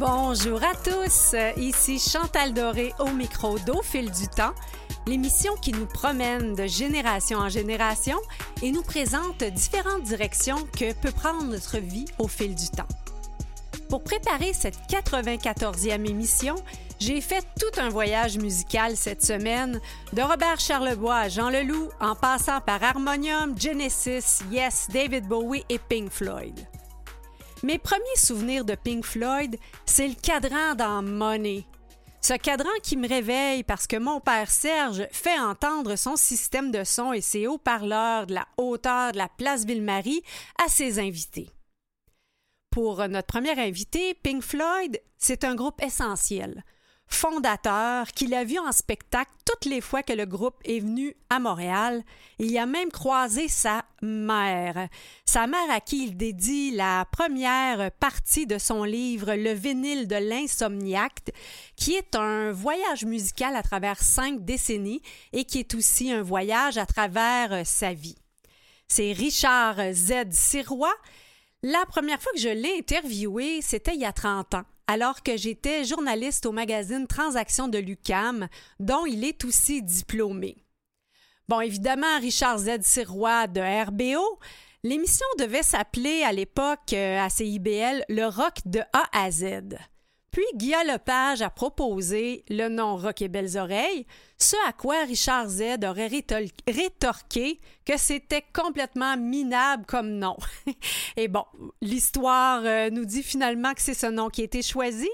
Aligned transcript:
Bonjour 0.00 0.62
à 0.64 0.74
tous, 0.76 1.34
ici 1.58 1.98
Chantal 1.98 2.54
Doré 2.54 2.94
au 3.00 3.10
micro 3.10 3.58
d'Au 3.58 3.82
fil 3.82 4.10
du 4.10 4.28
temps, 4.28 4.54
l'émission 5.06 5.56
qui 5.56 5.72
nous 5.72 5.84
promène 5.84 6.54
de 6.54 6.66
génération 6.66 7.36
en 7.36 7.50
génération 7.50 8.16
et 8.62 8.72
nous 8.72 8.80
présente 8.80 9.44
différentes 9.44 10.04
directions 10.04 10.66
que 10.74 10.94
peut 10.94 11.12
prendre 11.12 11.44
notre 11.44 11.76
vie 11.76 12.06
au 12.18 12.28
fil 12.28 12.54
du 12.54 12.70
temps. 12.70 12.88
Pour 13.90 14.02
préparer 14.02 14.54
cette 14.54 14.78
94e 14.88 16.08
émission, 16.08 16.54
j'ai 16.98 17.20
fait 17.20 17.46
tout 17.60 17.78
un 17.78 17.90
voyage 17.90 18.38
musical 18.38 18.96
cette 18.96 19.22
semaine, 19.22 19.82
de 20.14 20.22
Robert 20.22 20.60
Charlebois 20.60 21.16
à 21.16 21.28
Jean 21.28 21.50
Leloup, 21.50 21.90
en 22.00 22.14
passant 22.14 22.62
par 22.62 22.82
Harmonium, 22.82 23.54
Genesis, 23.54 24.44
Yes, 24.50 24.86
David 24.90 25.28
Bowie 25.28 25.66
et 25.68 25.78
Pink 25.78 26.10
Floyd. 26.10 26.69
Mes 27.62 27.78
premiers 27.78 28.16
souvenirs 28.16 28.64
de 28.64 28.74
Pink 28.74 29.04
Floyd, 29.04 29.58
c'est 29.84 30.08
le 30.08 30.14
cadran 30.14 30.74
dans 30.74 31.02
Money. 31.02 31.66
Ce 32.22 32.32
cadran 32.32 32.70
qui 32.82 32.96
me 32.96 33.06
réveille 33.06 33.64
parce 33.64 33.86
que 33.86 33.96
mon 33.96 34.18
père 34.18 34.50
Serge 34.50 35.06
fait 35.12 35.38
entendre 35.38 35.96
son 35.96 36.16
système 36.16 36.70
de 36.70 36.84
son 36.84 37.12
et 37.12 37.20
ses 37.20 37.46
haut-parleurs 37.46 38.26
de 38.26 38.34
la 38.34 38.46
hauteur 38.56 39.12
de 39.12 39.18
la 39.18 39.28
place 39.28 39.66
Ville-Marie 39.66 40.22
à 40.64 40.68
ses 40.68 40.98
invités. 40.98 41.50
Pour 42.70 43.06
notre 43.08 43.26
premier 43.26 43.58
invité, 43.60 44.14
Pink 44.14 44.42
Floyd, 44.42 44.98
c'est 45.18 45.44
un 45.44 45.54
groupe 45.54 45.82
essentiel 45.82 46.64
fondateur 47.10 48.06
qu'il 48.08 48.34
a 48.34 48.44
vu 48.44 48.58
en 48.58 48.72
spectacle 48.72 49.30
toutes 49.44 49.64
les 49.64 49.80
fois 49.80 50.02
que 50.02 50.12
le 50.12 50.26
groupe 50.26 50.56
est 50.64 50.80
venu 50.80 51.14
à 51.28 51.38
Montréal. 51.38 52.02
Il 52.38 52.56
a 52.56 52.66
même 52.66 52.90
croisé 52.90 53.48
sa 53.48 53.84
mère. 54.00 54.88
Sa 55.26 55.46
mère 55.46 55.70
à 55.70 55.80
qui 55.80 56.04
il 56.04 56.16
dédie 56.16 56.70
la 56.70 57.04
première 57.10 57.90
partie 57.92 58.46
de 58.46 58.58
son 58.58 58.84
livre 58.84 59.34
Le 59.34 59.52
vinyle 59.52 60.08
de 60.08 60.16
l'insomniaque, 60.16 61.30
qui 61.76 61.94
est 61.94 62.14
un 62.14 62.52
voyage 62.52 63.04
musical 63.04 63.56
à 63.56 63.62
travers 63.62 64.02
cinq 64.02 64.44
décennies 64.44 65.02
et 65.32 65.44
qui 65.44 65.58
est 65.58 65.74
aussi 65.74 66.12
un 66.12 66.22
voyage 66.22 66.78
à 66.78 66.86
travers 66.86 67.66
sa 67.66 67.92
vie. 67.92 68.16
C'est 68.88 69.12
Richard 69.12 69.76
Z. 69.92 70.30
Sirois. 70.32 70.94
La 71.62 71.84
première 71.86 72.22
fois 72.22 72.32
que 72.32 72.40
je 72.40 72.48
l'ai 72.48 72.78
interviewé, 72.78 73.60
c'était 73.60 73.94
il 73.94 74.00
y 74.00 74.06
a 74.06 74.12
30 74.12 74.54
ans 74.54 74.64
alors 74.90 75.22
que 75.22 75.36
j'étais 75.36 75.84
journaliste 75.84 76.46
au 76.46 76.52
magazine 76.52 77.06
Transactions 77.06 77.68
de 77.68 77.78
l'UCAM, 77.78 78.48
dont 78.80 79.06
il 79.06 79.22
est 79.22 79.44
aussi 79.44 79.82
diplômé. 79.82 80.64
Bon, 81.48 81.60
évidemment, 81.60 82.18
Richard 82.18 82.58
Z. 82.58 82.80
Sirois 82.82 83.46
de 83.46 83.60
RBO, 83.60 84.40
l'émission 84.82 85.26
devait 85.38 85.62
s'appeler 85.62 86.24
à 86.24 86.32
l'époque 86.32 86.92
euh, 86.92 87.20
à 87.20 87.28
CIBL 87.28 88.04
Le 88.08 88.24
rock 88.26 88.54
de 88.64 88.80
A 88.92 89.04
à 89.12 89.30
Z. 89.30 89.76
Puis 90.30 90.44
Guillaume 90.54 90.86
Lepage 90.86 91.42
a 91.42 91.50
proposé 91.50 92.44
le 92.48 92.68
nom 92.68 92.96
Rock 92.96 93.20
et 93.22 93.28
Belles 93.28 93.58
Oreilles, 93.58 94.06
ce 94.38 94.54
à 94.68 94.72
quoi 94.72 95.04
Richard 95.04 95.48
Z 95.48 95.84
aurait 95.84 96.10
rétorqué 96.68 97.60
que 97.84 97.96
c'était 97.96 98.44
complètement 98.52 99.16
minable 99.16 99.84
comme 99.86 100.10
nom. 100.10 100.36
et 101.16 101.26
bon, 101.26 101.44
l'histoire 101.82 102.62
euh, 102.64 102.90
nous 102.90 103.04
dit 103.04 103.24
finalement 103.24 103.74
que 103.74 103.82
c'est 103.82 103.94
ce 103.94 104.06
nom 104.06 104.28
qui 104.28 104.42
a 104.42 104.44
été 104.44 104.62
choisi, 104.62 105.10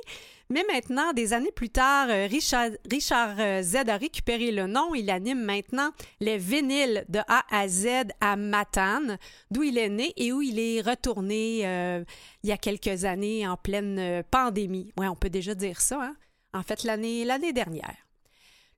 mais 0.49 0.65
maintenant, 0.73 1.13
des 1.13 1.33
années 1.33 1.51
plus 1.51 1.71
tard, 1.71 2.09
euh, 2.09 2.29
Richard, 2.29 3.35
euh, 3.39 3.63
Z 3.63 3.77
a 3.89 3.97
récupéré 3.97 4.53
le 4.53 4.67
nom. 4.67 4.95
Il 4.95 5.11
anime 5.11 5.43
maintenant 5.43 5.91
les 6.21 6.39
vinyles 6.39 7.05
de 7.09 7.19
A 7.27 7.45
à 7.51 7.67
Z 7.67 7.89
à 8.21 8.37
Matane, 8.37 9.19
d'où 9.51 9.65
il 9.65 9.77
est 9.77 9.89
né 9.89 10.13
et 10.17 10.33
où 10.33 10.43
il 10.43 10.61
est 10.61 10.81
retourné 10.81 11.67
euh, 11.67 12.05
il 12.45 12.51
y 12.51 12.53
a 12.53 12.59
quelques 12.59 13.05
années 13.05 13.47
en 13.47 13.57
pleine 13.57 14.23
pandémie. 14.31 14.93
Oui, 14.97 15.09
on 15.09 15.17
peut 15.17 15.31
déjà 15.31 15.55
dire 15.55 15.81
ça, 15.81 16.01
hein? 16.01 16.17
En 16.55 16.63
fait, 16.63 16.85
l'année, 16.85 17.25
l'année 17.25 17.53
dernière. 17.53 17.97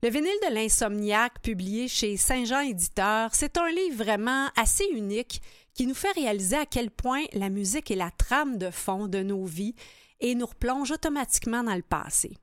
Le 0.02 0.08
vinyle 0.10 0.30
de 0.48 0.54
l'insomniaque, 0.54 1.42
publié 1.42 1.86
chez 1.86 2.16
Saint-Jean 2.16 2.60
Éditeur, 2.60 3.34
c'est 3.34 3.58
un 3.58 3.68
livre 3.68 4.04
vraiment 4.04 4.48
assez 4.56 4.84
unique 4.92 5.42
qui 5.74 5.86
nous 5.86 5.94
fait 5.94 6.12
réaliser 6.12 6.56
à 6.56 6.66
quel 6.66 6.90
point 6.90 7.24
la 7.32 7.50
musique 7.50 7.90
est 7.90 7.96
la 7.96 8.10
trame 8.10 8.58
de 8.58 8.70
fond 8.70 9.06
de 9.06 9.22
nos 9.22 9.44
vies 9.44 9.74
et 10.20 10.34
nous 10.34 10.46
replonge 10.46 10.90
automatiquement 10.90 11.62
dans 11.62 11.74
le 11.74 11.82
passé. 11.82 12.36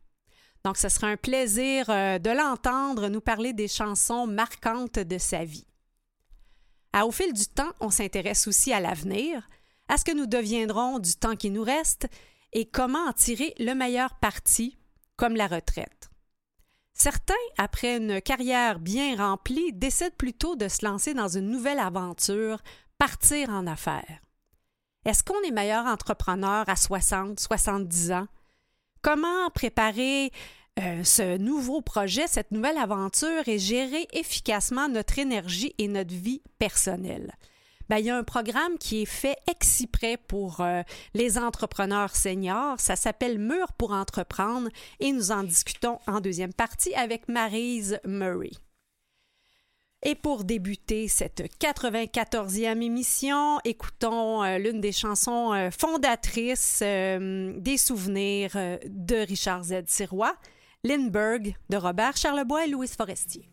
Donc, 0.63 0.77
ce 0.77 0.89
sera 0.89 1.07
un 1.07 1.17
plaisir 1.17 1.89
euh, 1.89 2.17
de 2.17 2.31
l'entendre 2.31 3.07
nous 3.07 3.21
parler 3.21 3.53
des 3.53 3.67
chansons 3.67 4.25
marquantes 4.25 4.99
de 4.99 5.17
sa 5.17 5.45
vie. 5.45 5.67
À, 6.91 7.05
au 7.05 7.11
fil 7.11 7.33
du 7.33 7.45
temps, 7.45 7.71
on 7.79 7.91
s'intéresse 7.91 8.47
aussi 8.47 8.73
à 8.73 8.79
l'avenir, 8.79 9.47
à 9.87 9.97
ce 9.97 10.05
que 10.05 10.15
nous 10.15 10.25
deviendrons 10.25 10.97
du 10.99 11.13
temps 11.15 11.35
qui 11.35 11.51
nous 11.51 11.63
reste 11.63 12.07
et 12.51 12.65
comment 12.65 13.05
en 13.05 13.13
tirer 13.13 13.53
le 13.59 13.73
meilleur 13.73 14.15
parti, 14.15 14.79
comme 15.17 15.35
la 15.35 15.47
retraite. 15.47 16.09
Certains, 16.93 17.33
après 17.57 17.97
une 17.97 18.21
carrière 18.21 18.79
bien 18.79 19.17
remplie, 19.17 19.73
décident 19.73 20.15
plutôt 20.17 20.55
de 20.55 20.69
se 20.69 20.85
lancer 20.85 21.13
dans 21.13 21.27
une 21.27 21.49
nouvelle 21.49 21.79
aventure, 21.79 22.59
partir 22.97 23.49
en 23.49 23.67
affaires. 23.67 24.24
Est-ce 25.05 25.23
qu'on 25.23 25.39
est 25.43 25.51
meilleur 25.51 25.85
entrepreneur 25.85 26.67
à 26.67 26.75
60, 26.75 27.39
70 27.39 28.11
ans? 28.11 28.27
Comment 29.03 29.51
préparer 29.53 30.31
euh, 30.79 31.03
ce 31.03 31.37
nouveau 31.37 31.81
projet, 31.81 32.25
cette 32.25 32.49
nouvelle 32.49 32.77
aventure 32.77 33.47
et 33.47 33.59
gérer 33.59 34.07
efficacement 34.13 34.89
notre 34.89 35.19
énergie 35.19 35.75
et 35.77 35.87
notre 35.87 36.13
vie 36.13 36.41
personnelle? 36.57 37.35
Ben, 37.87 37.99
il 37.99 38.05
y 38.05 38.09
a 38.09 38.17
un 38.17 38.23
programme 38.23 38.79
qui 38.79 39.03
est 39.03 39.05
fait 39.05 39.37
exprès 39.47 40.17
pour 40.17 40.61
euh, 40.61 40.81
les 41.13 41.37
entrepreneurs 41.37 42.15
seniors. 42.15 42.79
Ça 42.79 42.95
s'appelle 42.95 43.37
Mur 43.37 43.73
pour 43.73 43.91
entreprendre 43.91 44.69
et 44.99 45.11
nous 45.11 45.31
en 45.31 45.43
discutons 45.43 45.99
en 46.07 46.19
deuxième 46.19 46.53
partie 46.53 46.95
avec 46.95 47.29
Marise 47.29 47.99
Murray. 48.05 48.49
Et 50.07 50.13
pour 50.13 50.43
débuter 50.43 51.07
cette 51.07 51.41
94e 51.59 52.79
émission, 52.83 53.59
écoutons 53.65 54.43
euh, 54.43 54.59
l'une 54.59 54.79
des 54.79 54.91
chansons 54.91 55.51
euh, 55.51 55.71
fondatrices 55.71 56.81
euh, 56.83 57.53
des 57.57 57.77
souvenirs 57.77 58.51
de 58.85 59.15
Richard 59.27 59.63
Z. 59.63 59.85
Sirois, 59.87 60.35
Lindbergh 60.83 61.55
de 61.71 61.77
Robert 61.77 62.17
Charlebois 62.17 62.65
et 62.65 62.69
Louis 62.69 62.87
Forestier. 62.87 63.49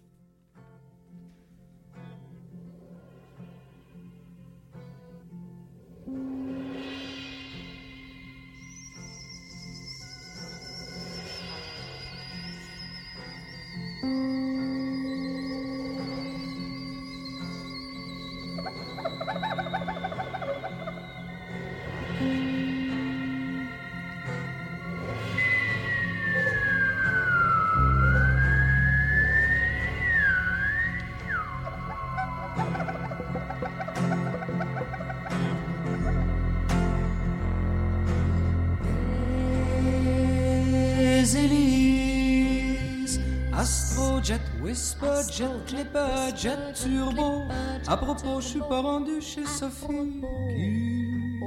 Jet, 44.83 45.47
Clipper, 45.69 46.35
Jet, 46.37 46.73
Turbo. 46.75 47.45
À 47.87 47.97
propos, 47.97 48.41
je 48.41 48.47
suis 48.49 48.59
pas 48.69 48.81
rendu 48.81 49.21
chez 49.21 49.47
Sophie 49.47 50.21
qui 50.57 51.39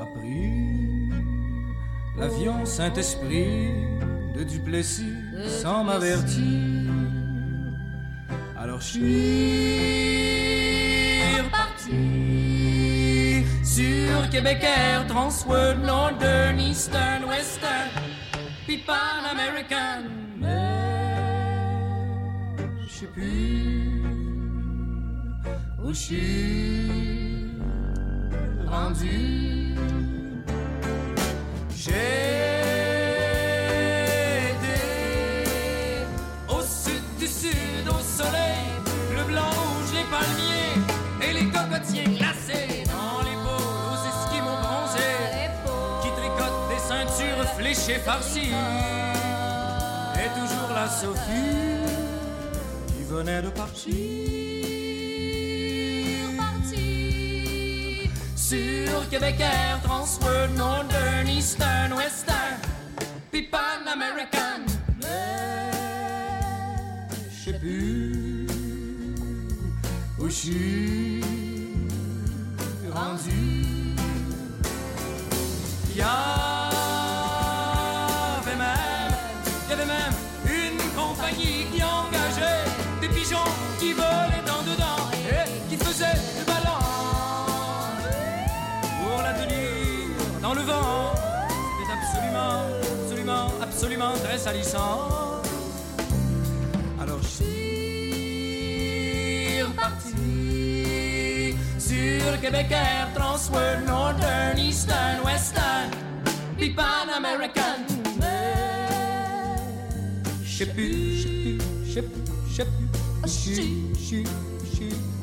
a 0.00 0.06
pris 0.06 1.10
l'avion 2.18 2.66
Saint-Esprit 2.66 3.70
de 4.34 4.42
Duplessis 4.42 5.14
sans 5.62 5.84
m'avertir. 5.84 6.90
Alors 8.58 8.80
je 8.80 8.86
suis 8.86 9.00
reparti 11.40 11.94
sur 13.64 14.28
Québec 14.30 14.64
Air, 14.64 15.06
Transworld, 15.06 15.84
Northern, 15.84 16.58
Eastern, 16.58 17.26
Western, 17.26 17.90
puis 18.66 18.78
Pan 18.78 19.22
American 19.30 20.25
plus 23.16 24.02
où 25.82 25.88
je 25.88 25.94
suis 25.94 26.90
rendu. 28.66 29.74
J'ai 31.74 31.92
au 36.48 36.60
sud 36.60 37.02
du 37.18 37.26
sud, 37.26 37.88
au 37.88 38.00
soleil, 38.02 38.66
le 39.16 39.24
blanc, 39.24 39.50
rouge, 39.50 39.92
les 39.94 40.06
palmiers 40.12 40.76
et 41.22 41.32
les 41.32 41.46
cocotiers 41.50 42.04
glacés 42.18 42.84
dans 42.84 43.22
les 43.26 43.36
beaux 43.44 43.96
esquimaux 44.12 44.58
bronzés 44.60 45.48
qui 46.02 46.10
tricotent 46.18 46.68
des 46.68 46.82
ceintures 46.90 47.62
léché 47.62 47.94
farci. 48.00 48.50
Et 50.16 50.28
toujours 50.38 50.74
la 50.74 50.88
Sophie 50.88 52.05
venait 53.06 53.42
de 53.42 53.50
partir. 53.50 53.94
Partir 56.36 58.10
sur 58.34 59.08
Québec 59.08 59.36
Air, 59.40 59.80
Transworld, 59.82 60.56
Northern, 60.56 61.28
Eastern, 61.28 61.92
Western, 61.92 62.58
puis 63.30 63.42
Pan 63.42 63.86
American. 63.86 64.62
Mais 65.02 65.70
je 67.30 67.50
sais 67.50 67.58
plus 67.58 68.46
où 70.18 70.28
je 70.28 70.34
suis 70.34 71.20
rendu. 72.92 73.56
Absolument 93.96 94.18
très 94.22 94.38
salissant. 94.38 95.40
Alors 97.00 97.18
je 97.22 97.28
suis 97.28 98.82
reparti 99.62 101.54
sur 101.78 102.40
Québec 102.40 102.66
Air, 102.70 103.08
Transworld, 103.14 103.86
Northern, 103.86 104.58
Eastern, 104.58 105.20
Western, 105.24 105.90
puis 106.56 106.70
Pan 106.70 107.08
American. 107.16 107.86
Je 110.44 110.64
sais 110.64 110.66
plus, 110.66 111.16
je 111.16 111.22
sais 111.22 111.28
plus, 111.28 111.60
je 111.86 111.92
sais 111.92 112.02
plus, 112.02 112.22
je 112.48 112.54
sais 112.54 112.64
plus, 112.64 112.88
je 113.24 113.28
suis, 113.28 113.82
je 113.94 113.98
suis, 113.98 114.24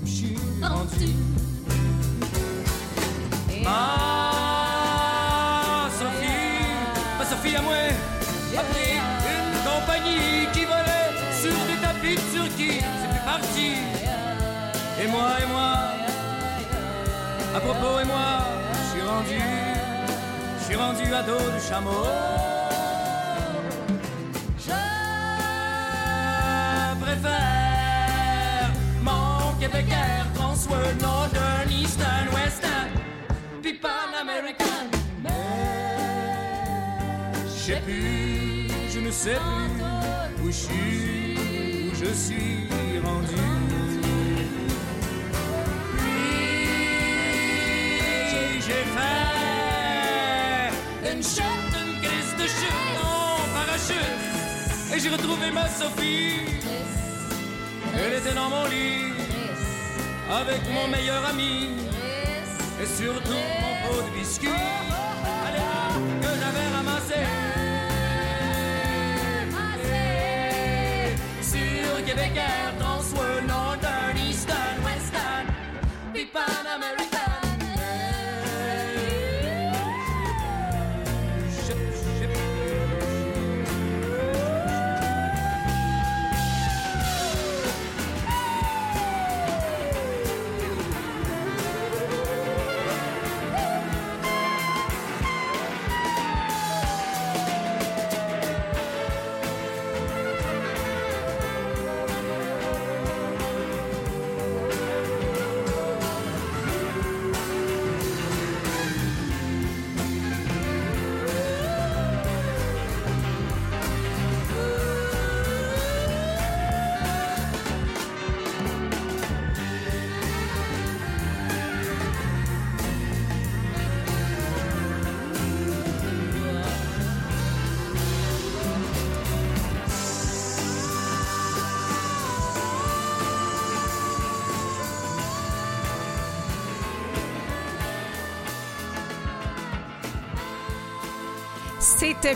je 0.06 0.12
suis, 0.12 0.38
rendu. 0.62 1.14
Ma 3.64 4.13
qui 10.54 10.66
volait 10.66 11.12
sur 11.42 11.58
des 11.70 11.80
tapis 11.82 12.16
de 12.16 12.22
Turquie. 12.36 12.80
C'est 13.00 13.10
plus 13.10 13.26
parti. 13.26 13.70
Et 15.02 15.08
moi, 15.08 15.30
et 15.42 15.48
moi, 15.52 15.74
à 17.56 17.60
propos, 17.60 18.00
et 18.00 18.06
moi, 18.06 18.40
je 18.74 18.84
suis 18.92 19.02
rendu, 19.08 19.42
je 20.60 20.64
suis 20.64 20.76
rendu 20.76 21.14
à 21.14 21.24
dos 21.24 21.52
du 21.56 21.62
chameau. 21.68 22.06
Je 24.58 24.72
préfère 27.02 28.72
mon 29.02 29.54
Québec 29.60 29.86
Air, 29.92 30.26
Transworld, 30.36 31.02
Northern, 31.02 31.70
Eastern, 31.70 32.28
Western, 32.34 32.90
puis 33.62 33.74
Pan 33.74 34.14
American. 34.22 34.88
Mais 35.22 35.30
je 37.46 37.74
sais 37.74 37.82
plus, 37.82 38.33
sais 39.14 39.36
plus 39.36 40.44
où 40.44 40.48
je 40.48 40.52
suis, 40.52 41.38
où 41.88 41.96
je 41.96 42.12
suis 42.14 43.00
rendu. 43.06 43.44
Puis 48.28 48.62
j'ai 48.66 48.84
fait 48.96 49.12
une 51.12 51.24
chute, 51.24 51.74
une 51.82 51.96
crise 52.02 52.34
de 52.38 52.48
chute 52.48 52.98
en 53.04 53.08
parachute. 53.54 54.22
Et 54.94 54.98
j'ai 55.00 55.10
retrouvé 55.10 55.52
ma 55.52 55.68
Sophie. 55.70 56.40
Elle 57.96 58.14
était 58.14 58.34
dans 58.34 58.50
mon 58.50 58.66
lit 58.66 59.14
avec 60.32 60.62
mon 60.74 60.88
meilleur 60.88 61.24
ami 61.26 61.70
et 62.82 62.88
surtout 62.88 63.44
mon 63.62 63.74
pot 63.88 64.02
de 64.02 64.10
biscuits 64.20 64.93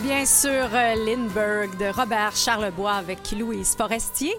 bien 0.07 0.25
sûr 0.25 0.69
euh, 0.73 0.95
Lindbergh 1.05 1.77
de 1.77 1.87
Robert 1.87 2.33
Charlebois 2.33 2.93
avec 2.93 3.29
Louise 3.33 3.75
Forestier. 3.75 4.33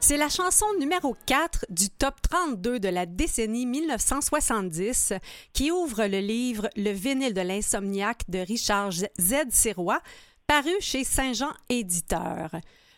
C'est 0.00 0.16
la 0.16 0.28
chanson 0.28 0.66
numéro 0.80 1.16
4 1.26 1.66
du 1.68 1.90
top 1.90 2.16
32 2.28 2.80
de 2.80 2.88
la 2.88 3.06
décennie 3.06 3.64
1970 3.64 5.12
qui 5.52 5.70
ouvre 5.70 6.06
le 6.06 6.18
livre 6.18 6.68
Le 6.74 6.90
vinyle 6.90 7.34
de 7.34 7.40
l'insomniaque 7.40 8.22
de 8.28 8.40
Richard 8.40 8.90
Z. 8.90 9.06
Sirois, 9.50 10.00
paru 10.48 10.72
chez 10.80 11.04
Saint-Jean 11.04 11.52
Éditeur. 11.68 12.50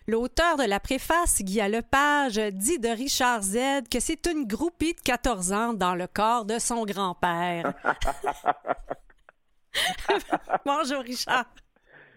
L'auteur 0.07 0.57
de 0.57 0.65
la 0.65 0.81
préface, 0.81 1.43
Guy 1.43 1.61
Lepage, 1.69 2.41
dit 2.55 2.79
de 2.79 2.89
Richard 2.89 3.43
Z 3.43 3.87
que 3.91 4.01
c'est 4.01 4.27
une 4.27 4.47
groupie 4.47 4.95
de 4.95 5.01
14 5.01 5.53
ans 5.53 5.75
dans 5.75 5.95
le 5.95 6.07
corps 6.07 6.47
de 6.47 6.59
son 6.59 6.87
grand-père. 6.87 7.75
Bonjour 10.65 11.01
Richard. 11.01 11.45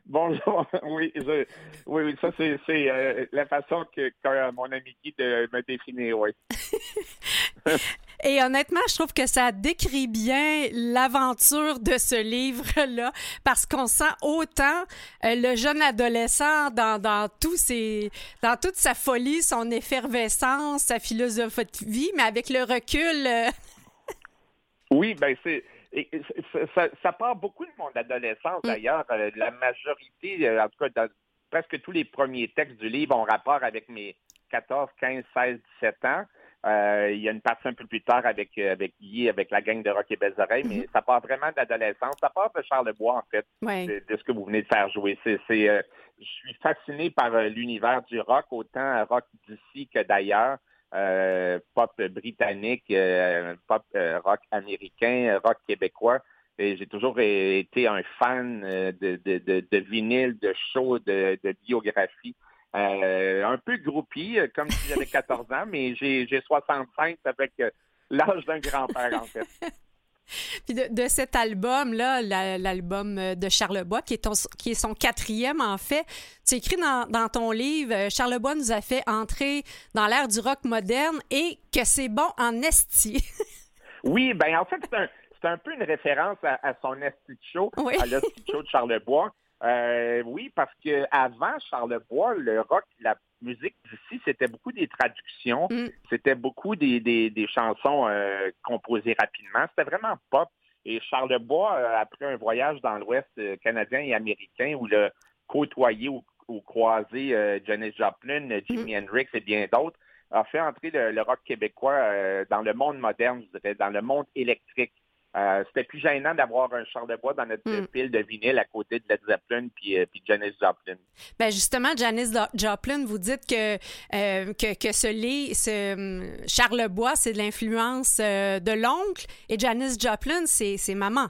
Bonjour. 0.07 0.65
Oui, 0.83 1.11
je- 1.15 1.45
oui, 1.85 2.03
oui, 2.03 2.15
ça 2.21 2.29
c'est 2.37 2.57
euh, 2.89 3.25
la 3.31 3.45
façon 3.45 3.85
que, 3.95 4.09
que 4.23 4.51
mon 4.51 4.71
ami 4.71 4.95
Guy 5.03 5.13
de 5.17 5.49
me 5.51 5.61
définir, 5.63 6.17
oui. 6.19 6.31
Et 8.23 8.41
honnêtement, 8.41 8.79
je 8.89 8.95
trouve 8.95 9.13
que 9.13 9.27
ça 9.27 9.51
décrit 9.51 10.07
bien 10.07 10.69
l'aventure 10.71 11.79
de 11.79 11.97
ce 11.97 12.15
livre-là, 12.21 13.11
parce 13.43 13.65
qu'on 13.65 13.85
sent 13.87 14.05
autant 14.23 14.83
euh, 15.25 15.35
le 15.35 15.55
jeune 15.55 15.81
adolescent 15.81 16.71
dans, 16.71 16.99
dans, 16.99 17.27
tous 17.39 17.57
ses, 17.57 18.09
dans 18.41 18.57
toute 18.57 18.75
sa 18.75 18.93
folie, 18.95 19.43
son 19.43 19.69
effervescence, 19.69 20.83
sa 20.83 20.99
philosophie 20.99 21.65
de 21.65 21.91
vie, 21.91 22.11
mais 22.15 22.23
avec 22.23 22.49
le 22.49 22.61
recul. 22.63 23.27
euh, 23.27 23.49
Oui, 24.91 25.13
ben 25.15 25.35
c'est 25.43 25.63
et- 25.99 26.21
ça, 26.53 26.59
ça- 26.75 26.89
ça 27.01 27.11
part 27.13 27.35
beaucoup 27.35 27.65
de 27.65 27.71
mon 27.77 27.89
adolescence 27.95 28.61
d'ailleurs. 28.63 29.05
Euh, 29.11 29.31
La 29.35 29.51
majorité, 29.51 30.47
euh, 30.47 30.63
en 30.63 30.69
tout 30.69 30.77
cas, 30.79 30.89
dans 30.89 31.09
presque 31.49 31.81
tous 31.81 31.91
les 31.91 32.03
premiers 32.05 32.49
textes 32.49 32.77
du 32.77 32.89
livre 32.89 33.15
ont 33.15 33.23
rapport 33.23 33.63
avec 33.63 33.87
mes 33.89 34.15
14, 34.49 34.89
15, 34.99 35.23
16, 35.33 35.59
17 35.81 36.05
ans. 36.05 36.23
Euh, 36.65 37.11
il 37.11 37.19
y 37.19 37.29
a 37.29 37.31
une 37.31 37.41
partie 37.41 37.67
un 37.67 37.73
peu 37.73 37.85
plus 37.85 38.01
tard 38.01 38.25
avec, 38.25 38.57
avec 38.57 38.93
Guy, 38.99 39.29
avec 39.29 39.51
la 39.51 39.61
gang 39.61 39.81
de 39.83 39.89
Rock 39.89 40.07
et 40.09 40.15
Belles 40.17 40.33
Oreilles, 40.37 40.65
mais 40.67 40.87
ça 40.91 41.01
part 41.01 41.21
vraiment 41.21 41.47
de 41.49 41.53
l'adolescence. 41.55 42.15
Ça 42.19 42.29
part 42.29 42.51
de 42.53 42.61
Charles 42.63 42.91
Bois, 42.93 43.15
en 43.17 43.23
fait. 43.31 43.45
ouais. 43.61 43.85
de, 43.85 44.03
de 44.07 44.17
ce 44.17 44.23
que 44.23 44.31
vous 44.31 44.43
venez 44.45 44.63
de 44.63 44.67
faire 44.67 44.89
jouer. 44.89 45.17
C'est, 45.23 45.39
euh, 45.69 45.81
je 46.19 46.25
suis 46.25 46.53
fasciné 46.55 47.11
par 47.11 47.29
l'univers 47.43 48.01
du 48.03 48.19
rock, 48.19 48.45
autant 48.51 49.05
rock 49.05 49.25
d'ici 49.47 49.87
que 49.87 50.01
d'ailleurs, 50.03 50.57
euh, 50.93 51.59
pop 51.73 51.91
britannique, 52.01 52.85
euh, 52.91 53.55
pop 53.67 53.83
euh, 53.95 54.19
rock 54.23 54.39
américain, 54.51 55.39
rock 55.43 55.57
québécois. 55.67 56.19
J'ai 56.59 56.87
toujours 56.87 57.19
été 57.19 57.87
un 57.87 58.01
fan 58.17 58.61
de, 58.61 59.21
de, 59.23 59.37
de, 59.37 59.77
vinyle, 59.77 60.39
de 60.39 60.53
show, 60.73 60.97
de, 60.97 61.37
de 61.43 61.55
biographie. 61.63 62.35
un 62.73 63.57
peu 63.63 63.77
groupie, 63.77 64.39
comme 64.55 64.67
si 64.71 64.89
j'avais 64.89 65.05
14 65.05 65.51
ans, 65.51 65.65
mais 65.67 65.93
j'ai 65.93 66.41
65, 66.41 67.17
ça 67.23 67.33
fait 67.33 67.51
que 67.55 67.71
l'âge 68.09 68.43
d'un 68.45 68.57
grand-père, 68.57 69.21
en 69.21 69.25
fait. 69.25 69.45
Puis 70.65 70.75
de, 70.75 71.07
cet 71.07 71.35
album-là, 71.35 72.21
l'album 72.57 73.17
euh, 73.17 73.35
de 73.35 73.49
Charlebois, 73.49 74.01
qui 74.01 74.15
est, 74.15 74.55
qui 74.57 74.71
est 74.71 74.79
son 74.79 74.93
quatrième 74.93 75.61
en 75.61 75.77
fait, 75.77 76.05
tu 76.47 76.55
écris 76.55 76.75
dans, 76.77 77.07
dans, 77.09 77.29
ton 77.29 77.51
livre, 77.51 77.93
euh, 77.93 78.09
Charlebois 78.09 78.55
nous 78.55 78.71
a 78.71 78.81
fait 78.81 79.03
entrer 79.07 79.63
dans 79.93 80.07
l'ère 80.07 80.27
du 80.27 80.39
rock 80.39 80.63
moderne 80.63 81.19
et 81.31 81.59
que 81.73 81.83
c'est 81.83 82.09
bon 82.09 82.29
en 82.37 82.61
esti. 82.61 83.23
oui, 84.03 84.33
ben 84.33 84.57
en 84.57 84.65
fait, 84.65 84.77
c'est 84.89 85.47
un, 85.47 85.53
un, 85.53 85.57
peu 85.57 85.73
une 85.73 85.83
référence 85.83 86.37
à, 86.43 86.73
son 86.81 86.95
esti 87.01 87.37
show, 87.53 87.71
à 87.77 88.05
l'esti 88.05 88.43
show 88.49 88.61
de 88.61 88.67
Charlebois. 88.67 89.31
Euh, 89.63 90.21
oui, 90.25 90.51
parce 90.55 90.71
que 90.83 91.05
avant 91.09 91.57
Charlebois, 91.69 92.35
le 92.35 92.61
rock, 92.61 92.83
la 92.99 93.15
musique 93.41 93.75
d'ici, 93.89 94.21
c'était 94.25 94.47
beaucoup 94.47 94.71
des 94.71 94.87
traductions, 94.87 95.67
mm. 95.69 95.89
c'était 96.09 96.35
beaucoup 96.35 96.75
des, 96.75 96.99
des, 96.99 97.47
chansons 97.47 98.07
euh, 98.07 98.49
composées 98.63 99.15
rapidement. 99.17 99.65
C'était 99.69 99.89
vraiment 99.89 100.15
pop. 100.29 100.49
Et 100.85 101.01
Charlebois, 101.01 101.75
euh, 101.75 101.97
après 101.99 102.25
un 102.25 102.37
voyage 102.37 102.79
dans 102.81 102.97
l'Ouest 102.97 103.29
canadien 103.61 103.99
et 103.99 104.13
américain, 104.13 104.75
où 104.79 104.87
le 104.87 105.09
côtoyé 105.47 106.09
ou, 106.09 106.23
croisé 106.65 107.61
Janis 107.65 107.91
Joplin, 107.97 108.47
Jimi 108.69 108.95
mm. 108.95 108.97
Hendrix 108.97 109.27
et 109.33 109.41
bien 109.41 109.67
d'autres, 109.71 109.99
a 110.31 110.43
fait 110.45 110.61
entrer 110.61 110.91
le 110.91 111.21
rock 111.21 111.39
québécois 111.45 112.45
dans 112.49 112.61
le 112.61 112.73
monde 112.73 112.99
moderne, 112.99 113.43
je 113.43 113.59
dirais, 113.59 113.75
dans 113.75 113.89
le 113.89 114.01
monde 114.01 114.25
électrique. 114.35 114.93
Euh, 115.35 115.63
c'était 115.67 115.83
plus 115.83 115.99
gênant 115.99 116.33
d'avoir 116.33 116.73
un 116.73 116.83
char 116.85 117.05
de 117.05 117.15
bois 117.15 117.33
dans 117.33 117.45
notre 117.45 117.69
hmm. 117.69 117.87
pile 117.87 118.09
de 118.09 118.19
vinyle 118.19 118.57
à 118.57 118.65
côté 118.65 118.99
de 118.99 119.03
Led 119.09 119.19
Zeppelin 119.27 119.67
puis, 119.75 119.99
euh, 119.99 120.05
puis 120.05 120.23
Janis 120.25 120.55
Joplin. 120.59 120.95
Ben 121.37 121.51
justement, 121.51 121.89
Janis 121.95 122.33
Joplin, 122.55 123.05
vous 123.05 123.19
dites 123.19 123.45
que, 123.45 123.75
euh, 123.75 124.53
que, 124.53 124.73
que, 124.73 124.91
ce, 124.93 125.07
lit, 125.07 125.53
ce 125.53 125.93
hum, 125.93 126.47
Charles 126.47 126.87
Bois, 126.89 127.15
c'est 127.15 127.33
de 127.33 127.37
l'influence 127.37 128.19
de 128.19 128.81
l'oncle 128.81 129.27
et 129.49 129.59
Janis 129.59 129.97
Joplin, 129.99 130.45
c'est 130.45 130.95
maman. 130.95 131.27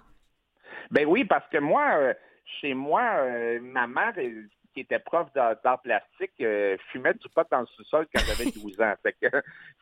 Ben 0.92 1.06
oui, 1.06 1.26
parce 1.26 1.48
que 1.50 1.58
moi, 1.58 2.14
chez 2.62 2.74
moi, 2.74 3.26
ma 3.60 3.88
mère, 3.88 4.14
qui 4.74 4.82
était 4.82 5.00
prof 5.00 5.28
d'art 5.34 5.82
plastique, 5.82 6.32
fumait 6.92 7.16
du 7.16 7.28
pot 7.36 7.46
dans 7.52 7.62
le 7.62 7.66
sous-sol 7.76 8.08
quand 8.14 8.22
j'avais 8.26 8.52
12 8.56 8.80
ans. 8.80 8.94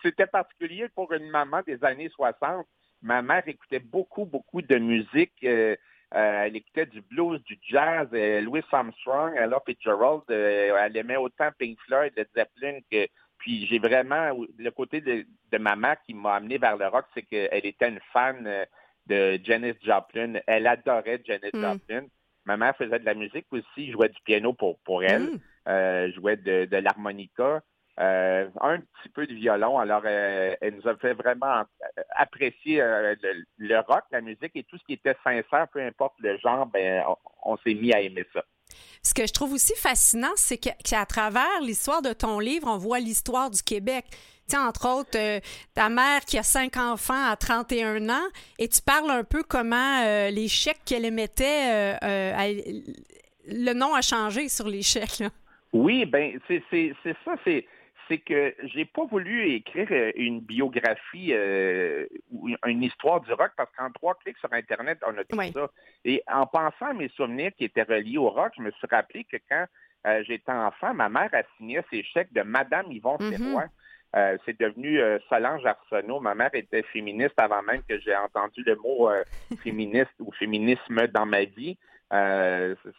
C'était 0.01 0.25
particulier 0.25 0.87
pour 0.95 1.13
une 1.13 1.29
maman 1.29 1.61
des 1.67 1.83
années 1.83 2.09
60 2.09 2.65
ma 3.05 3.21
mère 3.21 3.47
écoutait 3.47 3.79
beaucoup, 3.79 4.25
beaucoup 4.25 4.61
de 4.61 4.77
musique. 4.77 5.33
Euh, 5.43 5.75
euh, 6.13 6.43
elle 6.45 6.55
écoutait 6.55 6.87
du 6.87 7.01
blues, 7.01 7.41
du 7.43 7.57
jazz, 7.69 8.07
euh, 8.13 8.41
Louis 8.41 8.63
Armstrong, 8.71 9.35
Ella 9.37 9.61
Fitzgerald. 9.65 10.23
elle 10.29 10.97
aimait 10.97 11.17
autant 11.17 11.49
Pink 11.57 11.77
Floyd, 11.85 12.13
Led 12.17 12.27
Zeppelin 12.35 12.79
que. 12.91 13.07
Puis 13.37 13.67
j'ai 13.67 13.79
vraiment 13.79 14.31
le 14.57 14.71
côté 14.71 15.01
de, 15.01 15.25
ma 15.57 15.75
mère 15.75 15.97
qui 16.05 16.13
m'a 16.13 16.35
amené 16.35 16.57
vers 16.57 16.77
le 16.77 16.87
rock, 16.87 17.05
c'est 17.13 17.21
qu'elle 17.21 17.65
était 17.65 17.89
une 17.89 17.99
fan 18.13 18.49
de 19.07 19.39
Janis 19.43 19.75
Joplin. 19.83 20.35
Elle 20.47 20.65
adorait 20.65 21.21
Janis 21.23 21.51
mm. 21.53 21.61
Joplin. 21.61 22.05
Ma 22.45 22.55
mère 22.55 22.75
faisait 22.77 22.97
de 22.97 23.05
la 23.05 23.13
musique 23.13 23.45
aussi, 23.51 23.91
jouait 23.91 24.09
du 24.09 24.21
piano 24.23 24.53
pour, 24.53 24.79
pour 24.79 25.03
elle, 25.03 25.37
mm. 25.67 26.11
jouait 26.13 26.37
de, 26.37 26.65
de 26.65 26.77
l'harmonica. 26.77 27.61
Euh, 27.97 28.49
un 28.59 28.79
petit 28.79 29.09
peu 29.13 29.25
de 29.25 29.33
violon. 29.33 29.79
Alors, 29.79 30.01
euh, 30.03 30.53
elle 30.59 30.75
nous 30.75 30.87
a 30.87 30.97
fait 30.97 31.13
vraiment 31.13 31.63
apprécier 32.17 32.81
euh, 32.81 33.15
le, 33.57 33.79
rock, 33.79 34.03
la 34.11 34.19
musique 34.19 34.51
et 34.55 34.63
tout 34.63 34.77
ce 34.77 34.83
qui 34.83 34.93
était 34.93 35.15
sincère, 35.23 35.67
peu 35.71 35.81
importe 35.81 36.15
le 36.19 36.37
genre, 36.39 36.65
ben, 36.65 37.05
on, 37.43 37.55
s'est 37.57 37.73
mis 37.73 37.93
à 37.93 38.01
aimer 38.01 38.25
ça. 38.33 38.43
Ce 39.01 39.13
que 39.13 39.25
je 39.25 39.31
trouve 39.31 39.53
aussi 39.53 39.73
fascinant, 39.77 40.33
c'est 40.35 40.57
qu'à 40.57 41.05
travers 41.05 41.61
l'histoire 41.61 42.01
de 42.01 42.11
ton 42.11 42.39
livre, 42.39 42.67
on 42.67 42.77
voit 42.77 42.99
l'histoire 42.99 43.49
du 43.49 43.63
Québec. 43.63 44.03
Tu 44.49 44.57
entre 44.57 44.89
autres, 44.89 45.17
ta 45.73 45.89
mère 45.89 46.21
qui 46.25 46.37
a 46.37 46.43
cinq 46.43 46.75
enfants 46.75 47.29
à 47.29 47.37
31 47.37 48.09
ans, 48.09 48.27
et 48.59 48.67
tu 48.67 48.81
parles 48.81 49.09
un 49.09 49.23
peu 49.23 49.43
comment 49.43 50.01
les 50.29 50.47
chèques 50.49 50.81
qu'elle 50.85 51.05
émettait, 51.05 51.97
le 53.47 53.73
nom 53.73 53.93
a 53.95 54.01
changé 54.01 54.49
sur 54.49 54.67
les 54.67 54.81
chèques. 54.81 55.23
Oui, 55.71 56.05
ben 56.05 56.39
c'est 56.47 56.61
ça, 57.23 57.35
c'est 57.43 57.65
c'est 58.07 58.19
que 58.19 58.55
j'ai 58.63 58.85
pas 58.85 59.05
voulu 59.05 59.49
écrire 59.49 59.87
euh, 59.91 60.11
une 60.15 60.39
biographie 60.41 61.33
euh, 61.33 62.05
ou 62.31 62.49
une 62.65 62.83
histoire 62.83 63.21
du 63.21 63.33
rock 63.33 63.51
parce 63.57 63.69
qu'en 63.75 63.91
trois 63.91 64.15
clics 64.15 64.37
sur 64.37 64.51
Internet, 64.53 64.99
on 65.05 65.17
a 65.17 65.23
tout 65.23 65.41
ça. 65.53 65.69
Et 66.03 66.23
en 66.31 66.45
pensant 66.45 66.87
à 66.87 66.93
mes 66.93 67.09
souvenirs 67.09 67.51
qui 67.57 67.65
étaient 67.65 67.83
reliés 67.83 68.17
au 68.17 68.29
rock, 68.29 68.53
je 68.57 68.61
me 68.61 68.71
suis 68.71 68.87
rappelé 68.89 69.23
que 69.23 69.37
quand 69.49 69.65
euh, 70.07 70.23
j'étais 70.27 70.51
enfant, 70.51 70.93
ma 70.93 71.09
mère 71.09 71.29
a 71.33 71.41
signé 71.57 71.81
ses 71.89 72.03
chèques 72.03 72.33
de 72.33 72.41
Madame 72.41 72.91
Yvon 72.91 73.17
mm 73.19 73.59
c'est 74.45 74.57
devenu 74.57 74.97
Solange 75.27 75.65
Arsenault. 75.65 76.21
Ma 76.21 76.35
mère 76.35 76.51
était 76.53 76.83
féministe 76.83 77.33
avant 77.37 77.61
même 77.63 77.81
que 77.83 77.99
j'ai 77.99 78.15
entendu 78.15 78.63
le 78.65 78.77
mot 78.77 79.09
féministe 79.61 80.13
ou 80.19 80.31
féminisme 80.31 81.07
dans 81.07 81.25
ma 81.25 81.43
vie. 81.43 81.77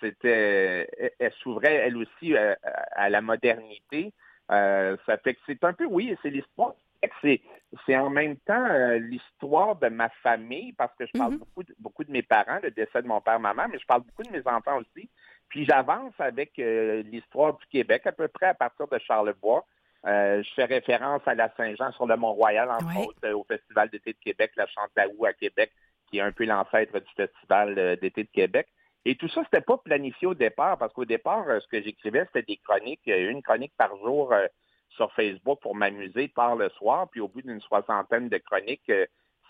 c'était, 0.03 0.87
elle 1.19 1.33
s'ouvrait 1.43 1.77
elle 1.77 1.97
aussi 1.97 2.37
à 2.37 3.09
la 3.09 3.23
modernité. 3.23 4.13
Euh, 4.51 4.97
ça 5.07 5.17
fait 5.19 5.35
que 5.35 5.41
c'est 5.47 5.65
un 5.65 5.73
peu, 5.73 5.87
oui, 5.87 6.17
c'est 6.23 6.31
l'histoire. 6.31 6.75
C'est, 7.21 7.41
c'est 7.85 7.97
en 7.97 8.11
même 8.11 8.37
temps 8.37 8.67
euh, 8.69 8.99
l'histoire 8.99 9.77
de 9.77 9.89
ma 9.89 10.09
famille, 10.23 10.73
parce 10.73 10.95
que 10.97 11.07
je 11.07 11.13
parle 11.13 11.35
mm-hmm. 11.35 11.39
beaucoup, 11.39 11.63
de, 11.63 11.75
beaucoup 11.79 12.05
de 12.05 12.11
mes 12.11 12.23
parents, 12.23 12.59
le 12.63 12.71
décès 12.71 13.03
de 13.03 13.07
mon 13.07 13.21
père, 13.21 13.39
maman, 13.39 13.67
mais 13.71 13.79
je 13.79 13.87
parle 13.87 14.03
beaucoup 14.03 14.23
de 14.23 14.31
mes 14.31 14.47
enfants 14.47 14.79
aussi. 14.79 15.09
Puis 15.49 15.65
j'avance 15.65 16.15
avec 16.19 16.59
euh, 16.59 17.03
l'histoire 17.03 17.57
du 17.57 17.67
Québec, 17.67 18.07
à 18.07 18.13
peu 18.13 18.29
près 18.29 18.47
à 18.47 18.55
partir 18.55 18.89
de 18.89 18.99
Charlevoix. 18.99 19.65
je 20.05 20.49
fais 20.57 20.65
référence 20.65 21.23
à 21.27 21.35
la 21.35 21.53
Saint-Jean 21.57 21.93
sur 21.93 22.07
le 22.07 22.17
Mont-Royal, 22.17 22.69
entre 22.71 23.07
autres, 23.07 23.33
au 23.33 23.45
Festival 23.45 23.89
d'été 23.91 24.13
de 24.13 24.19
Québec, 24.19 24.53
la 24.57 24.67
Chantaou 24.67 25.27
à 25.27 25.33
Québec, 25.33 25.71
qui 26.09 26.19
est 26.19 26.23
un 26.23 26.33
peu 26.33 26.45
l'ancêtre 26.45 26.99
du 26.99 27.13
Festival 27.15 27.99
d'été 28.01 28.25
de 28.25 28.31
Québec. 28.31 28.67
Et 29.09 29.15
tout 29.15 29.29
ça, 29.29 29.41
c'était 29.45 29.61
pas 29.61 29.79
planifié 29.79 30.27
au 30.27 30.35
départ, 30.35 30.77
parce 30.79 30.93
qu'au 30.93 31.05
départ, 31.05 31.49
euh, 31.49 31.61
ce 31.61 31.69
que 31.69 31.81
j'écrivais, 31.81 32.27
c'était 32.27 32.43
des 32.43 32.57
chroniques, 32.57 33.07
euh, 33.07 33.31
une 33.31 33.41
chronique 33.41 33.73
par 33.79 33.97
jour 33.99 34.33
euh, 34.33 34.49
sur 34.89 35.13
Facebook 35.13 35.61
pour 35.61 35.77
m'amuser 35.77 36.27
par 36.27 36.57
le 36.57 36.69
soir. 36.71 37.09
Puis 37.13 37.21
au 37.21 37.29
bout 37.29 37.41
d'une 37.41 37.61
soixantaine 37.61 38.29
de 38.29 38.39
chroniques, 38.39 38.91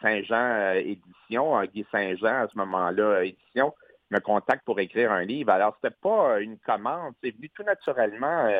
Saint-Jean 0.02 0.74
Édition, 0.74 1.64
Guy 1.64 1.86
Saint-Jean, 1.90 2.42
à 2.42 2.48
ce 2.48 2.58
moment-là, 2.58 3.22
Édition, 3.24 3.72
me 4.10 4.18
contacte 4.18 4.62
pour 4.66 4.78
écrire 4.78 5.10
un 5.10 5.24
livre. 5.24 5.50
Alors, 5.50 5.74
c'était 5.76 5.96
pas 6.02 6.38
une 6.40 6.58
commande, 6.58 7.14
c'est 7.22 7.34
venu 7.34 7.48
tout 7.48 7.62
naturellement 7.62 8.50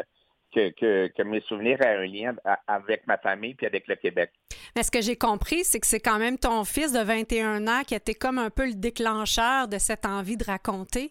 que, 0.55 1.23
mes 1.23 1.41
souvenirs 1.43 1.81
aient 1.83 1.97
un 1.97 2.07
lien 2.07 2.35
avec 2.67 3.07
ma 3.07 3.19
famille 3.19 3.55
puis 3.55 3.67
avec 3.67 3.87
le 3.89 3.97
Québec. 3.97 4.31
Mais 4.75 4.83
ce 4.83 4.91
que 4.91 5.01
j'ai 5.01 5.17
compris, 5.17 5.65
c'est 5.65 5.81
que 5.81 5.87
c'est 5.87 6.01
quand 6.01 6.19
même 6.19 6.39
ton 6.39 6.65
fils 6.65 6.93
de 6.93 7.01
21 7.01 7.67
ans 7.67 7.83
qui 7.87 7.95
était 7.95 8.15
comme 8.15 8.39
un 8.39 8.51
peu 8.51 8.67
le 8.67 8.75
déclencheur 8.75 9.69
de 9.69 9.79
cette 9.79 10.07
envie 10.07 10.37
de 10.37 10.45
raconter. 10.45 11.11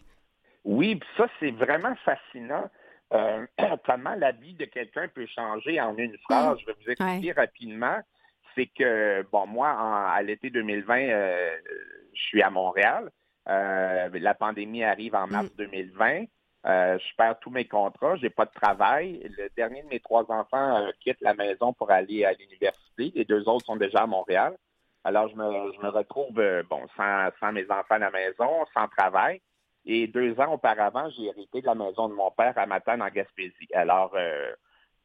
Oui, 0.64 1.00
ça, 1.18 1.28
c'est 1.40 1.52
vraiment 1.52 1.96
fascinant. 2.04 2.70
Euh, 3.14 3.46
comment 3.86 4.16
la 4.16 4.32
vie 4.32 4.56
de 4.56 4.66
quelqu'un 4.66 5.08
peut 5.08 5.28
changer 5.28 5.80
en 5.80 5.96
une 5.98 6.18
phrase. 6.30 6.58
Je 6.62 6.66
vais 6.66 6.76
vous 6.84 6.92
expliquer 6.92 7.32
rapidement. 7.32 8.00
C'est 8.56 8.68
que, 8.68 9.26
bon, 9.32 9.46
moi, 9.48 9.70
à 9.70 10.22
l'été 10.24 10.50
2020, 10.50 10.98
euh, 10.98 11.58
je 12.14 12.22
suis 12.22 12.42
à 12.42 12.50
Montréal. 12.50 13.12
Euh, 13.48 14.10
la 14.14 14.34
pandémie 14.34 14.84
arrive 14.84 15.14
en 15.14 15.28
mars 15.28 15.54
2020. 15.58 16.26
Euh, 16.66 16.98
je 16.98 17.16
perds 17.16 17.40
tous 17.40 17.52
mes 17.52 17.68
contrats, 17.68 18.16
j'ai 18.16 18.30
pas 18.30 18.46
de 18.46 18.52
travail. 18.52 19.22
Le 19.38 19.50
dernier 19.56 19.84
de 19.84 19.88
mes 19.88 20.00
trois 20.00 20.26
enfants 20.32 20.78
euh, 20.78 20.92
quitte 21.00 21.22
la 21.22 21.36
maison 21.36 21.74
pour 21.74 21.92
aller 21.92 22.26
à 22.26 22.34
l'université. 22.34 23.12
Les 23.14 23.26
deux 23.26 23.48
autres 23.48 23.66
sont 23.66 23.76
déjà 23.76 24.00
à 24.00 24.08
Montréal. 24.08 24.58
Alors, 25.04 25.28
je 25.30 25.36
me, 25.36 25.90
retrouve, 25.90 26.40
euh, 26.40 26.64
bon, 26.68 26.82
sans, 26.98 27.52
mes 27.52 27.70
enfants 27.70 27.96
à 27.96 28.00
la 28.00 28.10
maison, 28.10 28.66
sans 28.74 28.88
travail. 28.88 29.42
Et 29.86 30.08
deux 30.08 30.40
ans 30.40 30.54
auparavant, 30.54 31.08
j'ai 31.12 31.26
hérité 31.26 31.62
de 31.62 31.68
la 31.68 31.76
maison 31.76 32.10
de 32.10 32.16
mon 32.16 32.32
père 32.32 32.58
à 32.58 32.66
Matane, 32.66 33.04
en 33.04 33.10
Gaspésie. 33.10 33.70
Alors, 33.76 34.16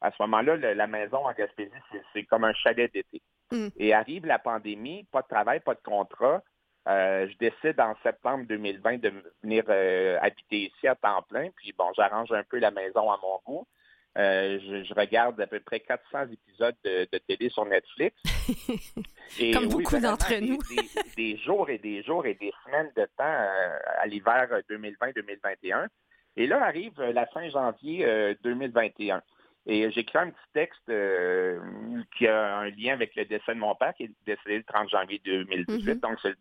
à 0.01 0.11
ce 0.11 0.23
moment-là, 0.23 0.57
la 0.57 0.87
maison 0.87 1.19
en 1.27 1.33
Gaspésie, 1.35 1.71
c'est 2.15 2.25
comme 2.25 2.45
un 2.45 2.55
chalet 2.55 2.91
d'été. 2.91 3.21
Mm. 3.53 3.69
Et 3.77 3.93
arrive 3.93 4.25
la 4.25 4.39
pandémie, 4.39 5.05
pas 5.13 5.21
de 5.21 5.29
travail, 5.29 5.61
pas 5.61 5.75
de 5.75 5.83
contrat. 5.85 6.43
Euh, 6.89 7.29
je 7.29 7.37
décide 7.37 7.79
en 7.79 7.95
septembre 8.03 8.47
2020 8.49 8.99
de 8.99 9.13
venir 9.43 9.65
euh, 9.69 10.19
habiter 10.21 10.73
ici 10.75 10.89
à 10.89 10.95
temps 10.95 11.23
plein. 11.29 11.51
Puis 11.57 11.75
bon, 11.77 11.87
j'arrange 11.95 12.33
un 12.33 12.43
peu 12.43 12.59
la 12.59 12.71
maison 12.71 13.11
à 13.11 13.19
mon 13.23 13.39
goût. 13.45 13.67
Euh, 14.19 14.59
je, 14.59 14.95
regarde 14.95 15.41
à 15.41 15.47
peu 15.47 15.61
près 15.61 15.79
400 15.81 16.33
épisodes 16.33 16.75
de, 16.83 17.07
télé 17.29 17.49
sur 17.51 17.65
Netflix. 17.67 18.17
Et, 19.39 19.53
Comme 19.53 19.69
beaucoup 19.69 19.99
d'entre 19.99 20.35
nous. 20.41 20.59
des, 21.17 21.37
jours 21.37 21.71
et 21.71 21.79
des 21.79 22.03
jours 22.03 22.27
et 22.27 22.35
des 22.35 22.53
semaines 22.65 22.91
de 22.97 23.05
temps 23.17 23.47
à 24.03 24.07
l'hiver 24.07 24.49
2020-2021. 24.69 25.87
Et 26.37 26.47
là 26.49 26.65
arrive 26.65 27.01
la 27.01 27.27
fin 27.27 27.49
janvier 27.51 28.35
2021. 28.43 29.23
Et 29.67 29.89
j'écris 29.93 30.19
un 30.19 30.31
petit 30.31 30.53
texte 30.55 30.91
qui 32.17 32.27
a 32.27 32.57
un 32.59 32.71
lien 32.71 32.95
avec 32.95 33.15
le 33.15 33.27
décès 33.27 33.55
de 33.55 33.61
mon 33.61 33.77
père 33.77 33.95
qui 33.95 34.05
est 34.05 34.11
décédé 34.27 34.59
le 34.59 34.65
30 34.65 34.91
janvier 34.91 35.21
2018. 35.25 35.69
Mm-hmm. 35.69 36.01
Donc, 36.01 36.19
c'est 36.21 36.35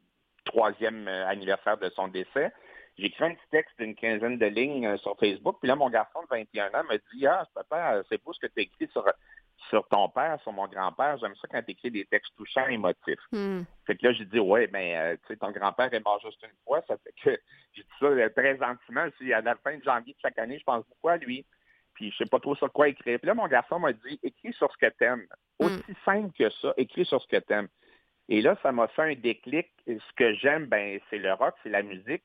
troisième 0.46 1.08
anniversaire 1.08 1.78
de 1.78 1.90
son 1.90 2.08
décès. 2.08 2.52
J'ai 2.98 3.06
écrit 3.06 3.24
un 3.24 3.34
petit 3.34 3.50
texte 3.52 3.80
d'une 3.80 3.96
quinzaine 3.96 4.38
de 4.38 4.46
lignes 4.46 4.98
sur 4.98 5.18
Facebook. 5.18 5.58
Puis 5.62 5.70
là, 5.70 5.76
mon 5.76 5.90
garçon 5.90 6.22
de 6.24 6.28
21 6.30 6.68
ans 6.68 6.84
me 6.90 6.98
dit 7.14 7.26
Ah, 7.26 7.48
papa, 7.54 8.02
c'est 8.10 8.22
beau 8.24 8.34
ce 8.34 8.40
que 8.40 8.48
tu 8.48 8.60
as 8.60 8.64
écrit 8.64 8.88
sur, 8.92 9.06
sur 9.70 9.88
ton 9.88 10.10
père, 10.10 10.38
sur 10.42 10.52
mon 10.52 10.68
grand-père. 10.68 11.18
J'aime 11.20 11.36
ça 11.36 11.48
quand 11.50 11.62
tu 11.64 11.72
écris 11.72 11.92
des 11.92 12.06
textes 12.06 12.36
touchants, 12.36 12.68
émotifs. 12.68 13.20
Hmm. 13.32 13.62
Fait 13.88 13.96
que 13.96 14.06
là, 14.06 14.14
j'ai 14.14 14.26
dit 14.26 14.40
Ouais, 14.40 14.68
ben, 14.68 15.18
tu 15.18 15.28
sais, 15.28 15.38
ton 15.38 15.52
grand-père 15.52 15.94
est 15.94 16.04
mort 16.04 16.20
juste 16.20 16.44
une 16.44 16.58
fois. 16.66 16.82
Ça 16.88 16.98
fait 16.98 17.14
que 17.24 17.42
j'ai 17.74 17.84
dit 17.84 17.90
ça 18.00 18.30
très 18.32 18.58
gentiment. 18.58 19.08
À 19.34 19.42
la 19.42 19.56
fin 19.56 19.78
de 19.78 19.84
janvier 19.84 20.14
de 20.14 20.20
chaque 20.22 20.38
année, 20.38 20.60
je 20.60 20.64
pense 20.64 20.86
beaucoup 20.88 21.10
à 21.10 21.18
lui 21.18 21.46
puis 22.00 22.12
je 22.12 22.18
sais 22.24 22.30
pas 22.30 22.40
trop 22.40 22.56
sur 22.56 22.72
quoi 22.72 22.88
écrire. 22.88 23.20
Puis 23.20 23.28
là, 23.28 23.34
mon 23.34 23.48
garçon 23.48 23.78
m'a 23.78 23.92
dit, 23.92 24.20
écris 24.24 24.54
sur 24.54 24.72
ce 24.72 24.78
que 24.78 24.90
t'aimes. 24.98 25.26
Aussi 25.60 25.84
simple 26.06 26.32
que 26.32 26.50
ça, 26.50 26.74
écris 26.78 27.04
sur 27.04 27.22
ce 27.22 27.28
que 27.28 27.36
t'aimes. 27.36 27.68
Et 28.30 28.42
là, 28.42 28.56
ça 28.62 28.72
m'a 28.72 28.88
fait 28.90 29.02
un 29.02 29.16
déclic. 29.16 29.68
Ce 29.88 30.14
que 30.16 30.34
j'aime, 30.36 30.68
ben, 30.68 31.00
c'est 31.10 31.18
le 31.18 31.34
rock, 31.34 31.56
c'est 31.64 31.70
la 31.70 31.82
musique. 31.82 32.24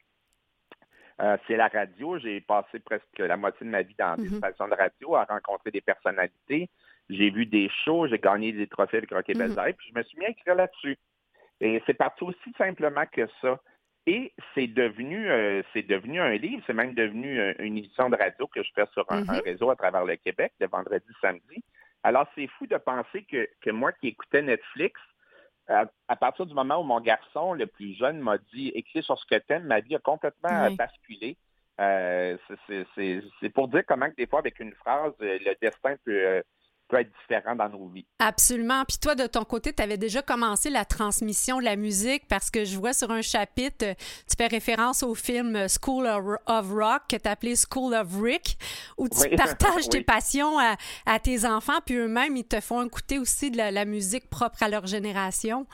Euh, 1.21 1.37
c'est 1.47 1.57
la 1.57 1.69
radio. 1.69 2.19
J'ai 2.19 2.41
passé 2.41 2.79
presque 2.81 3.19
la 3.19 3.37
moitié 3.37 3.65
de 3.65 3.71
ma 3.71 3.83
vie 3.83 3.95
dans 3.99 4.17
des 4.17 4.29
Mhm. 4.29 4.39
stations 4.39 4.69
de 4.69 4.75
radio 4.75 5.15
à 5.15 5.25
rencontrer 5.25 5.71
des 5.71 5.81
personnalités. 5.81 6.69
J'ai 7.09 7.31
vu 7.31 7.47
des 7.47 7.71
shows, 7.85 8.07
j'ai 8.09 8.19
gagné 8.19 8.53
des 8.53 8.67
trophées 8.67 9.01
de 9.01 9.15
Rock 9.15 9.29
et 9.29 9.35
puis 9.35 9.89
je 9.93 9.99
me 9.99 10.03
suis 10.03 10.19
mis 10.19 10.25
à 10.27 10.31
écrire 10.31 10.55
là-dessus. 10.57 10.99
Et 11.61 11.83
c'est 11.87 11.95
parti 11.95 12.25
aussi 12.25 12.53
simplement 12.59 13.05
que 13.11 13.27
ça. 13.41 13.61
Et 14.07 14.33
c'est 14.55 14.67
devenu, 14.67 15.31
euh, 15.31 15.63
c'est 15.73 15.83
devenu 15.87 16.21
un 16.21 16.35
livre, 16.37 16.63
c'est 16.67 16.75
même 16.75 16.93
devenu 16.95 17.39
euh, 17.41 17.55
une 17.61 17.79
émission 17.79 18.11
de 18.11 18.17
radio 18.17 18.47
que 18.49 18.63
je 18.63 18.71
fais 18.75 18.85
sur 18.93 19.11
un, 19.11 19.23
Mhm. 19.23 19.31
un 19.31 19.41
réseau 19.41 19.71
à 19.71 19.77
travers 19.77 20.05
le 20.05 20.17
Québec, 20.17 20.53
le 20.61 20.67
vendredi, 20.67 21.07
samedi. 21.23 21.63
Alors, 22.03 22.27
c'est 22.35 22.47
fou 22.49 22.67
de 22.67 22.77
penser 22.77 23.23
que, 23.23 23.49
que 23.63 23.71
moi 23.71 23.93
qui 23.93 24.09
écoutais 24.09 24.43
Netflix, 24.43 25.01
à, 25.69 25.87
à 26.09 26.17
partir 26.17 26.47
du 26.47 26.55
moment 26.55 26.81
où 26.81 26.85
mon 26.85 27.01
garçon, 27.01 27.55
le 27.55 27.67
plus 27.67 27.95
jeune, 27.95 28.19
m'a 28.21 28.39
dit 28.39 28.69
écris 28.75 29.03
sur 29.03 29.19
ce 29.19 29.27
que 29.27 29.37
t'aimes, 29.37 29.65
ma 29.65 29.81
vie 29.81 29.95
a 29.97 29.99
complètement 29.99 30.51
euh, 30.51 30.69
Oui. 30.69 30.77
basculé. 30.77 31.37
Euh, 31.81 32.37
c'est- 32.69 33.49
pour 33.51 33.69
dire 33.69 33.83
comment 33.87 34.09
que 34.09 34.15
des 34.17 34.27
fois, 34.27 34.39
avec 34.41 34.61
une 34.61 34.75
phrase, 34.75 35.13
euh, 35.23 35.39
le 35.45 35.55
destin 35.61 35.97
peut, 36.05 36.13
euh, 36.13 36.43
peut 36.89 36.99
être 37.01 37.11
différent 37.21 37.57
dans 37.57 37.69
nos 37.69 37.89
vies. 37.89 38.05
Absolument. 38.19 38.85
Puis 38.87 38.99
toi, 39.01 39.15
de 39.15 39.27
ton 39.27 39.45
côté, 39.45 39.73
tu 39.73 39.83
avais 39.83 39.97
déjà 39.97 40.21
commencé 40.23 40.69
la 40.71 40.85
transmission 40.85 41.59
de 41.59 41.65
la 41.65 41.77
musique 41.77 42.29
parce 42.29 42.51
que 42.51 42.65
je 42.65 42.77
vois 42.79 42.93
sur 42.93 43.11
un 43.11 43.23
chapitre, 43.23 43.87
euh, 43.87 43.95
tu 44.29 44.37
fais 44.37 44.47
référence 44.47 45.03
au 45.03 45.15
film 45.15 45.67
School 45.69 46.07
of 46.07 46.71
Rock 46.71 47.03
que 47.09 47.17
tu 47.17 47.29
appelé 47.29 47.55
School 47.57 47.95
of 47.95 48.09
Rick, 48.21 48.59
où 48.99 49.09
tu 49.09 49.19
Oui. 49.23 49.37
partages 49.37 49.89
tes 49.89 50.03
passions 50.03 50.59
à, 50.59 50.77
à 51.07 51.19
tes 51.19 51.47
enfants, 51.47 51.81
puis 51.85 51.95
eux-mêmes, 51.97 52.37
ils 52.37 52.47
te 52.47 52.61
font 52.61 52.85
écouter 52.87 53.19
aussi 53.19 53.51
de 53.51 53.57
la, 53.57 53.71
la 53.71 53.85
musique 53.85 54.29
propre 54.29 54.63
à 54.63 54.69
leur 54.69 54.87
génération. 54.87 55.67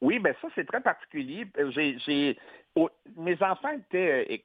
Oui, 0.00 0.18
ben 0.18 0.34
ça, 0.42 0.48
c'est 0.54 0.66
très 0.66 0.80
particulier. 0.82 1.46
J'ai, 1.70 1.98
j'ai, 2.06 2.38
au- 2.76 2.90
mes 3.16 3.34
enfants 3.42 3.70
étaient, 3.70 4.26
euh, 4.30 4.36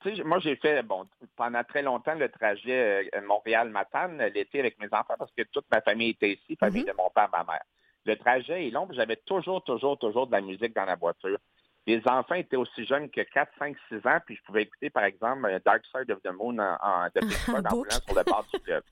tu 0.00 0.16
sais, 0.16 0.22
moi, 0.24 0.38
j'ai 0.40 0.56
fait, 0.56 0.82
bon, 0.82 1.06
pendant 1.36 1.62
très 1.64 1.82
longtemps, 1.82 2.14
le 2.14 2.28
trajet 2.28 3.08
euh, 3.14 3.20
Montréal-Matane 3.26 4.22
l'été 4.34 4.60
avec 4.60 4.78
mes 4.78 4.88
enfants 4.92 5.14
parce 5.18 5.32
que 5.32 5.42
toute 5.44 5.66
ma 5.70 5.80
famille 5.80 6.10
était 6.10 6.32
ici, 6.32 6.56
famille 6.56 6.82
Mhm. 6.82 6.88
de 6.88 6.92
mon 6.96 7.10
père, 7.10 7.28
ma 7.32 7.44
mère. 7.44 7.62
Le 8.04 8.16
trajet 8.16 8.66
est 8.66 8.70
long, 8.70 8.86
puis 8.86 8.96
j'avais 8.96 9.16
toujours, 9.16 9.62
toujours, 9.64 9.98
toujours 9.98 10.26
de 10.26 10.32
la 10.32 10.40
musique 10.40 10.74
dans 10.74 10.84
la 10.84 10.94
voiture. 10.96 11.38
Les 11.86 12.00
enfants 12.06 12.34
étaient 12.34 12.56
aussi 12.56 12.84
jeunes 12.84 13.08
que 13.10 13.20
4, 13.20 13.52
5, 13.58 13.76
6 13.88 14.06
ans, 14.06 14.18
puis 14.26 14.36
je 14.36 14.42
pouvais 14.42 14.62
écouter, 14.62 14.90
par 14.90 15.04
exemple, 15.04 15.46
euh, 15.46 15.58
Dark 15.64 15.84
Side 15.86 16.10
of 16.10 16.20
the 16.22 16.32
Moon 16.32 16.58
en, 16.58 16.76
en, 16.82 17.06
de 17.14 17.20
Floyd 17.44 17.66
en 17.66 17.70
roulant 17.74 17.90
sur 18.06 18.14
le 18.16 18.24
bord 18.24 18.44
du 18.52 18.60
fleuve. 18.60 18.82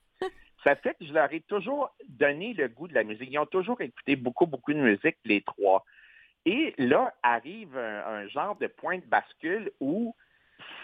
Ça 0.62 0.76
fait 0.76 0.94
que 0.94 1.04
je 1.04 1.12
leur 1.12 1.30
ai 1.32 1.40
toujours 1.42 1.94
donné 2.08 2.54
le 2.54 2.68
goût 2.68 2.88
de 2.88 2.94
la 2.94 3.04
musique. 3.04 3.28
Ils 3.30 3.38
ont 3.38 3.44
toujours 3.46 3.80
écouté 3.80 4.16
beaucoup, 4.16 4.46
beaucoup 4.46 4.72
de 4.72 4.78
musique, 4.78 5.16
les 5.24 5.42
trois. 5.42 5.84
Et 6.46 6.74
là 6.78 7.12
arrive 7.22 7.76
un, 7.76 8.06
un 8.06 8.28
genre 8.28 8.56
de 8.56 8.66
point 8.68 8.98
de 8.98 9.04
bascule 9.06 9.70
où 9.80 10.14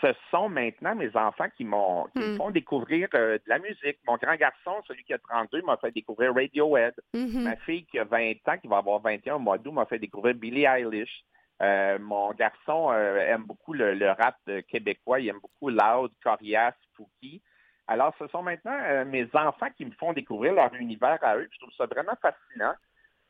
ce 0.00 0.12
sont 0.30 0.48
maintenant 0.48 0.94
mes 0.94 1.14
enfants 1.16 1.48
qui 1.56 1.64
m'ont 1.64 2.06
qui 2.12 2.18
me 2.20 2.35
Hmm. 2.35 2.37
font 2.37 2.50
découvrir 2.50 3.09
euh, 3.14 3.37
de 3.38 3.42
la 3.46 3.59
musique. 3.59 3.98
Mon 4.06 4.16
grand 4.16 4.35
garçon, 4.37 4.83
celui 4.88 5.04
qui 5.04 5.12
a 5.12 5.18
32, 5.18 5.62
m'a 5.62 5.76
fait 5.76 5.90
découvrir 5.92 6.35
Radiohead. 6.35 6.94
Mhm. 7.14 7.42
Ma 7.44 7.56
fille 7.56 7.85
qui 7.87 7.98
a 7.98 8.04
20 8.04 8.33
ans, 8.48 8.59
qui 8.59 8.68
va 8.68 8.78
avoir 8.78 9.00
21 9.00 9.37
au 9.37 9.38
mois 9.38 9.59
d'août, 9.59 9.72
m'a 9.72 9.87
fait 9.87 9.98
découvrir 9.98 10.35
Billie 10.35 10.64
Eilish. 10.64 11.22
Euh, 11.62 11.98
mon 11.98 12.33
garçon 12.33 12.90
euh, 12.92 13.18
aime 13.18 13.44
beaucoup 13.44 13.74
le, 13.74 13.94
le 13.94 14.11
rap 14.11 14.37
québécois. 14.68 15.20
Il 15.20 15.28
aime 15.28 15.40
beaucoup 15.40 15.68
Loud, 15.68 16.11
Corias, 16.22 16.72
Fouki. 16.96 17.42
Alors, 17.87 18.14
ce 18.18 18.26
sont 18.28 18.42
maintenant 18.42 19.04
mes 19.04 19.28
enfants 19.35 19.68
qui 19.76 19.85
me 19.85 19.90
font 19.92 20.12
découvrir 20.12 20.54
leur 20.54 20.72
univers 20.74 21.18
à 21.22 21.37
eux. 21.37 21.48
Je 21.52 21.59
trouve 21.59 21.72
ça 21.76 21.87
vraiment 21.87 22.16
fascinant 22.22 22.74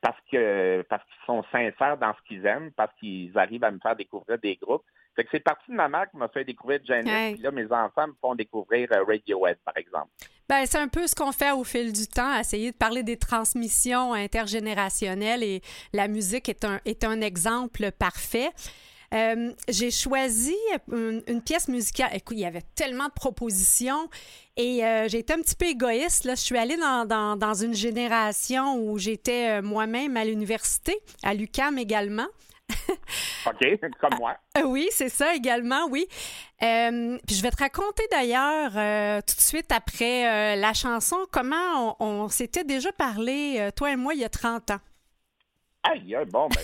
parce 0.03 0.20
que 0.31 0.83
parce 0.88 1.03
qu'ils 1.05 1.24
sont 1.26 1.42
sincères 1.50 1.96
dans 1.98 2.14
ce 2.14 2.22
qu'ils 2.29 2.44
aiment, 2.46 2.70
parce 2.76 2.94
qu'ils 2.96 3.37
arrivent 3.38 3.64
à 3.64 3.70
me 3.70 3.79
faire 3.79 3.96
découvrir 3.96 4.38
des 4.38 4.57
groupes. 4.57 4.85
Fait 5.16 5.25
que 5.25 5.31
c'est 5.33 5.40
parti 5.40 5.70
de 5.70 5.77
ma 5.77 5.88
mère 5.88 6.09
qui 6.11 6.16
m'a 6.16 6.29
fait 6.29 6.44
découvrir 6.44 6.81
Janet, 6.85 7.07
Ouais. 7.07 7.33
puis 7.35 7.42
là, 7.42 7.51
mes 7.51 7.66
enfants 7.66 8.07
me 8.07 8.14
font 8.20 8.35
découvrir 8.35 8.88
euh, 8.92 9.03
Radiohead, 9.05 9.59
par 9.64 9.77
exemple. 9.77 10.09
Ben, 10.49 10.64
c'est 10.66 10.79
un 10.79 10.88
peu 10.88 11.07
ce 11.07 11.14
qu'on 11.14 11.33
fait 11.33 11.53
au 11.53 11.64
fil 11.64 11.92
du 11.92 12.07
temps, 12.07 12.38
essayer 12.38 12.73
de 12.73 12.77
parler 12.77 13.03
des 13.03 13.16
transmissions 13.16 14.14
intergénérationnelles 14.14 15.42
et 15.42 15.62
la 15.92 16.09
musique 16.09 16.49
est 16.49 16.64
un, 16.64 16.81
est 16.85 17.05
un 17.05 17.20
exemple 17.20 17.90
parfait. 17.92 18.51
Euh, 19.12 19.53
j'ai 19.68 19.90
choisi 19.90 20.55
une, 20.92 21.23
une 21.27 21.42
pièce 21.42 21.66
musicale. 21.66 22.11
Écoute, 22.14 22.37
il 22.37 22.42
y 22.42 22.46
avait 22.46 22.62
tellement 22.77 23.07
de 23.07 23.12
propositions 23.12 24.09
et 24.57 24.85
euh, 24.85 25.09
j'ai 25.09 25.18
été 25.18 25.33
un 25.33 25.38
petit 25.38 25.57
peu 25.57 25.66
égoïste. 25.66 26.25
Là. 26.25 26.37
Je 26.37 26.40
suis 26.42 26.57
allée 26.57 26.77
dans, 26.77 27.05
dans, 27.07 27.37
dans 27.37 27.55
une 27.55 27.75
génération 27.75 28.77
où 28.77 28.99
j'étais 28.99 29.59
euh, 29.59 29.62
moi-même 29.62 30.16
à 30.16 30.25
l'université, 30.25 30.96
à 31.25 31.35
l'UCAM 31.35 31.77
également. 31.79 32.27
OK? 33.46 33.80
Comme 34.00 34.18
moi. 34.18 34.37
Euh, 34.59 34.62
oui, 34.62 34.88
c'est 34.90 35.09
ça 35.09 35.35
également, 35.35 35.87
oui. 35.88 36.06
Euh, 36.62 37.18
puis 37.26 37.37
je 37.37 37.42
vais 37.42 37.50
te 37.50 37.62
raconter 37.62 38.02
d'ailleurs 38.11 38.72
euh, 38.76 39.20
tout 39.26 39.35
de 39.35 39.40
suite 39.40 39.72
après 39.72 40.26
euh, 40.26 40.56
la 40.56 40.74
chanson 40.74 41.16
comment 41.33 41.96
on, 42.00 42.06
on 42.06 42.28
s'était 42.28 42.64
déjà 42.64 42.92
parlé, 42.92 43.70
toi 43.76 43.92
et 43.92 43.96
moi, 43.96 44.14
il 44.14 44.20
y 44.20 44.24
a 44.24 44.28
30 44.28 44.72
ans. 44.72 44.80
Aïe, 45.83 46.16
bon, 46.30 46.48
ben, 46.48 46.61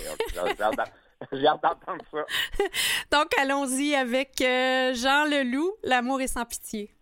j'ai 1.33 1.47
hâte 1.47 1.63
d'entendre 1.63 2.05
ça. 2.11 2.25
Donc 3.11 3.29
allons-y 3.41 3.95
avec 3.95 4.33
Jean 4.39 5.25
Leloup, 5.25 5.73
L'amour 5.83 6.21
est 6.21 6.27
sans 6.27 6.45
pitié. 6.45 6.96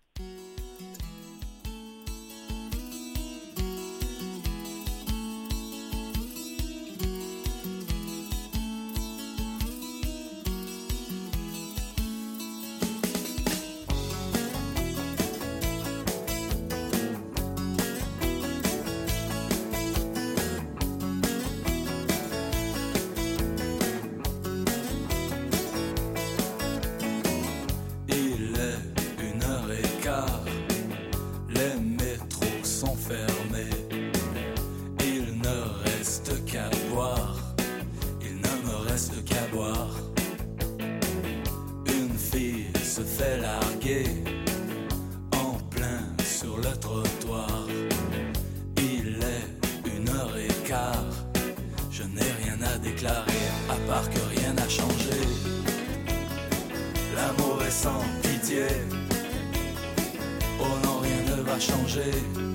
Changer. 61.64 62.53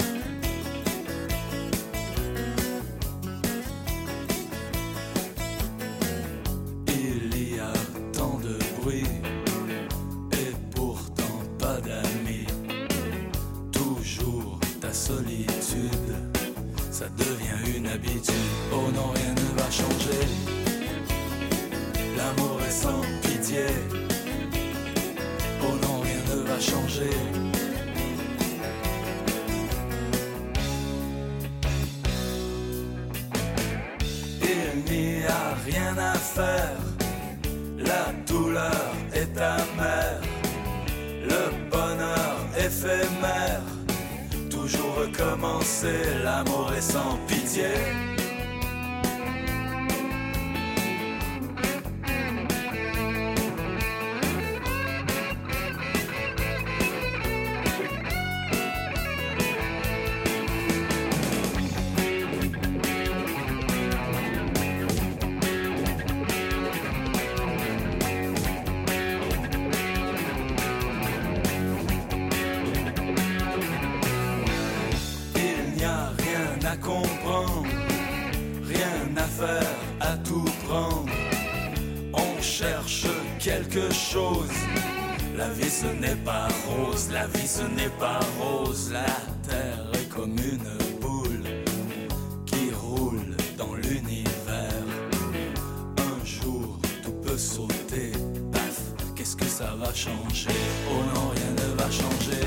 Changer 99.94 100.50
Oh 100.90 101.04
non, 101.14 101.30
rien 101.30 101.52
ne 101.52 101.76
va 101.76 101.90
changer. 101.90 102.46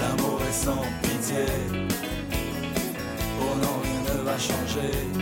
L'amour 0.00 0.40
est 0.48 0.52
sans 0.52 0.82
pitié. 1.02 1.44
Oh 3.40 3.56
non, 3.62 3.80
rien 3.82 4.14
ne 4.14 4.22
va 4.22 4.38
changer. 4.38 5.19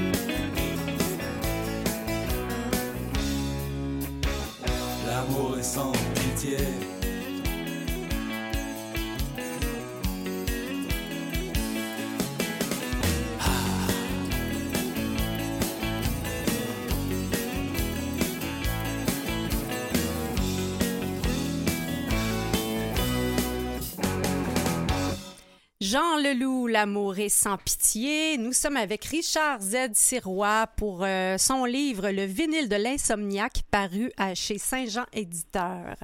Jean 25.91 26.19
Leloup, 26.19 26.67
L'amour 26.67 27.19
est 27.19 27.31
sans 27.31 27.57
pitié. 27.57 28.37
Nous 28.37 28.53
sommes 28.53 28.77
avec 28.77 29.07
Richard 29.07 29.63
Z. 29.63 29.95
Sirois 29.95 30.67
pour 30.77 31.03
euh, 31.03 31.39
son 31.39 31.65
livre 31.65 32.11
Le 32.11 32.27
vinyle 32.27 32.69
de 32.69 32.77
l'insomniaque 32.77 33.63
paru 33.71 34.13
à 34.19 34.35
chez 34.35 34.59
Saint-Jean 34.59 35.07
Éditeur. 35.15 35.97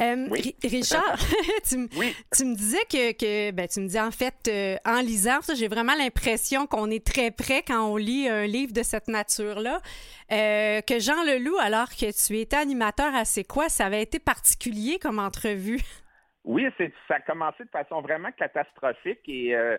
Euh, 0.00 0.28
Richard, 0.64 1.18
tu, 1.68 1.76
me 1.76 2.56
disais 2.56 2.84
que, 2.90 3.52
ben, 3.52 3.68
tu 3.68 3.78
me 3.78 3.86
dis 3.86 4.00
en 4.00 4.10
fait, 4.10 4.34
euh, 4.48 4.76
en 4.84 5.02
lisant 5.02 5.40
ça, 5.40 5.54
j'ai 5.54 5.68
vraiment 5.68 5.94
l'impression 5.94 6.66
qu'on 6.66 6.90
est 6.90 7.06
très 7.06 7.30
près 7.30 7.62
quand 7.62 7.86
on 7.86 7.96
lit 7.96 8.26
un 8.26 8.46
livre 8.46 8.72
de 8.72 8.82
cette 8.82 9.06
nature-là. 9.06 9.80
que 10.28 10.98
Jean 10.98 11.22
Leloup, 11.22 11.58
alors 11.58 11.90
que 11.90 12.10
tu 12.10 12.40
étais 12.40 12.56
animateur 12.56 13.14
à 13.14 13.24
C'est 13.24 13.44
quoi, 13.44 13.68
ça 13.68 13.86
avait 13.86 14.02
été 14.02 14.18
particulier 14.18 14.98
comme 14.98 15.20
entrevue? 15.20 15.80
Oui, 16.48 16.66
ça 17.06 17.16
a 17.16 17.20
commencé 17.20 17.62
de 17.62 17.68
façon 17.68 18.00
vraiment 18.00 18.32
catastrophique 18.32 19.20
et 19.28 19.54
euh, 19.54 19.76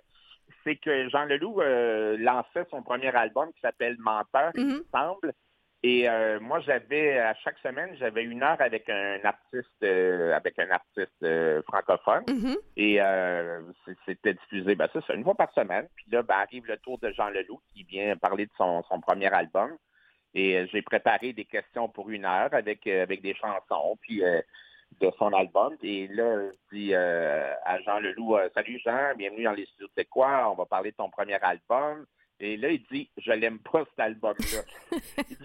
c'est 0.64 0.76
que 0.76 1.10
Jean 1.10 1.26
Leloup 1.26 1.62
euh, 1.62 2.16
lançait 2.20 2.64
son 2.70 2.84
premier 2.84 3.14
album 3.16 3.52
qui 3.54 3.62
s'appelle 3.62 3.96
Menteur, 3.98 4.52
il 4.54 4.66
me 4.68 4.74
mm-hmm. 4.74 4.92
semble. 4.92 5.34
Et 5.82 6.08
euh, 6.08 6.40
moi, 6.40 6.60
j'avais 6.60 7.18
à 7.18 7.34
chaque 7.34 7.58
semaine, 7.58 7.96
j'avais 7.98 8.24
une 8.24 8.44
heure 8.44 8.62
avec 8.62 8.88
un 8.88 9.18
artiste, 9.24 9.84
avec 9.84 10.60
un 10.60 10.70
artiste 10.70 11.64
francophone. 11.64 12.24
Mm-hmm. 12.26 12.58
Et 12.78 13.00
c'était 14.06 14.36
diffusé, 14.36 14.76
ben 14.76 14.88
ça, 14.94 15.00
c'est 15.08 15.16
une 15.16 15.24
fois 15.24 15.36
par 15.36 15.52
semaine. 15.54 15.88
Puis 15.96 16.06
là, 16.12 16.22
ben, 16.22 16.36
arrive 16.36 16.68
le 16.68 16.78
tour 16.78 17.00
de 17.00 17.12
Jean 17.14 17.30
Leloup 17.30 17.62
qui 17.74 17.82
vient 17.82 18.16
parler 18.16 18.46
de 18.46 18.52
son, 18.58 18.84
premier 19.02 19.34
album. 19.34 19.76
Et 20.36 20.68
j'ai 20.72 20.84
préparé 20.84 21.34
des 21.34 21.46
questions 21.46 21.90
pour 21.90 22.12
une 22.12 22.26
heure 22.26 22.54
avec, 22.54 22.86
avec 22.86 23.24
des 23.24 23.34
chansons. 23.34 23.98
Puis 24.02 24.22
de 25.00 25.12
son 25.18 25.32
album. 25.34 25.76
Et 25.82 26.08
là, 26.08 26.50
je 26.52 26.76
dis 26.78 26.94
euh, 26.94 27.54
à 27.66 27.80
Jean 27.82 28.00
Leloup, 28.00 28.36
euh, 28.36 28.50
Salut 28.54 28.80
Jean, 28.84 29.16
bienvenue 29.16 29.44
dans 29.44 29.54
les 29.54 29.66
studios 29.66 29.88
C'est 29.96 30.06
quoi? 30.06 30.50
On 30.52 30.56
va 30.56 30.66
parler 30.66 30.92
de 30.92 30.98
ton 30.98 31.10
premier 31.10 31.40
album. 31.42 32.06
Et 32.42 32.56
là, 32.56 32.70
il 32.70 32.84
dit, 32.90 33.10
je 33.18 33.32
l'aime 33.32 33.60
pas 33.60 33.84
cet 33.90 34.00
album-là. 34.00 34.62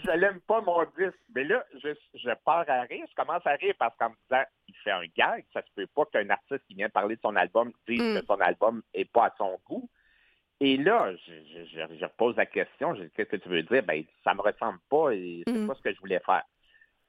je 0.05 0.11
l'aime 0.13 0.41
pas 0.41 0.61
mon 0.61 0.85
disque. 0.97 1.19
Mais 1.35 1.43
là, 1.43 1.65
je, 1.83 1.89
je 2.15 2.31
pars 2.45 2.69
à 2.69 2.83
rire. 2.83 3.05
Je 3.09 3.15
commence 3.17 3.45
à 3.47 3.55
rire 3.55 3.75
parce 3.79 3.97
qu'en 3.97 4.11
me 4.11 4.15
disant, 4.29 4.45
il 4.69 4.75
fait 4.77 4.93
un 4.93 5.05
gag. 5.17 5.45
Ça 5.53 5.63
se 5.63 5.69
peut 5.75 5.89
pas 5.89 6.05
qu'un 6.07 6.31
artiste 6.31 6.65
qui 6.69 6.75
vient 6.75 6.89
parler 6.89 7.17
de 7.17 7.21
son 7.21 7.35
album 7.35 7.73
dise 7.89 8.01
mm. 8.01 8.21
que 8.21 8.27
son 8.27 8.41
album 8.41 8.83
est 8.93 9.11
pas 9.11 9.27
à 9.27 9.35
son 9.37 9.59
goût. 9.67 9.89
Et 10.61 10.77
là, 10.77 11.13
je, 11.17 11.65
je, 11.65 11.97
je 11.97 12.07
pose 12.17 12.37
la 12.37 12.47
question, 12.47 12.95
qu'est-ce 13.17 13.29
que 13.29 13.37
tu 13.37 13.49
veux 13.49 13.65
dire? 13.65 13.83
Ben, 13.83 14.05
ça 14.23 14.35
me 14.35 14.41
ressemble 14.41 14.79
pas 14.89 15.11
et 15.11 15.43
c'est 15.47 15.53
mm. 15.53 15.67
pas 15.67 15.75
ce 15.75 15.83
que 15.83 15.93
je 15.93 15.99
voulais 15.99 16.21
faire. 16.25 16.45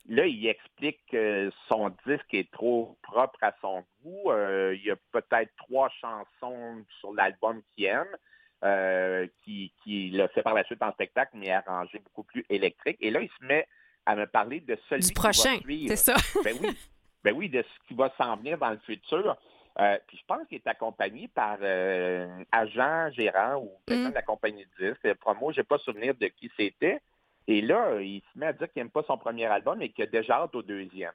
Là, 0.08 0.28
il 0.28 0.46
explique 0.48 1.00
que 1.12 1.52
son 1.68 1.90
disque 2.06 2.34
est 2.34 2.52
trop 2.52 2.96
propre 3.02 3.40
à 3.42 3.54
son 3.60 3.84
goût. 4.04 4.32
Euh, 4.32 4.76
il 4.76 4.86
y 4.86 4.92
a 4.92 4.96
peut-être 5.12 5.52
trois 5.58 5.90
chansons 6.00 6.84
sur 7.00 7.12
l'album 7.14 7.62
qu'il 7.74 7.86
aime, 7.86 8.16
euh, 8.64 9.26
qui, 9.44 9.74
qui 9.84 10.12
l'a 10.12 10.28
fait 10.28 10.44
par 10.44 10.54
la 10.54 10.64
suite 10.66 10.84
en 10.84 10.92
spectacle, 10.92 11.32
mais 11.34 11.50
arrangé 11.50 12.00
beaucoup 12.00 12.24
plus 12.24 12.46
électrique. 12.50 12.98
Et 13.00 13.10
là, 13.10 13.22
il 13.22 13.30
se 13.30 13.46
met 13.46 13.68
à 14.06 14.16
me 14.16 14.28
parler 14.28 14.60
de 14.60 14.78
celui 14.88 15.08
du 15.08 15.14
prochain, 15.14 15.58
c'est 15.88 15.96
ça. 15.96 16.14
ben 16.44 16.56
oui, 16.62 16.78
ben 17.24 17.36
oui, 17.36 17.50
de 17.50 17.64
ce 17.64 17.88
qui 17.88 17.96
va 17.96 18.14
s'en 18.18 18.38
venir 18.38 18.60
dans 18.60 18.70
le 18.70 18.80
futur. 18.86 19.36
Euh, 19.80 19.98
puis 20.08 20.18
je 20.18 20.24
pense 20.26 20.48
qu'il 20.48 20.58
est 20.58 20.68
accompagné 20.68 21.28
par 21.30 21.58
un 21.62 22.44
agent 22.52 23.12
gérant 23.12 23.56
ou 23.56 23.72
quelqu'un 23.88 24.08
mm. 24.08 24.12
de 24.12 24.16
la 24.16 24.22
compagnie 24.22 24.66
de 24.80 24.92
disque. 24.92 25.14
Promo, 25.16 25.52
j'ai 25.52 25.64
pas 25.64 25.80
souvenir 25.80 26.14
de 26.14 26.28
qui 26.28 26.52
c'était. 26.56 27.02
Et 27.48 27.62
là, 27.62 28.02
il 28.02 28.22
se 28.34 28.40
met 28.40 28.48
à 28.48 28.54
dire 28.54 28.72
qu'il 28.72 28.82
n'aime 28.82 28.92
pas 28.92 29.04
son 29.04 29.18
premier 29.18 29.46
album 29.46 29.82
et 29.82 29.90
qu'il 29.90 30.04
a 30.04 30.08
déjà 30.08 30.42
hâte 30.42 30.56
au 30.56 30.62
deuxième. 30.62 31.12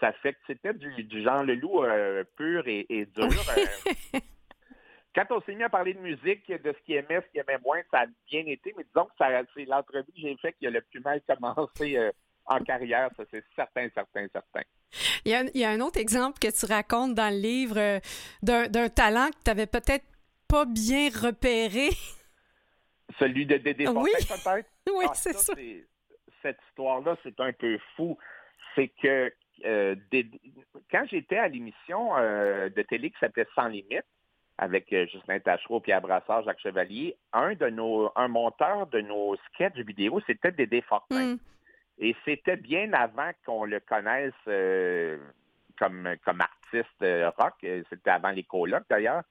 Ça 0.00 0.12
fait 0.12 0.32
que 0.32 0.38
c'était 0.46 0.74
du, 0.74 1.04
du 1.04 1.22
Jean 1.22 1.42
Leloup 1.42 1.84
euh, 1.84 2.24
pur 2.36 2.62
et, 2.66 2.86
dur. 3.14 3.26
Euh. 3.26 4.18
quand 5.14 5.26
on 5.30 5.40
s'est 5.42 5.54
mis 5.54 5.64
à 5.64 5.68
parler 5.68 5.94
de 5.94 5.98
musique, 5.98 6.48
de 6.48 6.72
ce 6.72 6.84
qu'il 6.84 6.94
aimait, 6.94 7.20
ce 7.20 7.30
qu'il 7.30 7.40
aimait 7.40 7.60
moins, 7.64 7.80
ça 7.90 8.02
a 8.02 8.06
bien 8.30 8.44
été, 8.46 8.72
mais 8.76 8.84
disons 8.84 9.06
que 9.06 9.12
c'est 9.54 9.64
l'entrevue 9.64 10.04
que 10.04 10.20
j'ai 10.20 10.36
faite 10.36 10.56
qui 10.58 10.66
a 10.66 10.70
le 10.70 10.80
plus 10.80 11.00
mal 11.00 11.20
commencé 11.26 11.96
euh, 11.96 12.12
en 12.46 12.60
carrière, 12.60 13.10
ça 13.16 13.24
c'est 13.30 13.44
certain, 13.54 13.88
certain, 13.94 14.26
certain. 14.32 14.62
Il 15.24 15.32
y, 15.32 15.34
a, 15.34 15.42
il 15.42 15.60
y, 15.60 15.64
a, 15.64 15.70
un 15.70 15.80
autre 15.80 15.98
exemple 15.98 16.38
que 16.38 16.48
tu 16.48 16.64
racontes 16.64 17.14
dans 17.14 17.28
le 17.28 17.40
livre 17.40 18.00
d'un 18.42 18.88
talent 18.88 19.28
que 19.28 19.44
tu 19.44 19.50
n'avais 19.50 19.66
peut-être 19.66 20.06
pas 20.48 20.64
bien 20.64 21.10
repéré. 21.10 21.90
Celui 23.18 23.46
de 23.46 23.56
Dédé 23.56 23.88
oui. 23.88 24.10
peut-être? 24.28 24.68
Oui, 24.92 25.04
ah, 25.08 25.14
c'est 25.14 25.34
ça. 25.34 25.54
Cette 26.42 26.58
histoire-là, 26.68 27.16
c'est 27.22 27.38
un 27.40 27.52
peu 27.52 27.78
fou. 27.96 28.16
C'est 28.74 28.88
que 28.88 29.32
euh, 29.64 29.94
quand 30.90 31.04
j'étais 31.10 31.36
à 31.36 31.48
l'émission 31.48 32.16
euh, 32.16 32.68
de 32.68 32.82
télé 32.82 33.10
qui 33.10 33.18
s'appelait 33.18 33.46
Sans 33.54 33.68
Limite, 33.68 34.04
avec 34.56 34.92
euh, 34.92 35.06
Justin 35.06 35.38
Tachereau, 35.40 35.80
Pierre 35.80 36.00
Brassard, 36.00 36.42
Jacques 36.44 36.60
Chevalier, 36.60 37.16
un 37.32 37.54
de 37.54 37.68
nos, 37.68 38.10
un 38.16 38.28
monteur 38.28 38.86
de 38.88 39.00
nos 39.00 39.36
sketchs 39.48 39.76
vidéo, 39.78 40.20
c'était 40.26 40.52
Dédé 40.52 40.80
Fortin. 40.82 41.34
Mm. 41.34 41.38
Et 41.98 42.16
c'était 42.24 42.56
bien 42.56 42.92
avant 42.92 43.30
qu'on 43.44 43.64
le 43.64 43.80
connaisse 43.80 44.32
comme, 45.76 46.14
comme 46.24 46.40
artiste 46.40 47.36
rock. 47.36 47.54
C'était 47.60 48.10
avant 48.10 48.30
les 48.30 48.44
colocs 48.44 48.84
d'ailleurs. 48.88 49.22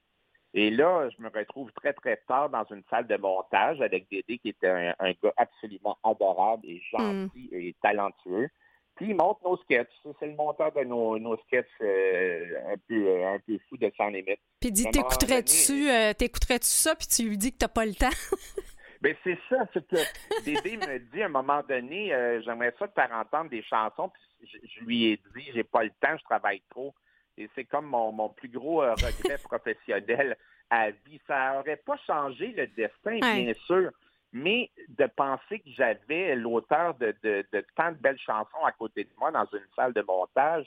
Et 0.54 0.70
là, 0.70 1.08
je 1.10 1.22
me 1.22 1.28
retrouve 1.28 1.70
très, 1.72 1.92
très 1.92 2.16
tard 2.26 2.48
dans 2.48 2.64
une 2.70 2.82
salle 2.88 3.06
de 3.06 3.16
montage 3.16 3.80
avec 3.80 4.08
Dédé, 4.10 4.38
qui 4.38 4.48
était 4.48 4.94
un, 4.98 5.12
gars 5.22 5.32
absolument 5.36 5.98
adorable 6.02 6.66
et 6.66 6.80
gentil 6.90 7.50
mm. 7.52 7.54
et 7.54 7.76
talentueux. 7.82 8.48
Puis 8.96 9.10
il 9.10 9.16
monte 9.16 9.38
nos 9.44 9.56
sketchs. 9.58 9.92
C'est 10.18 10.26
le 10.26 10.34
monteur 10.34 10.72
de 10.72 10.82
nos, 10.82 11.18
nos 11.18 11.36
sketchs 11.46 11.66
euh, 11.82 12.72
un, 12.72 12.76
peu, 12.88 13.06
euh, 13.06 13.34
un 13.34 13.38
peu 13.38 13.58
fou 13.68 13.76
de 13.76 13.92
sans 13.96 14.08
limite. 14.08 14.40
Puis 14.60 14.70
il 14.70 14.72
dit, 14.72 14.90
t'écouterais-tu 14.90 15.88
euh, 15.88 16.12
t'écouterais-tu 16.14 16.66
ça, 16.66 16.96
puis 16.96 17.06
tu 17.06 17.28
lui 17.28 17.38
dis 17.38 17.52
que 17.52 17.58
t'as 17.58 17.68
pas 17.68 17.86
le 17.86 17.94
temps? 17.94 18.08
Ben 19.00 19.14
c'est 19.22 19.38
ça, 19.48 19.58
c'est 19.72 19.86
que 19.86 20.44
Dédé 20.44 20.76
me 20.76 20.98
dit 20.98 21.22
à 21.22 21.26
un 21.26 21.28
moment 21.28 21.62
donné, 21.68 22.08
j'aimerais 22.44 22.74
ça 22.80 22.88
te 22.88 22.94
faire 22.94 23.12
entendre 23.12 23.48
des 23.48 23.62
chansons, 23.62 24.08
puis 24.08 24.50
je, 24.52 24.58
je 24.66 24.84
lui 24.84 25.12
ai 25.12 25.16
dit, 25.36 25.44
j'ai 25.54 25.62
pas 25.62 25.84
le 25.84 25.90
temps, 26.00 26.16
je 26.18 26.24
travaille 26.24 26.60
trop. 26.68 26.92
Et 27.38 27.48
c'est 27.54 27.64
comme 27.64 27.86
mon, 27.86 28.28
plus 28.30 28.48
gros 28.48 28.82
euh, 28.82 28.94
regret 28.94 29.38
professionnel 29.44 30.36
à 30.70 30.90
vie. 30.90 31.20
Ça 31.26 31.54
n'aurait 31.54 31.76
pas 31.76 31.96
changé 32.06 32.48
le 32.48 32.66
destin, 32.66 33.18
bien 33.20 33.52
sûr. 33.66 33.90
mais 34.32 34.70
de 34.88 35.06
penser 35.06 35.60
que 35.60 35.70
j'avais 35.70 36.34
l'auteur 36.34 36.94
de, 36.94 37.14
de, 37.22 37.44
tant 37.76 37.92
de 37.92 37.96
belles 37.96 38.18
chansons 38.18 38.64
à 38.64 38.72
côté 38.72 39.04
de 39.04 39.10
moi 39.18 39.30
dans 39.30 39.46
une 39.52 39.66
salle 39.76 39.92
de 39.92 40.02
montage. 40.02 40.66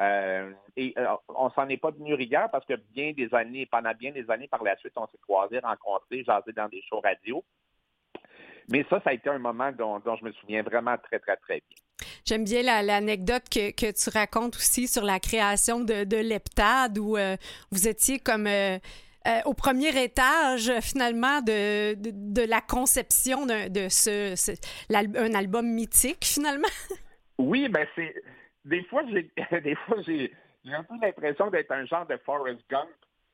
Euh, 0.00 0.52
et 0.76 0.94
euh, 0.96 1.14
on 1.28 1.50
s'en 1.50 1.68
est 1.68 1.76
pas 1.76 1.90
venu 1.90 2.14
rigueur 2.14 2.50
parce 2.50 2.64
que 2.64 2.74
bien 2.92 3.12
des 3.12 3.32
années, 3.34 3.66
pendant 3.66 3.92
bien 3.92 4.10
des 4.12 4.30
années 4.30 4.48
par 4.48 4.62
la 4.62 4.76
suite, 4.76 4.94
on 4.96 5.06
s'est 5.08 5.18
croisés, 5.18 5.58
rencontrés, 5.58 6.24
jasés 6.24 6.52
dans 6.52 6.68
des 6.68 6.82
shows 6.82 7.00
radio. 7.00 7.44
Mais 8.70 8.84
ça, 8.88 9.00
ça 9.02 9.10
a 9.10 9.12
été 9.12 9.28
un 9.28 9.38
moment 9.38 9.70
dont, 9.72 10.00
je 10.16 10.24
me 10.24 10.32
souviens 10.32 10.62
vraiment 10.62 10.96
très, 10.98 11.18
très, 11.18 11.36
très 11.36 11.62
bien. 11.68 11.78
J'aime 12.24 12.44
bien 12.44 12.62
l'anecdote 12.82 13.44
que, 13.50 13.92
tu 13.92 14.10
racontes 14.10 14.56
aussi 14.56 14.88
sur 14.88 15.02
la 15.02 15.18
création 15.18 15.80
de, 15.80 16.04
de 16.04 16.16
l'Eptade 16.16 16.98
où 16.98 17.16
euh, 17.16 17.36
vous 17.70 17.88
étiez 17.88 18.18
comme 18.18 18.46
euh, 19.26 19.40
au 19.44 19.54
premier 19.54 19.90
étage, 20.02 20.72
finalement, 20.80 21.40
de, 21.42 21.94
de, 21.94 22.42
la 22.42 22.60
conception 22.60 23.46
de, 23.46 23.68
de 23.68 23.88
ce, 23.88 24.34
un 24.92 25.34
album 25.34 25.66
mythique, 25.66 26.24
finalement? 26.24 26.68
Oui, 27.38 27.68
ben 27.68 27.86
c'est. 27.96 28.14
Des 28.64 28.84
fois, 28.84 29.02
j'ai 29.10 29.28
des 29.62 29.74
fois 29.74 29.96
j'ai 30.02 30.30
un 30.66 30.84
peu 30.84 30.94
l'impression 31.00 31.50
d'être 31.50 31.72
un 31.72 31.84
genre 31.86 32.06
de 32.06 32.16
Forrest 32.18 32.60
Gump. 32.70 32.88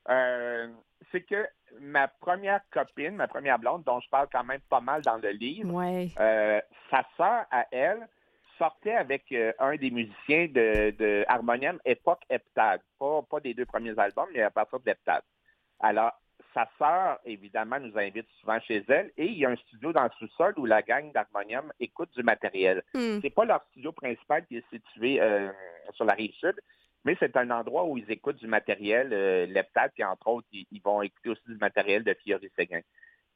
Euh, 0.09 0.69
c'est 1.13 1.23
que 1.23 1.47
ma 1.81 2.09
première 2.09 2.61
copine, 2.71 3.17
ma 3.17 3.29
première 3.29 3.59
blonde, 3.59 3.83
dont 3.85 4.01
je 4.01 4.09
parle 4.09 4.29
quand 4.33 4.45
même 4.45 4.61
pas 4.71 4.81
mal 4.81 5.03
dans 5.03 5.19
le 5.19 5.31
livre, 5.31 5.83
euh, 6.19 6.61
sa 6.91 7.05
sœur 7.17 7.45
à 7.51 7.67
elle 7.71 8.09
sortait 8.59 8.95
avec 8.95 9.35
un 9.59 9.77
des 9.77 9.91
musiciens 9.91 10.47
de, 10.47 10.91
de 10.91 11.25
Harmonium 11.29 11.79
époque 11.85 12.23
Heptad. 12.29 12.81
Pas, 12.99 13.23
pas 13.23 13.41
des 13.41 13.55
deux 13.55 13.67
premiers 13.67 13.99
albums, 13.99 14.29
mais 14.35 14.43
à 14.43 14.51
partir 14.51 14.81
de 14.81 14.87
l'Heptad. 14.87 15.23
Alors, 15.81 16.13
sa 16.55 16.69
sœur, 16.79 17.19
évidemment, 17.25 17.79
nous 17.79 17.97
invite 17.99 18.27
souvent 18.41 18.59
chez 18.61 18.85
elle 18.89 19.11
et 19.17 19.27
il 19.27 19.39
y 19.39 19.45
a 19.45 19.51
un 19.51 19.57
studio 19.57 19.93
dans 19.93 20.05
le 20.05 20.11
sous-sol 20.19 20.55
où 20.57 20.67
la 20.67 20.83
gang 20.83 21.13
d'Harmonium 21.13 21.73
écoute 21.79 22.11
du 22.17 22.23
matériel. 22.23 22.83
Hmm. 22.95 23.21
C'est 23.23 23.31
pas 23.31 23.45
leur 23.45 23.63
studio 23.71 23.93
principal 23.93 24.47
qui 24.47 24.57
est 24.57 24.71
situé 24.71 25.21
euh, 25.21 25.51
sur 25.93 26.05
la 26.05 26.15
rive 26.15 26.33
sud, 26.35 26.55
mais 27.05 27.17
c'est 27.21 27.37
un 27.37 27.51
endroit 27.51 27.85
où 27.85 27.97
ils 27.99 28.11
écoutent 28.11 28.39
du 28.39 28.47
matériel, 28.47 29.13
euh, 29.13 29.47
Leptade, 29.47 29.93
puis 29.95 30.05
entre 30.05 30.29
autres, 30.29 30.49
ils, 30.53 30.83
vont 30.83 31.03
écouter 31.03 31.31
aussi 31.31 31.43
du 31.47 31.57
matériel 31.57 32.03
de 32.03 32.15
Fiori 32.15 32.51
Séguin. 32.57 32.81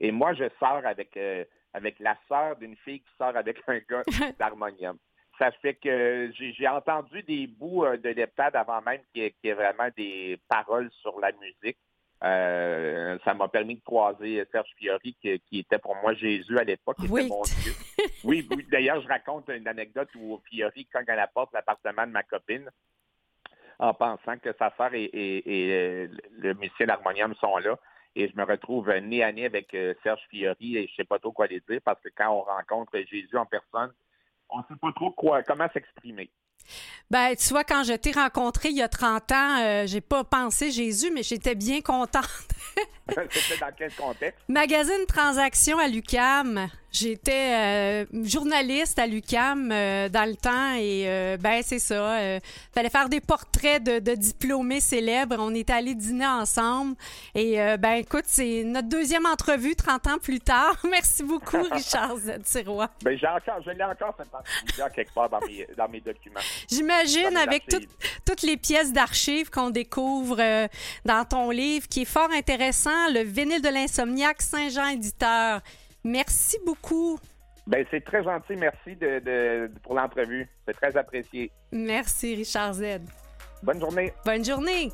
Et 0.00 0.11
moi, 0.11 0.35
je 0.35 0.44
sors 0.58 0.85
avec, 0.85 1.16
euh, 1.16 1.44
avec 1.72 2.00
la 2.00 2.16
sœur 2.28 2.56
d'une 2.56 2.76
fille 2.76 3.00
qui 3.00 3.11
sort 3.18 3.37
avec 3.37 3.58
un 3.68 3.78
gars 3.88 4.02
d'Harmonium. 4.38 4.98
Ça 5.42 5.50
fait 5.50 5.74
que 5.74 6.31
j'ai 6.37 6.68
entendu 6.68 7.20
des 7.24 7.48
bouts 7.48 7.85
de 7.85 8.11
Leptade 8.11 8.55
avant 8.55 8.81
même 8.81 9.00
qu'il 9.12 9.24
y, 9.24 9.48
ait 9.48 9.55
vraiment 9.55 9.88
des 9.96 10.38
paroles 10.48 10.88
sur 11.00 11.18
la 11.18 11.33
musique. 11.33 11.78
Euh, 12.22 13.18
ça 13.24 13.35
m'a 13.35 13.48
permis 13.48 13.74
de 13.74 13.81
croiser 13.81 14.46
Serge 14.52 14.70
Fiori, 14.76 15.16
qui, 15.20 15.59
était 15.59 15.81
pour 15.81 15.96
moi 15.96 16.14
Jésus 16.14 16.57
à 16.61 16.62
l'époque, 16.62 16.98
oui. 17.11 17.26
mon 17.28 17.42
Dieu. 17.42 17.72
oui, 18.24 18.48
d'ailleurs, 18.70 19.02
je 19.02 19.09
raconte 19.09 19.48
une 19.48 19.66
anecdote 19.66 20.11
où 20.14 20.40
Fiori 20.48 20.87
cogne 20.87 21.09
à 21.11 21.16
la 21.16 21.26
porte 21.26 21.52
l'appartement 21.52 22.07
de 22.07 22.12
ma 22.12 22.22
copine 22.22 22.70
en 23.81 23.94
pensant 23.94 24.38
que 24.38 24.55
sa 24.57 24.72
sœur 24.76 24.94
et, 24.94 25.11
et, 25.12 26.09
le 26.38 26.55
musicien 26.55 26.87
d'harmonium 26.87 27.35
sont 27.35 27.57
là. 27.57 27.76
Et 28.14 28.28
je 28.28 28.37
me 28.37 28.44
retrouve 28.44 28.92
nez 28.92 29.24
à 29.24 29.33
nez 29.33 29.46
avec 29.46 29.74
euh, 29.74 29.94
Serge 30.05 30.22
Fiori 30.31 30.76
et 30.76 30.87
je 30.87 30.92
ne 30.92 30.96
sais 30.98 31.05
pas 31.05 31.18
trop 31.18 31.33
quoi 31.33 31.48
les 31.48 31.59
dire 31.68 31.81
parce 31.85 32.00
que 32.00 32.11
quand 32.14 32.31
on 32.31 32.42
rencontre 32.42 32.96
Jésus 33.11 33.37
en 33.37 33.46
personne, 33.46 33.92
on 34.52 34.58
ne 34.58 34.64
sait 34.68 34.78
pas 34.80 34.92
trop 34.92 35.10
quoi, 35.10 35.42
comment 35.42 35.68
s'exprimer. 35.72 36.30
Ben, 37.10 37.34
tu 37.36 37.48
vois, 37.50 37.64
quand 37.64 37.84
je 37.84 37.94
t'ai 37.94 38.12
rencontré 38.12 38.70
il 38.70 38.76
y 38.76 38.82
a 38.82 38.88
30 38.88 39.32
ans, 39.32 39.60
euh, 39.60 39.86
j'ai 39.86 40.00
pas 40.00 40.24
pensé 40.24 40.70
Jésus, 40.70 41.10
mais 41.12 41.22
j'étais 41.22 41.54
bien 41.54 41.80
contente. 41.80 42.24
C'était 43.30 43.60
dans 43.60 43.72
quel 43.76 43.92
contexte? 43.92 44.38
Magazine 44.48 45.06
Transaction 45.06 45.78
à 45.78 45.88
l'UCAM. 45.88 46.68
J'étais 46.92 47.54
euh, 47.54 48.04
journaliste 48.22 48.98
à 48.98 49.06
l'UCAM 49.06 49.72
euh, 49.72 50.10
dans 50.10 50.28
le 50.28 50.36
temps 50.36 50.74
et 50.74 51.04
euh, 51.06 51.38
ben 51.38 51.62
c'est 51.64 51.78
ça. 51.78 52.18
fallait 52.74 52.90
faire 52.90 53.08
des 53.08 53.22
portraits 53.22 53.82
de, 53.82 54.14
diplômés 54.14 54.80
célèbres. 54.80 55.36
On 55.38 55.54
est 55.54 55.70
allés 55.70 55.94
dîner 55.94 56.26
ensemble 56.26 56.94
et 57.34 57.56
ben 57.78 57.92
écoute, 57.92 58.24
c'est 58.26 58.62
notre 58.64 58.88
deuxième 58.88 59.24
entrevue 59.24 59.74
30 59.74 60.06
ans 60.06 60.18
plus 60.18 60.40
tard. 60.40 60.76
Merci 60.90 61.22
beaucoup, 61.22 61.62
Richard 61.72 62.16
Z. 62.18 62.32
Ben 63.02 63.18
j'ai 63.18 63.26
encore, 63.26 63.62
je 63.64 63.70
l'ai 63.70 63.84
encore 63.84 64.14
cette 64.18 64.34
entrevue 64.34 64.94
quelque 64.94 65.14
part 65.14 65.30
dans 65.30 65.40
mes, 65.40 65.66
dans 65.74 65.88
mes 65.88 66.00
documents. 66.00 66.40
J'imagine 66.68 67.36
avec 67.38 67.64
toutes 68.26 68.42
les 68.42 68.58
pièces 68.58 68.92
d'archives 68.92 69.48
qu'on 69.48 69.70
découvre 69.70 70.36
dans 71.06 71.24
ton 71.24 71.50
livre, 71.50 71.88
qui 71.88 72.02
est 72.02 72.06
fort 72.06 72.30
intéressant, 72.32 72.90
le 73.12 73.22
vinyle 73.22 73.62
de 73.62 73.68
l'insomniaque 73.68 74.42
Saint-Jean 74.42 74.88
éditeur. 74.88 75.61
Merci 76.05 76.59
beaucoup. 76.64 77.18
Ben, 77.66 77.85
c'est 77.90 78.05
très 78.05 78.24
gentil. 78.24 78.55
Merci 78.57 78.96
de, 78.96 79.70
pour 79.83 79.94
l'entrevue. 79.94 80.48
C'est 80.66 80.74
très 80.74 80.96
apprécié. 80.96 81.50
Merci, 81.70 82.35
Richard 82.35 82.74
Z. 82.74 83.00
Bonne 83.62 83.81
journée. 83.81 84.12
Bonne 84.24 84.44
journée. 84.44 84.90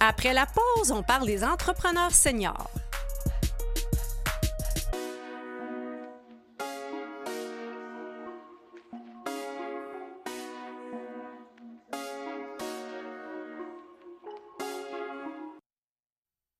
Après 0.00 0.32
la 0.32 0.46
pause, 0.46 0.92
on 0.92 1.02
parle 1.02 1.26
des 1.26 1.44
entrepreneurs 1.44 2.12
seniors. 2.12 2.70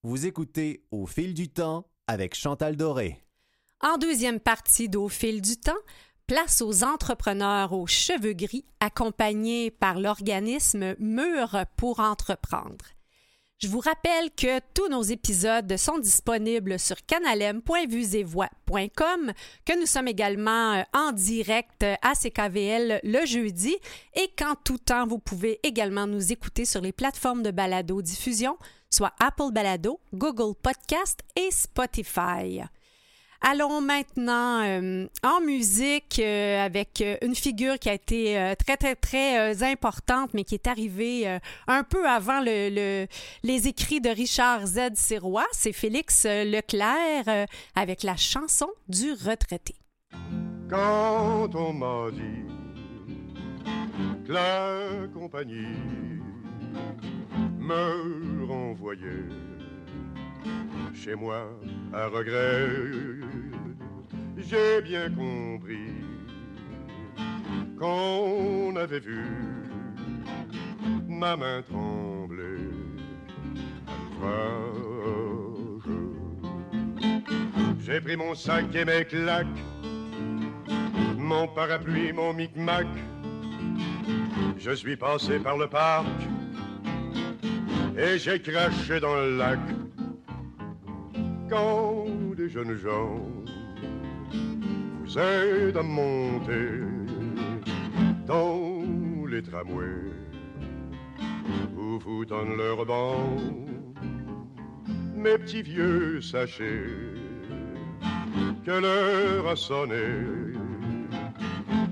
Vous 0.08 0.24
écoutez 0.24 0.80
Au 0.90 1.04
fil 1.04 1.34
du 1.34 1.50
temps 1.50 1.84
avec 2.06 2.34
Chantal 2.34 2.78
Doré. 2.78 3.22
En 3.82 3.98
deuxième 3.98 4.40
partie 4.40 4.88
d'Au 4.88 5.08
fil 5.08 5.42
du 5.42 5.58
temps, 5.58 5.76
place 6.26 6.62
aux 6.62 6.82
entrepreneurs 6.82 7.74
aux 7.74 7.86
cheveux 7.86 8.32
gris 8.32 8.64
accompagnés 8.80 9.70
par 9.70 10.00
l'organisme 10.00 10.94
Mur 10.98 11.58
pour 11.76 12.00
entreprendre. 12.00 12.86
Je 13.58 13.68
vous 13.68 13.80
rappelle 13.80 14.30
que 14.30 14.60
tous 14.72 14.88
nos 14.88 15.02
épisodes 15.02 15.76
sont 15.76 15.98
disponibles 15.98 16.78
sur 16.78 17.04
canalem.vuesetvoix.com, 17.04 19.32
que 19.66 19.78
nous 19.78 19.86
sommes 19.86 20.08
également 20.08 20.72
euh, 20.72 20.84
en 20.94 21.12
direct 21.12 21.84
à 22.00 22.14
CKVL 22.14 23.00
le 23.02 23.26
jeudi 23.26 23.76
et 24.14 24.30
qu'en 24.38 24.54
tout 24.54 24.78
temps, 24.78 25.06
vous 25.06 25.18
pouvez 25.18 25.60
également 25.64 26.06
nous 26.06 26.32
écouter 26.32 26.64
sur 26.64 26.80
les 26.80 26.92
plateformes 26.92 27.42
de 27.42 27.50
balado-diffusion 27.50 28.56
soit 28.90 29.12
Apple 29.20 29.52
Balado, 29.52 30.00
Google 30.14 30.54
Podcast 30.62 31.20
et 31.36 31.50
Spotify. 31.50 32.62
Allons 33.40 33.80
maintenant 33.80 34.64
euh, 34.64 35.06
en 35.22 35.40
musique 35.40 36.18
euh, 36.18 36.64
avec 36.64 37.00
euh, 37.00 37.16
une 37.22 37.36
figure 37.36 37.78
qui 37.78 37.88
a 37.88 37.94
été 37.94 38.54
très, 38.58 38.76
très, 38.76 38.96
très 38.96 39.62
importante, 39.62 40.34
mais 40.34 40.42
qui 40.42 40.54
est 40.54 40.66
arrivée 40.66 41.38
un 41.68 41.84
peu 41.84 42.08
avant 42.08 42.40
le, 42.40 43.06
les 43.44 43.68
écrits 43.68 44.00
de 44.00 44.10
Richard 44.10 44.66
Z. 44.66 44.94
Sirois. 44.94 45.46
C'est 45.52 45.72
Félix 45.72 46.24
Leclerc 46.24 47.46
avec 47.76 48.02
la 48.02 48.16
chanson 48.16 48.68
du 48.88 49.12
retraité. 49.12 49.76
Quand 50.68 51.54
on 51.54 51.72
m'a 51.72 52.10
dit 52.10 52.44
la 54.26 55.06
compagnie 55.14 55.76
me 57.68 58.46
renvoyer 58.46 59.24
chez 60.94 61.14
moi 61.14 61.48
à 61.92 62.06
regret. 62.06 62.68
J'ai 64.38 64.80
bien 64.82 65.10
compris 65.10 65.92
qu'on 67.78 68.74
avait 68.76 69.00
vu 69.00 69.22
ma 71.06 71.36
main 71.36 71.62
trembler 71.62 72.68
J'ai 77.80 78.00
pris 78.00 78.16
mon 78.16 78.34
sac 78.34 78.74
et 78.74 78.84
mes 78.84 79.04
claques, 79.04 79.46
mon 81.16 81.48
parapluie, 81.48 82.12
mon 82.12 82.32
micmac. 82.32 82.86
Je 84.58 84.72
suis 84.72 84.96
passé 84.96 85.38
par 85.38 85.56
le 85.56 85.66
parc 85.68 86.06
et 87.98 88.16
j'ai 88.16 88.40
craché 88.40 89.00
dans 89.00 89.16
le 89.16 89.36
lac. 89.36 89.58
Quand 91.50 92.06
des 92.36 92.48
jeunes 92.48 92.76
gens 92.76 93.20
vous 95.00 95.18
aident 95.18 95.76
à 95.76 95.82
monter 95.82 96.70
dans 98.26 99.26
les 99.28 99.42
tramways 99.42 100.12
ou 101.76 101.98
vous 101.98 102.24
donnent 102.24 102.56
leur 102.56 102.86
banc, 102.86 103.36
mes 105.16 105.36
petits 105.38 105.62
vieux, 105.62 106.20
sachez 106.20 106.84
que 108.64 108.70
l'heure 108.70 109.48
a 109.48 109.56
sonné 109.56 110.06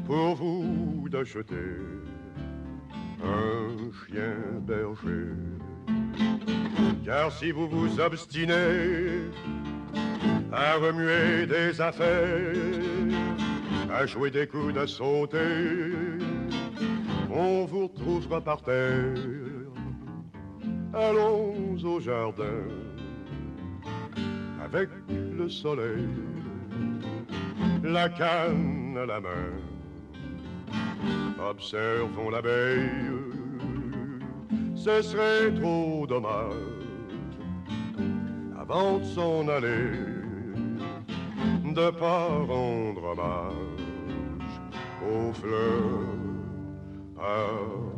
pour 0.07 0.37
vous 0.37 1.09
d'acheter 1.09 1.75
un 3.25 3.91
chien 4.07 4.61
berger. 4.61 5.33
Car 7.05 7.31
si 7.33 7.51
vous 7.51 7.69
vous 7.69 8.01
obstinez 8.01 9.31
à 10.53 10.75
remuer 10.77 11.47
des 11.47 11.81
affaires, 11.81 12.55
à 13.93 14.07
jouer 14.07 14.31
des 14.31 14.47
coups 14.47 14.75
de 14.75 14.87
sauter. 14.87 15.93
On 17.31 17.65
vous 17.67 17.89
retrouvera 17.89 18.41
par 18.41 18.63
terre. 18.63 19.15
Allons 20.95 21.77
au 21.85 22.01
jardin 22.01 22.65
avec 24.65 24.89
le 25.09 25.49
soleil, 25.49 26.09
la 27.85 28.09
canne 28.09 28.97
à 29.01 29.07
la 29.07 29.21
main. 29.21 29.53
Observons 31.39 32.31
l'abeille, 32.31 33.36
ce 34.87 35.03
serait 35.03 35.53
trop 35.53 36.07
dommage 36.07 36.55
avant 38.57 38.99
de 38.99 39.05
s'en 39.05 39.49
aller, 39.49 39.91
de 41.65 41.91
pas 41.91 42.29
rendre 42.29 43.03
hommage 43.03 43.81
aux 45.03 45.33
fleurs 45.33 46.07
parfumées. 47.17 47.97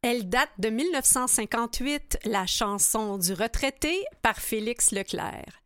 Elle 0.00 0.26
date 0.30 0.52
de 0.58 0.70
1958, 0.70 2.20
la 2.24 2.46
chanson 2.46 3.18
du 3.18 3.34
retraité 3.34 3.94
par 4.22 4.36
Félix 4.36 4.90
Leclerc. 4.92 5.65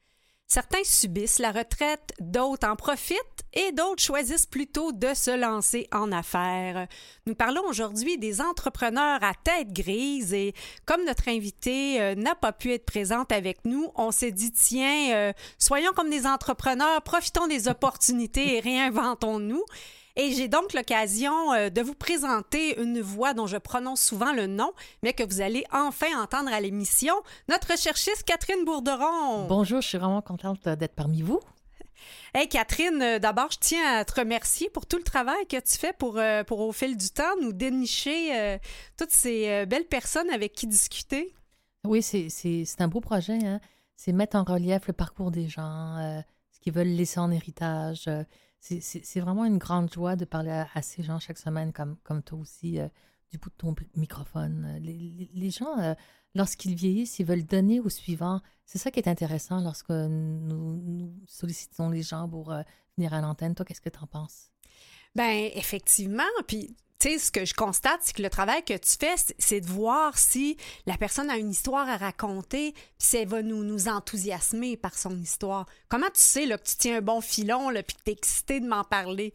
Certains 0.52 0.82
subissent 0.82 1.38
la 1.38 1.52
retraite, 1.52 2.12
d'autres 2.18 2.66
en 2.66 2.74
profitent 2.74 3.44
et 3.52 3.70
d'autres 3.70 4.02
choisissent 4.02 4.46
plutôt 4.46 4.90
de 4.90 5.14
se 5.14 5.30
lancer 5.30 5.86
en 5.92 6.10
affaires. 6.10 6.88
Nous 7.26 7.36
parlons 7.36 7.62
aujourd'hui 7.68 8.18
des 8.18 8.40
entrepreneurs 8.40 9.22
à 9.22 9.32
tête 9.44 9.72
grise 9.72 10.34
et 10.34 10.52
comme 10.86 11.04
notre 11.04 11.28
invité 11.28 12.02
euh, 12.02 12.16
n'a 12.16 12.34
pas 12.34 12.50
pu 12.50 12.72
être 12.72 12.84
présente 12.84 13.30
avec 13.30 13.64
nous, 13.64 13.92
on 13.94 14.10
s'est 14.10 14.32
dit 14.32 14.50
tiens, 14.50 15.14
euh, 15.14 15.32
soyons 15.60 15.92
comme 15.94 16.10
des 16.10 16.26
entrepreneurs, 16.26 17.00
profitons 17.02 17.46
des 17.46 17.68
opportunités 17.68 18.56
et 18.56 18.60
réinventons-nous. 18.60 19.62
Et 20.20 20.34
j'ai 20.34 20.48
donc 20.48 20.74
l'occasion 20.74 21.54
euh, 21.54 21.70
de 21.70 21.80
vous 21.80 21.94
présenter 21.94 22.78
une 22.78 23.00
voix 23.00 23.32
dont 23.32 23.46
je 23.46 23.56
prononce 23.56 24.02
souvent 24.02 24.34
le 24.34 24.46
nom, 24.46 24.70
mais 25.02 25.14
que 25.14 25.22
vous 25.22 25.40
allez 25.40 25.64
enfin 25.72 26.08
entendre 26.22 26.52
à 26.52 26.60
l'émission, 26.60 27.14
notre 27.48 27.72
recherchiste 27.72 28.24
Catherine 28.24 28.66
Bourderon. 28.66 29.46
Bonjour, 29.46 29.80
je 29.80 29.88
suis 29.88 29.96
vraiment 29.96 30.20
contente 30.20 30.68
d'être 30.68 30.94
parmi 30.94 31.22
vous. 31.22 31.40
Hey 32.34 32.48
Catherine, 32.48 33.00
euh, 33.00 33.18
d'abord, 33.18 33.50
je 33.50 33.56
tiens 33.60 33.96
à 33.96 34.04
te 34.04 34.20
remercier 34.20 34.68
pour 34.68 34.84
tout 34.84 34.98
le 34.98 35.02
travail 35.02 35.46
que 35.46 35.56
tu 35.56 35.78
fais 35.78 35.94
pour, 35.94 36.18
euh, 36.18 36.44
pour 36.44 36.60
au 36.60 36.72
fil 36.72 36.98
du 36.98 37.08
temps, 37.08 37.34
nous 37.40 37.54
dénicher 37.54 38.58
toutes 38.98 39.10
ces 39.10 39.64
belles 39.66 39.86
personnes 39.86 40.28
avec 40.30 40.52
qui 40.52 40.66
discuter. 40.66 41.34
Oui, 41.84 42.02
c'est 42.02 42.80
un 42.80 42.88
beau 42.88 43.00
projet. 43.00 43.38
Hein? 43.42 43.60
C'est 43.96 44.12
mettre 44.12 44.36
en 44.36 44.44
relief 44.44 44.86
le 44.86 44.92
parcours 44.92 45.30
des 45.30 45.48
gens, 45.48 45.96
ce 46.50 46.60
qu'ils 46.60 46.72
veulent 46.74 46.94
laisser 46.94 47.20
en 47.20 47.30
héritage 47.30 48.08
c'est 48.60 49.20
vraiment 49.20 49.44
une 49.44 49.58
grande 49.58 49.92
joie 49.92 50.16
de 50.16 50.24
parler 50.24 50.50
à, 50.50 50.82
ces 50.82 51.02
gens 51.02 51.18
chaque 51.18 51.38
semaine, 51.38 51.72
comme, 51.72 51.96
comme 52.04 52.22
toi 52.22 52.38
aussi, 52.38 52.78
euh, 52.78 52.88
du 53.30 53.38
bout 53.38 53.48
de 53.48 53.54
ton 53.54 53.74
microphone. 53.96 54.78
Les, 54.80 55.30
les, 55.32 55.50
gens, 55.50 55.78
euh, 55.78 55.94
lorsqu'ils 56.34 56.74
vieillissent, 56.74 57.18
ils 57.18 57.26
veulent 57.26 57.46
donner 57.46 57.80
au 57.80 57.88
suivant. 57.88 58.40
C'est 58.66 58.78
ça 58.78 58.90
qui 58.90 59.00
est 59.00 59.08
intéressant 59.08 59.60
lorsque 59.60 59.90
nous, 59.90 60.76
nous 60.76 61.14
sollicitons 61.26 61.90
les 61.90 62.02
gens 62.02 62.28
pour 62.28 62.52
euh, 62.52 62.62
venir 62.96 63.14
à 63.14 63.20
l'antenne. 63.20 63.54
Toi, 63.54 63.64
qu'est-ce 63.64 63.80
que 63.80 63.88
tu 63.88 63.98
en 63.98 64.06
penses? 64.06 64.50
Ben 65.14 65.50
effectivement, 65.54 66.22
puis 66.46 66.76
tu 67.00 67.08
sais, 67.08 67.18
ce 67.18 67.32
que 67.32 67.46
je 67.46 67.54
constate, 67.54 68.00
c'est 68.02 68.14
que 68.14 68.22
le 68.22 68.28
travail 68.28 68.62
que 68.62 68.76
tu 68.76 68.96
fais, 68.98 69.14
c'est 69.38 69.62
de 69.62 69.66
voir 69.66 70.18
si 70.18 70.58
la 70.84 70.98
personne 70.98 71.30
a 71.30 71.38
une 71.38 71.50
histoire 71.50 71.88
à 71.88 71.96
raconter, 71.96 72.72
puis 72.72 72.82
si 72.98 73.16
elle 73.16 73.28
va 73.28 73.42
nous, 73.42 73.64
nous 73.64 73.88
enthousiasmer 73.88 74.76
par 74.76 74.96
son 74.96 75.18
histoire. 75.18 75.66
Comment 75.88 76.08
tu 76.08 76.20
sais 76.20 76.44
là, 76.44 76.58
que 76.58 76.64
tu 76.64 76.76
tiens 76.76 76.98
un 76.98 77.00
bon 77.00 77.22
filon, 77.22 77.70
là, 77.70 77.82
puis 77.82 77.96
que 77.96 78.02
tu 78.04 78.10
es 78.10 78.12
excité 78.12 78.60
de 78.60 78.68
m'en 78.68 78.84
parler? 78.84 79.32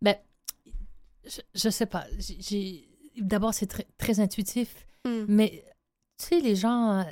Ben, 0.00 0.16
je, 1.24 1.40
je 1.52 1.68
sais 1.68 1.86
pas. 1.86 2.06
D'abord, 3.16 3.54
c'est 3.54 3.66
très, 3.66 3.88
très 3.98 4.20
intuitif, 4.20 4.86
hmm. 5.04 5.24
mais 5.26 5.64
tu 6.16 6.26
sais, 6.26 6.40
les 6.40 6.54
gens, 6.54 7.04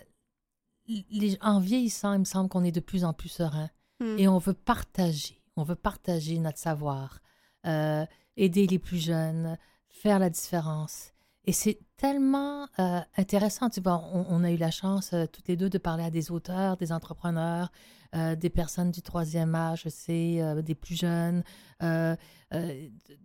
les, 0.86 1.36
en 1.40 1.58
vieillissant, 1.58 2.12
il 2.12 2.20
me 2.20 2.24
semble 2.24 2.48
qu'on 2.48 2.62
est 2.62 2.72
de 2.72 2.80
plus 2.80 3.04
en 3.04 3.12
plus 3.12 3.30
serein 3.30 3.68
hmm. 3.98 4.16
et 4.16 4.28
on 4.28 4.38
veut 4.38 4.54
partager. 4.54 5.42
On 5.56 5.64
veut 5.64 5.74
partager 5.74 6.38
notre 6.38 6.58
savoir, 6.58 7.18
euh, 7.66 8.06
aider 8.36 8.68
les 8.68 8.78
plus 8.78 9.04
jeunes, 9.04 9.58
faire 9.88 10.18
la 10.18 10.30
différence. 10.30 11.12
Et 11.48 11.52
c'est 11.52 11.78
tellement 11.96 12.66
euh, 12.78 13.00
intéressant. 13.16 13.70
Tu 13.70 13.80
vois, 13.80 14.04
on, 14.12 14.44
a 14.44 14.50
eu 14.50 14.58
la 14.58 14.70
chance, 14.70 15.14
euh, 15.14 15.24
toutes 15.26 15.48
les 15.48 15.56
deux, 15.56 15.70
de 15.70 15.78
parler 15.78 16.04
à 16.04 16.10
des 16.10 16.30
auteurs, 16.30 16.76
des 16.76 16.92
entrepreneurs, 16.92 17.72
euh, 18.14 18.36
des 18.36 18.50
personnes 18.50 18.90
du 18.90 19.00
troisième 19.00 19.54
âge, 19.54 19.82
je 19.84 19.88
sais, 19.88 20.62
des 20.62 20.74
plus 20.74 20.94
jeunes. 20.94 21.42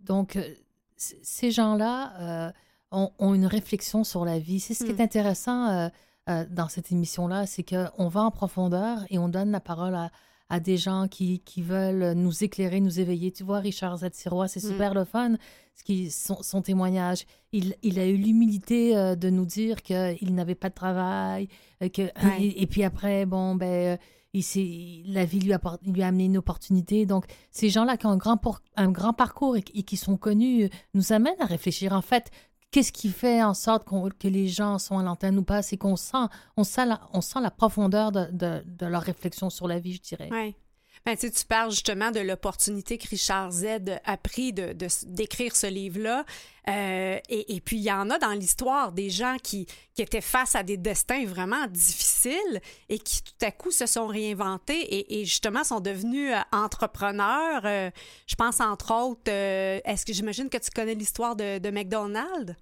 donc, 0.04 0.38
ces 0.96 1.50
gens-là 1.50 2.52
ont, 2.90 3.10
ont, 3.18 3.34
une 3.34 3.46
réflexion 3.46 4.04
sur 4.04 4.24
la 4.24 4.38
vie. 4.38 4.58
C'est 4.58 4.72
ce 4.74 4.84
qui 4.84 4.90
est 4.90 4.98
hmm. 4.98 5.02
intéressant 5.02 5.90
dans 6.26 6.68
cette 6.68 6.90
émission-là, 6.92 7.46
c'est 7.46 7.62
qu'on 7.62 8.08
va 8.08 8.22
en 8.22 8.30
profondeur 8.30 9.04
et 9.10 9.18
on 9.18 9.28
donne 9.28 9.50
la 9.50 9.60
parole 9.60 9.94
à, 9.94 10.10
à 10.54 10.60
des 10.60 10.76
gens 10.76 11.08
qui, 11.08 11.40
qui, 11.40 11.62
veulent 11.62 12.12
nous 12.12 12.44
éclairer, 12.44 12.80
nous 12.80 13.00
éveiller. 13.00 13.32
Tu 13.32 13.42
vois, 13.42 13.58
Richard 13.58 13.98
Zatsirois, 13.98 14.46
c'est 14.46 14.62
mm. 14.62 14.68
super 14.68 14.94
le 14.94 15.04
fun, 15.04 15.34
ce 15.74 15.82
qui, 15.82 16.12
son, 16.12 16.42
son 16.42 16.62
témoignage. 16.62 17.26
Il, 17.50 17.74
il, 17.82 17.98
a 17.98 18.06
eu 18.06 18.16
l'humilité 18.16 18.96
euh, 18.96 19.16
de 19.16 19.30
nous 19.30 19.46
dire 19.46 19.82
qu'il 19.82 20.32
n'avait 20.32 20.54
pas 20.54 20.68
de 20.68 20.74
travail, 20.74 21.48
euh, 21.82 21.88
que, 21.88 22.02
et, 22.40 22.66
puis 22.68 22.84
après, 22.84 23.26
bon, 23.26 23.56
ben, 23.56 23.66
euh, 23.66 23.96
il 24.32 25.12
la 25.12 25.24
vie 25.24 25.40
lui 25.40 25.52
a, 25.52 25.60
lui 25.84 26.04
a 26.04 26.06
amené 26.06 26.26
une 26.26 26.38
opportunité. 26.38 27.04
Donc, 27.04 27.24
ces 27.50 27.68
gens-là 27.68 27.96
qui 27.96 28.06
ont 28.06 28.10
un 28.10 28.16
grand, 28.16 28.40
un 28.76 28.92
grand 28.92 29.12
parcours 29.12 29.56
et, 29.56 29.62
qui 29.62 29.96
sont 29.96 30.16
connus 30.16 30.70
nous 30.94 31.12
amènent 31.12 31.40
à 31.40 31.46
réfléchir. 31.46 31.94
En 31.94 32.02
fait, 32.02 32.30
qu'est-ce 32.74 32.90
qui 32.90 33.10
fait 33.10 33.40
en 33.40 33.54
sorte 33.54 33.86
que 34.18 34.26
les 34.26 34.48
gens 34.48 34.80
sont 34.80 34.98
à 34.98 35.04
l'antenne 35.04 35.38
ou 35.38 35.44
pas? 35.44 35.62
C'est 35.62 35.76
qu'on 35.76 35.94
sent, 35.94 36.26
on 36.56 36.64
sent, 36.64 36.86
la, 36.86 37.00
sent 37.20 37.38
la 37.40 37.52
profondeur 37.52 38.10
de, 38.10 38.62
leur 38.80 39.02
réflexion 39.02 39.48
sur 39.48 39.68
la 39.68 39.78
vie, 39.78 39.94
je 39.94 40.00
dirais. 40.00 40.28
Oui. 40.32 40.56
Ben, 41.06 41.16
tu, 41.16 41.30
tu 41.30 41.44
parles 41.44 41.70
justement 41.70 42.10
de 42.10 42.18
l'opportunité 42.18 42.98
que 42.98 43.06
Richard 43.08 43.52
Z 43.52 43.66
a 44.04 44.16
pris 44.16 44.52
de, 44.52 44.74
d'écrire 45.06 45.54
ce 45.54 45.68
livre-là. 45.68 46.24
Euh, 46.68 47.18
et, 47.28 47.60
puis, 47.60 47.76
il 47.76 47.82
y 47.82 47.92
en 47.92 48.10
a 48.10 48.18
dans 48.18 48.32
l'histoire 48.32 48.90
des 48.90 49.10
gens 49.10 49.36
qui, 49.40 49.68
étaient 49.96 50.20
face 50.20 50.56
à 50.56 50.64
des 50.64 50.76
destins 50.76 51.24
vraiment 51.26 51.68
difficiles 51.68 52.60
et 52.88 52.98
qui, 52.98 53.22
tout 53.22 53.46
à 53.46 53.52
coup, 53.52 53.70
se 53.70 53.86
sont 53.86 54.08
réinventés 54.08 54.80
et, 54.80 55.20
et 55.20 55.24
justement 55.24 55.62
sont 55.62 55.80
devenus 55.80 56.32
euh, 56.32 56.40
entrepreneurs. 56.50 57.62
Euh, 57.66 57.90
je 58.26 58.34
pense, 58.34 58.60
entre 58.60 58.92
autres, 58.94 59.30
est-ce 59.30 60.04
que 60.04 60.12
j'imagine 60.12 60.48
que 60.48 60.58
tu 60.58 60.70
connais 60.70 60.94
l'histoire 60.94 61.36
de, 61.36 61.58
de 61.58 61.70
McDonald's? 61.70 62.56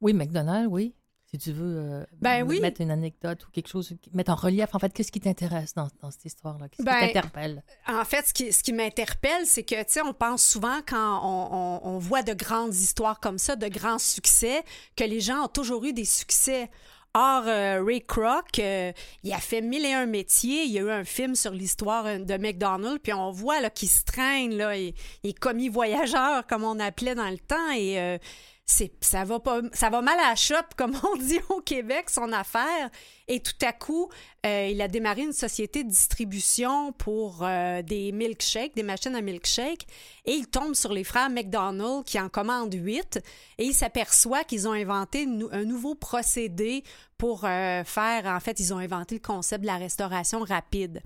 Oui, 0.00 0.12
McDonald's, 0.12 0.68
oui. 0.70 0.94
Si 1.26 1.38
tu 1.38 1.50
veux 1.50 1.76
euh, 1.78 2.04
ben 2.20 2.44
mettre 2.60 2.80
une 2.80 2.92
anecdote 2.92 3.44
ou 3.46 3.50
quelque 3.50 3.68
chose, 3.68 3.92
mettre 4.12 4.30
en 4.30 4.36
relief, 4.36 4.72
en 4.74 4.78
fait, 4.78 4.92
qu'est-ce 4.92 5.10
qui 5.10 5.18
t'intéresse 5.18 5.74
dans, 5.74 5.88
dans, 6.00 6.12
cette 6.12 6.24
histoire-là? 6.24 6.68
Qu'est-ce 6.68 6.82
qui 6.82 6.84
ben, 6.84 7.00
t'interpelle? 7.00 7.64
En 7.88 8.04
fait, 8.04 8.28
ce 8.28 8.32
qui, 8.32 8.52
ce 8.52 8.62
qui 8.62 8.72
m'interpelle, 8.72 9.44
c'est 9.44 9.64
que, 9.64 9.74
tu 9.74 9.84
sais, 9.88 10.02
on 10.02 10.14
pense 10.14 10.44
souvent 10.44 10.78
quand 10.88 11.20
on, 11.24 11.80
on, 11.84 11.94
on, 11.94 11.98
voit 11.98 12.22
de 12.22 12.32
grandes 12.32 12.74
histoires 12.74 13.18
comme 13.18 13.38
ça, 13.38 13.56
de 13.56 13.66
grands 13.66 13.98
succès, 13.98 14.62
que 14.94 15.02
les 15.02 15.20
gens 15.20 15.46
ont 15.46 15.48
toujours 15.48 15.84
eu 15.84 15.92
des 15.92 16.04
succès. 16.04 16.70
Or, 17.12 17.42
euh, 17.46 17.82
Ray 17.84 18.02
Kroc, 18.02 18.60
euh, 18.60 18.92
il 19.24 19.32
a 19.32 19.38
fait 19.38 19.62
mille 19.62 19.84
et 19.84 19.94
un 19.94 20.06
métiers. 20.06 20.62
Il 20.64 20.70
y 20.70 20.78
a 20.78 20.82
eu 20.82 20.90
un 20.90 21.04
film 21.04 21.34
sur 21.34 21.50
l'histoire 21.50 22.04
de 22.04 22.36
McDonald's, 22.36 23.00
puis 23.02 23.12
on 23.12 23.32
voit 23.32 23.68
qu'il 23.70 23.88
se 23.88 24.04
traîne, 24.04 24.56
là, 24.56 24.76
il, 24.76 24.94
il, 25.24 25.30
est 25.30 25.38
commis 25.38 25.70
voyageur, 25.70 26.46
comme 26.46 26.62
on 26.62 26.78
appelait 26.78 27.16
dans 27.16 27.30
le 27.30 27.38
temps, 27.38 27.72
et 27.74 28.20
ça 28.66 29.24
va 29.24 30.02
mal 30.02 30.18
à 30.18 30.30
la 30.30 30.34
shop 30.34 30.74
comme 30.76 30.98
on 31.04 31.16
dit 31.22 31.38
au 31.50 31.60
Québec 31.60 32.10
son 32.10 32.32
affaire. 32.32 32.90
Et 33.28 33.40
tout 33.40 33.54
à 33.62 33.72
coup 33.72 34.10
euh, 34.44 34.68
il 34.70 34.80
a 34.82 34.88
démarré 34.88 35.22
une 35.22 35.32
société 35.32 35.84
de 35.84 35.88
distribution 35.88 36.92
pour 36.92 37.42
euh, 37.42 37.82
des 37.82 38.10
milkshakes 38.10 38.74
des 38.74 38.82
machines 38.82 39.14
à 39.14 39.20
milkshakes. 39.20 39.86
Et 40.24 40.32
il 40.32 40.48
tombe 40.48 40.74
sur 40.74 40.92
les 40.92 41.04
frères 41.04 41.30
McDonald 41.30 42.04
qui 42.04 42.18
en 42.18 42.28
commandent 42.28 42.74
huit. 42.74 43.20
Et 43.58 43.66
il 43.66 43.74
s'aperçoit 43.74 44.42
qu'ils 44.42 44.66
ont 44.66 44.72
inventé 44.72 45.28
un 45.52 45.64
nouveau 45.64 45.94
procédé 45.94 46.82
pour 47.18 47.44
euh, 47.44 47.84
faire 47.84 48.26
en 48.26 48.40
fait 48.40 48.58
ils 48.58 48.74
ont 48.74 48.78
inventé 48.78 49.14
le 49.14 49.20
concept 49.20 49.62
de 49.62 49.66
la 49.66 49.76
restauration 49.76 50.40
rapide. 50.40 51.02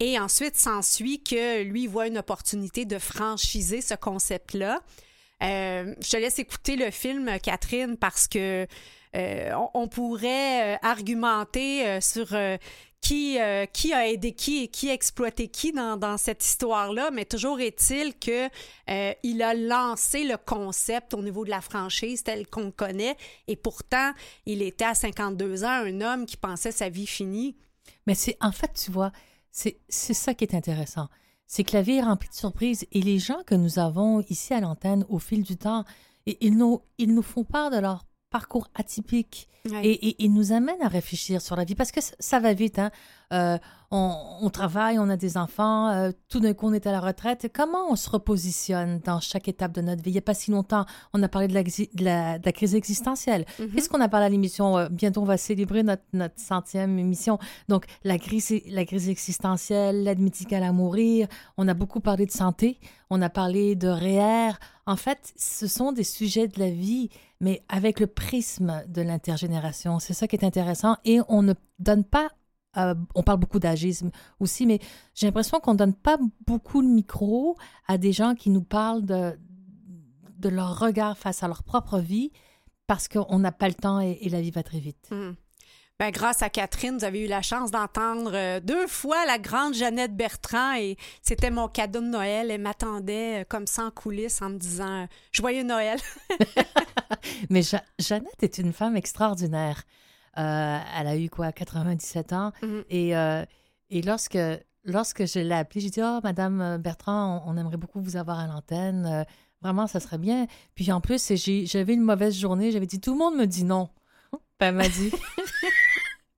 Et 0.00 0.18
ensuite 0.18 0.56
s'ensuit 0.56 1.22
que 1.22 1.62
lui 1.62 1.86
voit 1.86 2.06
une 2.06 2.18
opportunité 2.18 2.84
de 2.84 2.98
franchiser 2.98 3.80
ce 3.80 3.94
concept 3.94 4.54
là 4.54 4.80
euh, 5.42 5.94
je 6.02 6.10
te 6.10 6.16
laisse 6.16 6.38
écouter 6.38 6.76
le 6.76 6.90
film, 6.90 7.38
Catherine, 7.42 7.96
parce 7.96 8.28
que 8.28 8.66
euh, 9.16 9.52
on, 9.74 9.88
pourrait 9.88 10.74
euh, 10.74 10.78
argumenter 10.82 12.00
sur 12.00 12.36
qui, 13.00 13.38
a 13.38 14.08
aidé 14.08 14.32
qui 14.32 14.64
et 14.64 14.68
qui 14.68 14.90
a 14.90 14.92
exploité 14.92 15.48
qui 15.48 15.72
dans, 15.72 16.16
cette 16.16 16.44
histoire-là, 16.44 17.10
mais 17.10 17.24
toujours 17.24 17.60
est-il 17.60 18.18
que 18.18 18.48
il 19.22 19.42
a 19.42 19.54
lancé 19.54 20.24
le 20.24 20.36
concept 20.36 21.14
au 21.14 21.22
niveau 21.22 21.44
de 21.44 21.50
la 21.50 21.60
franchise 21.60 22.22
tel 22.22 22.46
qu'on 22.46 22.70
connaît, 22.70 23.16
et 23.48 23.56
pourtant, 23.56 24.12
il 24.46 24.62
était 24.62 24.84
à 24.84 24.94
52 24.94 25.64
ans, 25.64 25.68
un 25.68 26.00
homme 26.02 26.26
qui 26.26 26.36
pensait 26.36 26.72
sa 26.72 26.88
vie 26.88 27.06
finie. 27.06 27.56
Mais 28.06 28.14
c'est 28.14 28.36
en 28.40 28.52
fait, 28.52 28.72
tu 28.74 28.90
vois, 28.90 29.12
c'est 29.50 29.78
ça 29.88 30.34
qui 30.34 30.44
est 30.44 30.54
intéressant. 30.54 31.08
Vie 31.56 31.92
est 31.96 32.02
remplie 32.02 32.28
de 32.28 32.34
surprises 32.34 32.86
et 32.92 33.00
les 33.02 33.18
gens 33.18 33.42
que 33.44 33.54
nous 33.54 33.78
avons 33.78 34.20
ici 34.30 34.54
à 34.54 34.60
l'antenne 34.60 35.04
au 35.08 35.18
fil 35.18 35.42
du 35.42 35.56
temps, 35.56 35.84
ils 36.26 36.56
nous, 36.56 36.80
ils 36.98 37.12
nous 37.12 37.22
font 37.22 37.44
part 37.44 37.70
de 37.70 37.78
leur 37.78 38.04
parcours 38.30 38.68
atypique 38.74 39.46
Ouais. 39.70 39.84
et, 39.86 40.08
et 40.08 40.24
ils 40.24 40.32
nous 40.32 40.52
amènent 40.52 40.80
à 40.80 40.88
réfléchir 40.88 41.42
sur 41.42 41.54
la 41.54 41.64
vie 41.64 41.74
parce 41.74 41.92
que 41.92 42.00
ça, 42.00 42.14
ça 42.18 42.40
va 42.40 42.54
vite. 42.54 42.78
Hein? 42.78 42.90
Euh, 43.32 43.58
on, 43.92 44.14
on 44.42 44.50
travaille, 44.50 45.00
on 45.00 45.08
a 45.08 45.16
des 45.16 45.36
enfants, 45.36 45.88
euh, 45.90 46.12
tout 46.28 46.38
d'un 46.38 46.54
coup 46.54 46.68
on 46.68 46.72
est 46.72 46.86
à 46.86 46.92
la 46.92 47.00
retraite. 47.00 47.50
Comment 47.52 47.90
on 47.90 47.96
se 47.96 48.08
repositionne 48.08 49.00
dans 49.04 49.18
chaque 49.18 49.48
étape 49.48 49.72
de 49.72 49.80
notre 49.80 50.02
vie? 50.02 50.10
Il 50.10 50.12
n'y 50.12 50.18
a 50.18 50.22
pas 50.22 50.34
si 50.34 50.52
longtemps, 50.52 50.84
on 51.12 51.20
a 51.24 51.28
parlé 51.28 51.48
de 51.48 51.54
la, 51.54 51.62
exi- 51.62 51.92
de 51.96 52.04
la, 52.04 52.38
de 52.38 52.46
la 52.46 52.52
crise 52.52 52.76
existentielle. 52.76 53.46
Mhm. 53.58 53.70
Qu'est-ce 53.70 53.88
qu'on 53.88 54.00
a 54.00 54.08
parlé 54.08 54.26
à 54.26 54.28
l'émission? 54.28 54.78
Euh, 54.78 54.88
bientôt, 54.88 55.22
on 55.22 55.24
va 55.24 55.36
célébrer 55.36 55.82
notre, 55.82 56.04
notre 56.12 56.38
centième 56.38 57.00
émission? 57.00 57.38
Donc, 57.68 57.86
la 58.04 58.18
crise, 58.18 58.52
la 58.68 58.84
crise 58.84 59.08
existentielle, 59.08 60.04
l'aide 60.04 60.20
médicale 60.20 60.62
à 60.62 60.72
mourir. 60.72 61.26
On 61.56 61.66
a 61.66 61.74
beaucoup 61.74 62.00
parlé 62.00 62.26
de 62.26 62.32
santé. 62.32 62.78
On 63.10 63.20
a 63.22 63.28
parlé 63.28 63.74
de 63.74 63.88
REER. 63.88 64.52
En 64.86 64.96
fait, 64.96 65.32
ce 65.36 65.66
sont 65.66 65.90
des 65.90 66.04
sujets 66.04 66.46
de 66.46 66.60
la 66.60 66.70
vie, 66.70 67.10
mais 67.40 67.62
avec 67.68 67.98
le 67.98 68.06
prisme 68.06 68.84
de 68.86 69.02
l'intergénération. 69.02 69.98
C'est 69.98 70.14
ça 70.14 70.28
qui 70.28 70.36
est 70.36 70.44
intéressant. 70.44 70.96
Et 71.04 71.20
on 71.28 71.42
ne 71.42 71.54
donne 71.80 72.04
pas 72.04 72.28
euh, 72.76 72.94
on 73.14 73.22
parle 73.22 73.38
beaucoup 73.40 73.58
d'agisme 73.58 74.10
aussi, 74.38 74.66
mais 74.66 74.78
j'ai 75.14 75.26
l'impression 75.26 75.58
qu'on 75.60 75.72
ne 75.72 75.78
donne 75.78 75.94
pas 75.94 76.18
beaucoup 76.46 76.80
le 76.82 76.88
micro 76.88 77.56
à 77.88 77.98
des 77.98 78.12
gens 78.12 78.34
qui 78.34 78.50
nous 78.50 78.62
parlent 78.62 79.04
de, 79.04 79.38
de 80.38 80.48
leur 80.48 80.78
regard 80.78 81.18
face 81.18 81.42
à 81.42 81.48
leur 81.48 81.62
propre 81.62 81.98
vie 81.98 82.30
parce 82.86 83.08
qu'on 83.08 83.38
n'a 83.38 83.52
pas 83.52 83.68
le 83.68 83.74
temps 83.74 84.00
et, 84.00 84.18
et 84.22 84.28
la 84.28 84.40
vie 84.40 84.50
va 84.50 84.62
très 84.62 84.78
vite. 84.80 85.10
Ben, 85.98 86.10
grâce 86.12 86.42
à 86.42 86.48
Catherine, 86.48 86.96
vous 86.96 87.04
avez 87.04 87.24
eu 87.24 87.28
la 87.28 87.42
chance 87.42 87.70
d'entendre 87.70 88.30
euh, 88.32 88.58
deux 88.60 88.86
fois 88.86 89.26
la 89.26 89.38
grande 89.38 89.74
Jeannette 89.74 90.16
Bertrand 90.16 90.72
et 90.74 90.96
c'était 91.20 91.50
mon 91.50 91.68
cadeau 91.68 92.00
de 92.00 92.06
Noël. 92.06 92.50
Elle 92.50 92.62
m'attendait 92.62 93.42
euh, 93.42 93.44
comme 93.46 93.66
ça 93.66 93.84
en 93.84 93.90
coulisses 93.90 94.40
en 94.40 94.48
me 94.48 94.56
disant 94.56 95.06
Joyeux 95.30 95.62
Noël. 95.62 95.98
Mais 97.50 97.62
Ja- 97.62 97.84
Jeannette 97.98 98.42
est 98.42 98.58
une 98.58 98.72
femme 98.72 98.96
extraordinaire. 98.96 99.82
Euh, 100.38 100.78
elle 100.98 101.06
a 101.06 101.16
eu 101.16 101.28
quoi, 101.28 101.52
97 101.52 102.32
ans? 102.32 102.52
Mhm. 102.62 102.84
Et, 102.88 103.16
euh, 103.16 103.44
et 103.90 104.02
lorsque, 104.02 104.38
lorsque 104.84 105.26
je 105.26 105.40
l'ai 105.40 105.54
appelée, 105.54 105.80
j'ai 105.80 105.90
dit 105.90 106.00
Oh, 106.02 106.20
Madame 106.22 106.78
Bertrand, 106.78 107.42
on, 107.46 107.52
on 107.52 107.56
aimerait 107.56 107.76
beaucoup 107.76 108.00
vous 108.00 108.16
avoir 108.16 108.38
à 108.38 108.46
l'antenne. 108.46 109.06
Euh, 109.06 109.24
vraiment, 109.62 109.86
ça 109.86 110.00
serait 110.00 110.18
bien. 110.18 110.46
Puis 110.74 110.92
en 110.92 111.00
plus, 111.00 111.32
j'avais 111.66 111.94
une 111.94 112.02
mauvaise 112.02 112.38
journée. 112.38 112.70
J'avais 112.70 112.86
dit 112.86 113.00
Tout 113.00 113.12
le 113.12 113.18
monde 113.18 113.36
me 113.36 113.46
dit 113.46 113.64
non. 113.64 113.88
Ben, 114.60 114.68
elle 114.68 114.74
m'a 114.74 114.88
dit. 114.88 115.10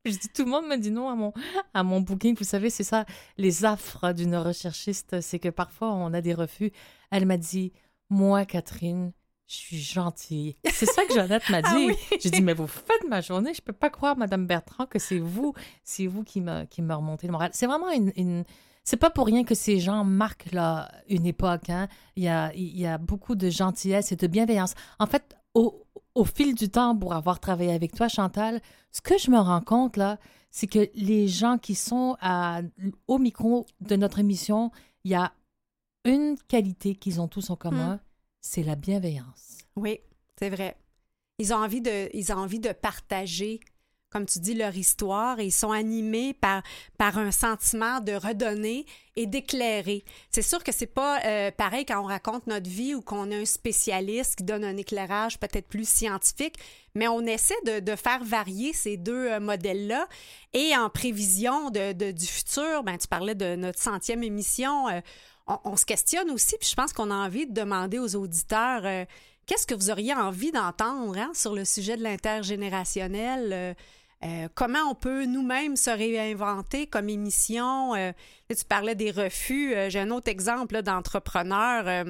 Je 0.05 0.11
dis, 0.11 0.29
tout 0.35 0.45
le 0.45 0.51
monde 0.51 0.67
me 0.67 0.77
dit 0.77 0.91
non 0.91 1.09
à 1.09 1.15
mon, 1.15 1.33
à 1.75 1.85
mon 1.85 2.01
booking. 2.01 2.35
Vous 2.37 2.45
savez, 2.45 2.71
c'est 2.71 2.83
ça, 2.83 3.05
les 3.39 3.65
affres 3.65 4.13
d'une 4.13 4.35
recherchiste, 4.35 5.21
c'est 5.21 5.39
que 5.39 5.49
parfois 5.49 5.93
on 5.93 6.13
a 6.13 6.21
des 6.21 6.35
refus. 6.35 6.73
Elle 7.13 7.25
m'a 7.25 7.37
dit, 7.37 7.73
moi, 8.11 8.45
Catherine, 8.45 9.13
je 9.53 9.57
suis 9.59 9.79
gentille. 9.81 10.57
C'est 10.73 10.87
ça 10.87 11.05
que 11.05 11.13
Jeannette 11.15 11.49
m'a 11.51 11.61
dit. 11.63 11.69
Ah 11.71 11.77
oui? 11.77 11.97
J'ai 12.21 12.31
dit, 12.31 12.41
mais 12.43 12.55
vous 12.55 12.67
faites 12.67 13.07
ma 13.09 13.21
journée. 13.21 13.53
Je 13.55 13.61
peux 13.61 13.73
pas 13.75 13.91
croire, 13.91 14.17
Madame 14.17 14.47
Bertrand, 14.47 14.87
que 14.87 14.99
c'est 14.99 15.19
vous, 15.19 15.53
c'est 15.85 16.07
vous 16.07 16.23
qui 16.25 16.41
me, 16.41 16.65
qui 16.65 16.81
me 16.83 16.95
remontez 16.95 17.27
le 17.27 17.33
moral. 17.33 17.51
C'est 17.53 17.67
vraiment 17.67 17.91
une, 17.91 18.13
une- 18.17 18.45
c'est 18.85 18.97
pas 18.97 19.11
pour 19.11 19.27
rien 19.27 19.45
que 19.45 19.55
ces 19.55 19.79
gens 19.79 20.05
marquent 20.05 20.51
là, 20.53 20.91
une 21.09 21.27
époque. 21.27 21.69
Hein. 21.71 21.87
Il, 22.17 22.25
y 22.25 22.29
a, 22.29 22.53
il 22.55 22.79
y 22.79 22.87
a 22.87 22.99
beaucoup 22.99 23.35
de 23.35 23.49
gentillesse 23.51 24.11
et 24.11 24.17
de 24.17 24.27
bienveillance. 24.27 24.75
En 24.99 25.07
fait, 25.07 25.37
au, 25.55 25.85
au 26.15 26.25
fil 26.25 26.55
du 26.55 26.69
temps, 26.71 26.97
pour 26.97 27.13
avoir 27.15 27.39
travaillé 27.39 27.73
avec 27.73 27.95
toi, 27.95 28.09
Chantal, 28.09 28.61
ce 28.91 29.01
que 29.01 29.19
je 29.19 29.31
me 29.31 29.39
rends 29.39 29.61
compte, 29.61 29.97
là, 29.97 30.19
c'est 30.51 30.67
que 30.67 30.89
les 30.95 31.29
gens 31.29 31.59
qui 31.59 31.75
sont 31.75 32.17
à, 32.21 32.61
au 33.07 33.19
micro 33.19 33.67
de 33.81 33.97
notre 33.97 34.19
émission, 34.19 34.71
il 35.05 35.13
y 35.13 35.15
a 35.15 35.33
une 36.05 36.37
qualité 36.49 36.95
qu'ils 36.97 37.21
ont 37.21 37.29
tous 37.29 37.51
en 37.51 37.57
commun, 37.57 38.01
c'est 38.43 38.63
la 38.63 38.75
bienveillance. 38.75 39.59
Oui, 39.77 40.01
c'est 40.39 40.51
vrai. 40.51 40.77
Ils 41.39 41.55
ont 41.55 41.59
envie 41.59 41.81
de, 41.81 42.11
ils 42.13 42.33
ont 42.33 42.37
envie 42.37 42.59
de 42.61 42.73
partager, 42.73 43.61
comme 44.11 44.27
tu 44.27 44.39
dis, 44.41 44.53
leur 44.53 44.77
histoire 44.77 45.41
et 45.41 45.47
ils 45.47 45.53
sont 45.53 45.71
animés 45.71 46.35
par, 46.35 46.63
par 46.99 47.17
un 47.17 47.31
sentiment 47.31 48.01
de 48.01 48.13
redonner 48.13 48.85
et 49.17 49.27
d'éclairer. 49.27 50.05
C'est 50.31 50.43
sûr 50.43 50.63
que 50.63 50.73
c'est 50.73 50.87
pas 50.87 51.21
euh, 51.25 51.51
pareil 51.51 51.87
quand 51.87 52.01
on 52.01 52.07
raconte 52.07 52.47
notre 52.47 52.69
vie 52.69 52.95
ou 52.95 53.01
qu'on 53.01 53.31
a 53.31 53.37
un 53.37 53.45
spécialiste 53.45 54.37
qui 54.37 54.45
donne 54.45 54.65
un 54.65 54.77
éclairage 54.77 55.39
peut-être 55.39 55.69
plus 55.69 55.89
scientifique, 55.89 56.57
mais 56.95 57.09
on 57.09 57.21
essaie 57.23 57.55
de, 57.65 57.97
faire 57.97 58.23
varier 58.23 58.73
ces 58.75 58.97
deux 58.99 59.31
euh, 59.31 59.41
modèles-là. 59.41 60.07
Et 60.53 60.77
en 60.77 60.91
prévision 60.91 61.71
de- 61.71 62.13
du 62.13 62.27
futur, 62.27 62.83
ben, 62.83 62.99
tu 62.99 63.09
parlais 63.09 63.35
de 63.35 63.57
notre 63.57 63.81
centième 63.81 64.23
émission, 64.23 64.89
euh, 64.89 65.01
on, 65.47 65.59
on 65.65 65.77
se 65.77 65.85
questionne 65.85 66.31
aussi, 66.31 66.57
puis 66.59 66.69
je 66.69 66.75
pense 66.75 66.93
qu'on 66.93 67.11
a 67.11 67.15
envie 67.15 67.47
de 67.47 67.53
demander 67.53 67.99
aux 67.99 68.15
auditeurs 68.17 68.83
euh, 68.85 69.05
qu'est-ce 69.47 69.67
que 69.67 69.75
vous 69.75 69.91
auriez 69.91 70.15
envie 70.15 70.53
d'entendre 70.53 71.17
hein, 71.19 71.31
sur 71.35 71.55
le 71.55 71.65
sujet 71.65 71.97
de 71.97 72.03
l'intergénérationnel? 72.03 73.53
euh, 73.53 73.75
euh, 74.25 74.47
comment 74.55 74.79
on 74.89 74.95
peut 74.95 75.25
nous-mêmes 75.25 75.75
se 75.75 75.91
réinventer 75.91 76.87
comme 76.87 77.09
émission? 77.09 77.95
euh, 77.95 78.13
tu 78.49 78.65
parlais 78.69 78.95
des 78.95 79.11
refus. 79.11 79.75
euh, 79.75 79.91
J'ai 79.91 79.99
un 79.99 80.11
autre 80.13 80.31
exemple 80.31 80.81
d'entrepreneur. 80.83 82.07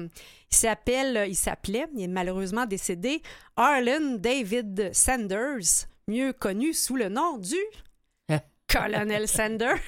il 0.51 0.55
s'appelle, 0.55 1.25
il 1.27 1.35
s'appelait, 1.35 1.87
il 1.95 2.03
est 2.03 2.07
malheureusement 2.07 2.67
décédé, 2.67 3.23
Arlen 3.55 4.19
David 4.19 4.91
Sanders, 4.93 5.87
mieux 6.07 6.33
connu 6.33 6.73
sous 6.73 6.95
le 6.95 7.09
nom 7.09 7.37
du 7.39 7.57
Hein? 8.29 8.41
Colonel 8.67 9.27
Sanders. 9.27 9.79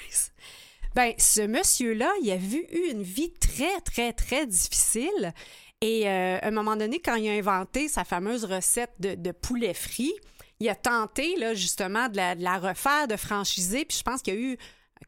Ben, 0.96 1.14
ce 1.18 1.42
monsieur-là, 1.42 2.10
il 2.24 2.32
a 2.32 2.38
vu 2.38 2.66
eu 2.72 2.92
une 2.92 3.04
vie 3.04 3.34
très, 3.34 3.82
très, 3.82 4.14
très 4.14 4.48
difficile. 4.48 5.34
Et 5.82 6.08
euh, 6.08 6.40
à 6.42 6.48
un 6.48 6.52
moment 6.52 6.78
donné, 6.78 7.00
quand 7.00 7.16
il 7.16 7.28
a 7.28 7.34
inventé 7.34 7.90
sa 7.90 8.06
fameuse 8.06 8.46
recette 8.46 8.94
de, 9.00 9.32
poulet 9.32 9.74
frit, 9.74 10.14
il 10.62 10.70
a 10.70 10.76
tenté, 10.76 11.36
là, 11.36 11.54
justement, 11.54 12.08
de 12.08 12.16
la, 12.16 12.58
refaire, 12.58 13.08
de 13.10 13.18
franchiser. 13.18 13.84
Puis 13.84 13.98
je 13.98 14.04
pense 14.04 14.22
qu'il 14.22 14.34
y 14.34 14.38
a 14.38 14.40
eu 14.40 14.58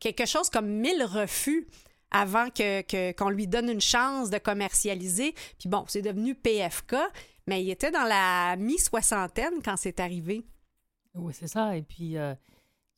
quelque 0.01 0.25
chose 0.25 0.49
comme 0.49 0.67
1000 0.67 1.03
refus 1.03 1.67
avant 2.11 2.49
que, 2.49 2.81
que- 2.81 3.13
qu'on 3.13 3.29
lui 3.29 3.47
donne 3.47 3.69
une 3.69 3.81
chance 3.81 4.29
de 4.29 4.38
commercialiser. 4.39 5.33
Puis 5.57 5.69
bon, 5.69 5.85
c'est 5.88 6.01
devenu 6.01 6.35
PFK, 6.35 6.95
mais 7.47 7.63
il 7.63 7.69
était 7.69 7.91
dans 7.91 8.03
la 8.03 8.57
mi-soixantaine 8.57 9.61
quand 9.63 9.77
c'est 9.77 10.01
arrivé. 10.01 10.45
Oui, 11.15 11.33
c'est 11.33 11.47
ça. 11.47 11.77
Et 11.77 11.81
puis, 11.81 12.17
euh, 12.17 12.35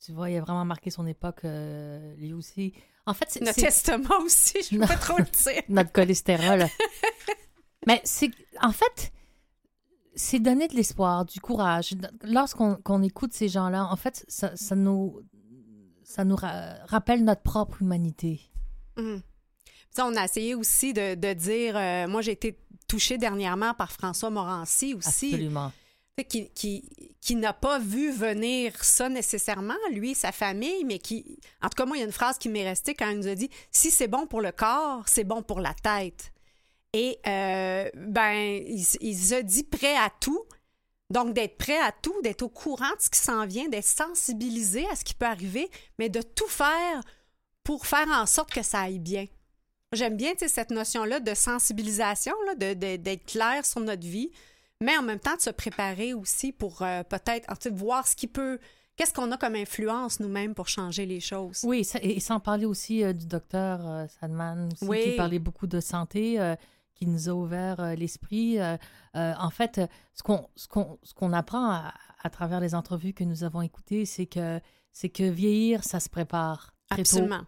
tu 0.04 0.12
vois, 0.12 0.30
il 0.30 0.36
a 0.36 0.40
vraiment 0.40 0.64
marqué 0.64 0.90
son 0.90 1.06
époque, 1.06 1.40
euh, 1.44 2.14
lui 2.16 2.32
aussi. 2.32 2.72
En 3.06 3.14
fait, 3.14 3.26
c'est 3.28 3.42
Notre 3.42 3.64
estomac 3.64 4.18
aussi, 4.24 4.62
je 4.70 4.76
ne 4.76 4.86
pas 4.86 4.96
trop 4.96 5.18
le 5.18 5.24
dire. 5.24 5.62
notre 5.68 5.92
cholestérol. 5.92 6.66
Mais 7.86 8.00
c'est, 8.04 8.30
en 8.62 8.72
fait, 8.72 9.12
c'est 10.14 10.38
donner 10.38 10.68
de 10.68 10.74
l'espoir, 10.74 11.24
du 11.24 11.40
courage. 11.40 11.94
Lorsqu'on 12.22 12.76
qu'on 12.76 13.02
écoute 13.02 13.32
ces 13.32 13.48
gens-là, 13.48 13.86
en 13.86 13.96
fait, 13.96 14.24
ça, 14.28 14.54
ça 14.56 14.74
nous, 14.76 15.20
ça 16.04 16.24
nous 16.24 16.36
ra- 16.36 16.74
rappelle 16.86 17.24
notre 17.24 17.42
propre 17.42 17.80
humanité. 17.82 18.40
Puis 18.96 19.22
ça, 19.90 20.06
on 20.06 20.14
a 20.16 20.24
essayé 20.24 20.54
aussi 20.54 20.92
de, 20.92 21.14
de 21.14 21.32
dire, 21.32 21.76
euh, 21.76 22.06
moi 22.06 22.20
j'ai 22.22 22.32
été 22.32 22.58
touchée 22.86 23.16
dernièrement 23.18 23.72
par 23.74 23.90
François 23.92 24.28
Morancy 24.30 24.94
aussi, 24.94 25.32
Absolument. 25.32 25.72
Qui, 26.28 27.36
n'a 27.36 27.52
pas 27.52 27.78
vu 27.78 28.10
venir 28.12 28.84
ça 28.84 29.08
nécessairement, 29.08 29.74
lui, 29.90 30.14
sa 30.14 30.32
famille, 30.32 30.84
mais 30.84 30.98
qui, 30.98 31.38
en 31.62 31.68
tout 31.68 31.76
cas, 31.76 31.86
moi, 31.86 31.96
il 31.96 32.00
y 32.00 32.02
a 32.02 32.06
une 32.06 32.12
phrase 32.12 32.38
qui 32.38 32.48
m'est 32.48 32.68
restée 32.68 32.94
quand 32.94 33.08
il 33.08 33.18
nous 33.18 33.28
a 33.28 33.34
dit, 33.34 33.50
si 33.70 33.90
c'est 33.90 34.08
bon 34.08 34.26
pour 34.26 34.40
le 34.40 34.52
corps, 34.52 35.04
c'est 35.06 35.24
bon 35.24 35.42
pour 35.42 35.60
la 35.60 35.74
tête. 35.74 36.32
Et, 36.92 37.18
euh, 37.26 37.88
ben, 37.94 38.32
il, 38.66 38.84
il 39.00 39.16
se 39.16 39.40
dit 39.42 39.64
prêt 39.64 39.96
à 39.96 40.10
tout. 40.20 40.44
Donc, 41.08 41.34
d'être 41.34 41.56
prêt 41.56 41.78
à 41.78 41.90
tout, 41.92 42.14
d'être 42.22 42.42
au 42.42 42.48
courant 42.48 42.90
de 42.96 43.00
ce 43.00 43.10
qui 43.10 43.18
s'en 43.18 43.46
vient, 43.46 43.68
d'être 43.68 43.84
sensibilisé 43.84 44.86
à 44.90 44.96
ce 44.96 45.04
qui 45.04 45.14
peut 45.14 45.26
arriver, 45.26 45.68
mais 45.98 46.08
de 46.08 46.22
tout 46.22 46.48
faire 46.48 47.00
pour 47.64 47.86
faire 47.86 48.08
en 48.08 48.26
sorte 48.26 48.52
que 48.52 48.62
ça 48.62 48.82
aille 48.82 48.98
bien. 49.00 49.26
J'aime 49.92 50.16
bien 50.16 50.34
cette 50.36 50.70
notion-là 50.70 51.18
de 51.18 51.34
sensibilisation, 51.34 52.34
de- 52.56 52.74
d'être 52.74 53.26
clair 53.26 53.66
sur 53.66 53.80
notre 53.80 54.06
vie, 54.06 54.30
mais 54.82 54.96
en 54.96 55.02
même 55.02 55.18
temps 55.20 55.36
de 55.36 55.40
se 55.40 55.50
préparer 55.50 56.14
aussi 56.14 56.52
pour 56.52 56.82
euh, 56.82 57.02
peut-être 57.02 57.46
voir 57.70 58.06
ce 58.06 58.16
qui 58.16 58.26
peut, 58.26 58.58
qu'est-ce 58.96 59.12
qu'on 59.12 59.30
a 59.32 59.36
comme 59.36 59.54
influence 59.54 60.20
nous-mêmes 60.20 60.54
pour 60.54 60.68
changer 60.68 61.06
les 61.06 61.20
choses. 61.20 61.60
Oui, 61.64 61.86
et 62.02 62.20
sans 62.20 62.40
parler 62.40 62.64
aussi 62.66 63.04
euh, 63.04 63.12
du 63.12 63.26
docteur 63.26 63.86
euh, 63.86 64.06
Sadman, 64.20 64.68
aussi, 64.72 64.84
Oui. 64.86 65.02
qui 65.02 65.16
parlait 65.16 65.38
beaucoup 65.38 65.66
de 65.66 65.80
santé, 65.80 66.40
euh, 66.40 66.54
qui 66.94 67.06
nous 67.06 67.28
a 67.28 67.32
ouvert 67.32 67.96
l'esprit. 67.96 68.58
En 69.14 69.48
fait, 69.50 69.80
ce 70.12 70.22
qu'on 70.22 70.48
ce 70.54 70.68
qu'on 70.68 70.98
ce 71.02 71.14
qu'on 71.14 71.32
apprend 71.32 71.70
à, 71.70 71.94
à 72.22 72.28
travers 72.28 72.60
les 72.60 72.74
entrevues 72.74 73.14
que 73.14 73.24
nous 73.24 73.42
avons 73.42 73.62
écoutées, 73.62 74.04
c'est 74.04 74.26
que 74.26 74.60
c'est 74.92 75.08
que 75.08 75.22
vieillir, 75.22 75.82
ça 75.82 75.98
se 75.98 76.10
prépare 76.10 76.74
très. 76.90 77.00
Absolument. 77.00 77.40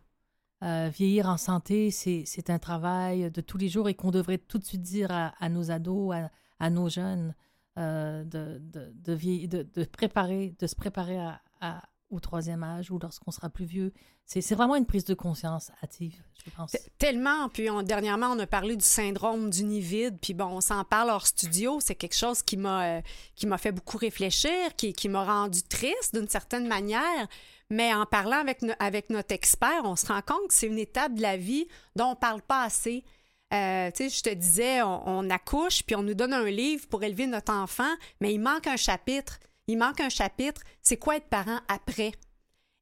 Vieillir 0.62 1.28
en 1.28 1.36
santé, 1.36 1.90
c'est 1.90 2.22
c'est 2.24 2.48
un 2.48 2.58
travail 2.58 3.30
de 3.30 3.40
tous 3.42 3.58
les 3.58 3.68
jours 3.68 3.90
et 3.90 3.94
qu'on 3.94 4.10
devrait 4.10 4.38
tout 4.38 4.56
de 4.58 4.64
suite 4.64 4.80
dire 4.80 5.10
à, 5.10 5.34
à 5.38 5.50
nos 5.50 5.70
ados, 5.70 6.14
à, 6.14 6.30
à 6.62 6.70
nos 6.70 6.88
jeunes, 6.88 7.34
euh, 7.76 8.22
de, 8.22 8.60
de, 8.60 9.62
de, 9.74 9.84
préparer, 9.84 10.54
de 10.60 10.66
se 10.68 10.76
préparer 10.76 11.18
à, 11.18 11.82
au 12.10 12.20
troisième 12.20 12.62
âge 12.62 12.90
ou 12.90 12.98
lorsqu'on 13.00 13.32
sera 13.32 13.50
plus 13.50 13.64
vieux. 13.64 13.92
C'est 14.24 14.54
vraiment 14.54 14.76
une 14.76 14.86
prise 14.86 15.04
de 15.04 15.14
conscience 15.14 15.72
hâtive, 15.82 16.22
je 16.44 16.50
pense. 16.56 16.76
Tellement. 16.98 17.48
Puis 17.48 17.68
dernièrement, 17.84 18.28
on 18.28 18.38
a 18.38 18.46
parlé 18.46 18.76
du 18.76 18.84
syndrome 18.84 19.50
du 19.50 19.64
nid 19.64 19.80
vide. 19.80 20.18
Puis 20.22 20.34
bon, 20.34 20.46
on 20.46 20.60
s'en 20.60 20.84
parle 20.84 21.10
hors 21.10 21.26
studio. 21.26 21.80
C'est 21.80 21.96
quelque 21.96 22.16
chose 22.16 22.42
qui 22.42 22.56
m'a 22.56 22.98
euh, 22.98 23.56
fait 23.58 23.72
beaucoup 23.72 23.98
réfléchir, 23.98 24.76
qui, 24.76 24.92
qui 24.92 25.08
m'a 25.08 25.24
rendu 25.24 25.62
triste 25.64 26.14
d'une 26.14 26.28
certaine 26.28 26.68
manière. 26.68 27.26
Mais 27.70 27.92
en 27.92 28.06
parlant 28.06 28.38
avec, 28.38 28.60
avec 28.78 29.10
notre 29.10 29.34
expert, 29.34 29.82
on 29.84 29.96
se 29.96 30.06
rend 30.06 30.22
compte 30.22 30.48
que 30.48 30.54
c'est 30.54 30.68
une 30.68 30.78
étape 30.78 31.14
de 31.14 31.22
la 31.22 31.36
vie 31.36 31.66
dont 31.96 32.10
on 32.12 32.16
parle 32.16 32.42
pas 32.42 32.62
assez. 32.62 33.04
Euh, 33.52 33.90
tu 33.90 34.08
sais, 34.08 34.16
je 34.16 34.22
te 34.22 34.34
disais, 34.34 34.82
on, 34.82 35.28
accouche, 35.30 35.82
puis 35.82 35.94
on 35.94 36.02
nous 36.02 36.14
donne 36.14 36.32
un 36.32 36.44
livre 36.44 36.86
pour 36.88 37.02
élever 37.02 37.26
notre 37.26 37.52
enfant, 37.52 37.92
mais 38.20 38.32
il 38.32 38.40
manque 38.40 38.66
un 38.66 38.76
chapitre. 38.76 39.38
Il 39.68 39.78
manque 39.78 40.00
un 40.00 40.08
chapitre. 40.08 40.62
C'est 40.82 40.96
quoi 40.96 41.16
être 41.16 41.28
parent 41.28 41.60
après? 41.68 42.12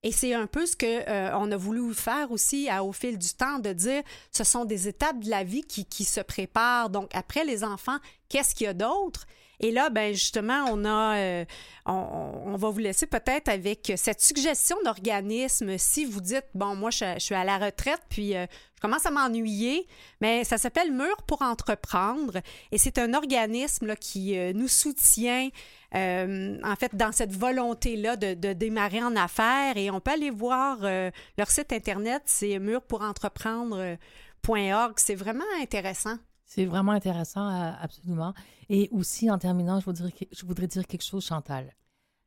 Et 0.02 0.12
c'est 0.12 0.32
un 0.32 0.46
peu 0.46 0.64
ce 0.64 0.76
que 0.76 1.08
euh, 1.08 1.30
a 1.34 1.56
voulu 1.56 1.92
faire 1.92 2.30
aussi 2.30 2.68
au 2.82 2.92
fil 2.92 3.18
du 3.18 3.34
temps, 3.34 3.58
de 3.58 3.72
dire 3.72 4.02
ce 4.32 4.44
sont 4.44 4.64
des 4.64 4.88
étapes 4.88 5.20
de 5.20 5.28
la 5.28 5.44
vie 5.44 5.62
qui, 5.62 5.84
qui 5.84 6.04
se 6.04 6.20
préparent. 6.20 6.88
Donc, 6.88 7.10
après 7.14 7.44
les 7.44 7.64
enfants, 7.64 7.98
qu'est-ce 8.28 8.54
qu'il 8.54 8.64
y 8.64 8.68
a 8.68 8.74
d'autre? 8.74 9.26
Et 9.60 9.70
là, 9.72 9.90
ben 9.90 10.14
justement, 10.14 10.64
on 10.70 10.86
a, 10.86 11.18
euh, 11.18 11.44
on, 11.84 12.56
va 12.56 12.70
vous 12.70 12.78
laisser 12.78 13.06
peut-être 13.06 13.48
avec 13.48 13.92
cette 13.96 14.22
suggestion 14.22 14.78
d'organisme. 14.84 15.76
Si 15.76 16.06
vous 16.06 16.22
dites, 16.22 16.46
bon, 16.54 16.74
moi, 16.74 16.88
je, 16.90 17.18
suis 17.18 17.34
à 17.34 17.44
la 17.44 17.58
retraite, 17.58 18.00
puis 18.08 18.34
euh, 18.34 18.46
je 18.76 18.80
commence 18.80 19.04
à 19.04 19.10
m'ennuyer, 19.10 19.86
mais 20.22 20.44
ça 20.44 20.56
s'appelle 20.56 20.92
Mur 20.92 21.14
pour 21.26 21.42
entreprendre, 21.42 22.38
et 22.72 22.78
c'est 22.78 22.96
un 22.96 23.12
organisme 23.12 23.96
qui 23.96 24.38
euh, 24.38 24.54
nous 24.54 24.68
soutient 24.68 25.50
en 25.92 26.74
fait, 26.78 26.94
dans 26.94 27.10
cette 27.10 27.32
volonté-là 27.32 28.14
de, 28.16 28.34
de 28.34 28.52
démarrer 28.52 29.02
en 29.02 29.16
affaires. 29.16 29.76
Et 29.76 29.90
on 29.90 29.98
peut 30.00 30.12
aller 30.12 30.30
voir 30.30 30.78
leur 31.36 31.50
site 31.50 31.72
Internet, 31.72 32.22
c'est 32.26 32.60
murpourentreprendre.org. 32.60 34.92
C'est 34.98 35.16
vraiment 35.16 35.42
intéressant. 35.60 36.16
C'est 36.50 36.64
vraiment 36.64 36.90
intéressant, 36.90 37.48
euh, 37.48 37.70
absolument. 37.80 38.34
Et 38.68 38.88
aussi, 38.90 39.30
en 39.30 39.38
terminant, 39.38 39.78
je 39.78 39.84
voudrais, 39.84 40.66
dire 40.66 40.84
quelque 40.84 41.04
chose, 41.04 41.24
Chantal. 41.24 41.76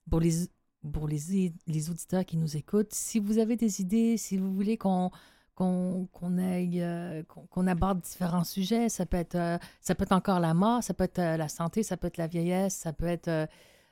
Pour 0.09 0.21
les, 0.21 0.47
pour 0.93 1.09
les, 1.09 1.51
les 1.67 1.89
auditeurs 1.89 2.23
qui 2.23 2.37
nous 2.37 2.55
écoutent, 2.55 2.93
si 2.93 3.19
vous 3.19 3.37
avez 3.37 3.57
des 3.57 3.81
idées, 3.81 4.15
si 4.15 4.37
vous 4.37 4.53
voulez 4.53 4.77
qu'on 4.77 5.11
qu'on 5.55 6.37
aille, 6.39 6.81
euh, 6.81 7.21
qu'on 7.23 7.67
aborde 7.67 7.99
différents 7.99 8.45
sujets, 8.45 8.89
ça 8.89 9.05
peut, 9.05 9.17
être, 9.17 9.35
euh, 9.35 9.57
ça 9.81 9.93
peut 9.93 10.03
être 10.03 10.13
encore 10.13 10.39
la 10.39 10.53
mort, 10.53 10.81
ça 10.81 10.93
peut 10.93 11.03
être 11.03 11.19
la 11.19 11.47
santé, 11.49 11.83
ça 11.83 11.95
peut 11.95 12.07
être 12.07 12.17
la 12.17 12.27
vieillesse, 12.27 12.73
ça 12.73 12.93
peut 12.93 13.05
être 13.05 13.49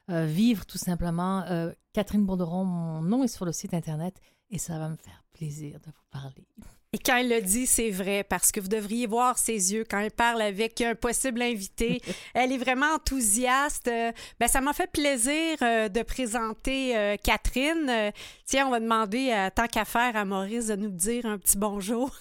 vivre 0.07 0.65
tout 0.65 0.79
simplement. 0.79 1.45
Catherine 1.93 2.25
Bourderon, 2.25 2.65
mon 2.65 3.01
nom 3.01 3.23
est 3.23 3.27
sur 3.27 3.45
le 3.45 3.51
site 3.51 3.73
Internet 3.73 4.19
et 4.51 4.57
ça 4.57 4.77
va 4.77 4.89
me 4.89 4.97
faire 4.97 5.23
plaisir 5.33 5.79
de 5.79 5.87
vous 5.87 6.05
parler. 6.11 6.45
Et 6.93 6.99
quand 6.99 7.15
elle 7.15 7.29
le 7.29 7.41
dit, 7.41 7.67
c'est 7.67 7.89
vrai, 7.89 8.25
parce 8.25 8.51
que 8.51 8.59
vous 8.59 8.67
devriez 8.67 9.07
voir 9.07 9.37
ses 9.37 9.71
yeux 9.71 9.85
quand 9.89 9.99
elle 9.99 10.11
parle 10.11 10.41
avec 10.41 10.81
un 10.81 10.93
possible 10.93 11.41
invité. 11.41 12.01
elle 12.33 12.51
est 12.51 12.57
vraiment 12.57 12.95
enthousiaste. 12.95 13.87
Euh, 13.87 14.11
ben, 14.41 14.49
ça 14.49 14.59
m'a 14.59 14.73
fait 14.73 14.91
plaisir 14.91 15.57
euh, 15.61 15.87
de 15.87 16.03
présenter 16.03 16.97
euh, 16.97 17.15
Catherine. 17.15 18.11
Tiens, 18.45 18.67
on 18.67 18.71
va 18.71 18.81
demander, 18.81 19.49
tant 19.55 19.67
qu'à 19.67 19.85
faire, 19.85 20.17
à 20.17 20.25
Maurice 20.25 20.67
de 20.67 20.75
nous 20.75 20.89
dire 20.89 21.25
un 21.25 21.37
petit 21.37 21.57
bonjour. 21.57 22.11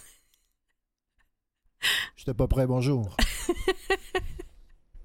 J'étais 2.17 2.35
pas 2.35 2.47
prêt, 2.47 2.69
bonjour. 2.69 3.17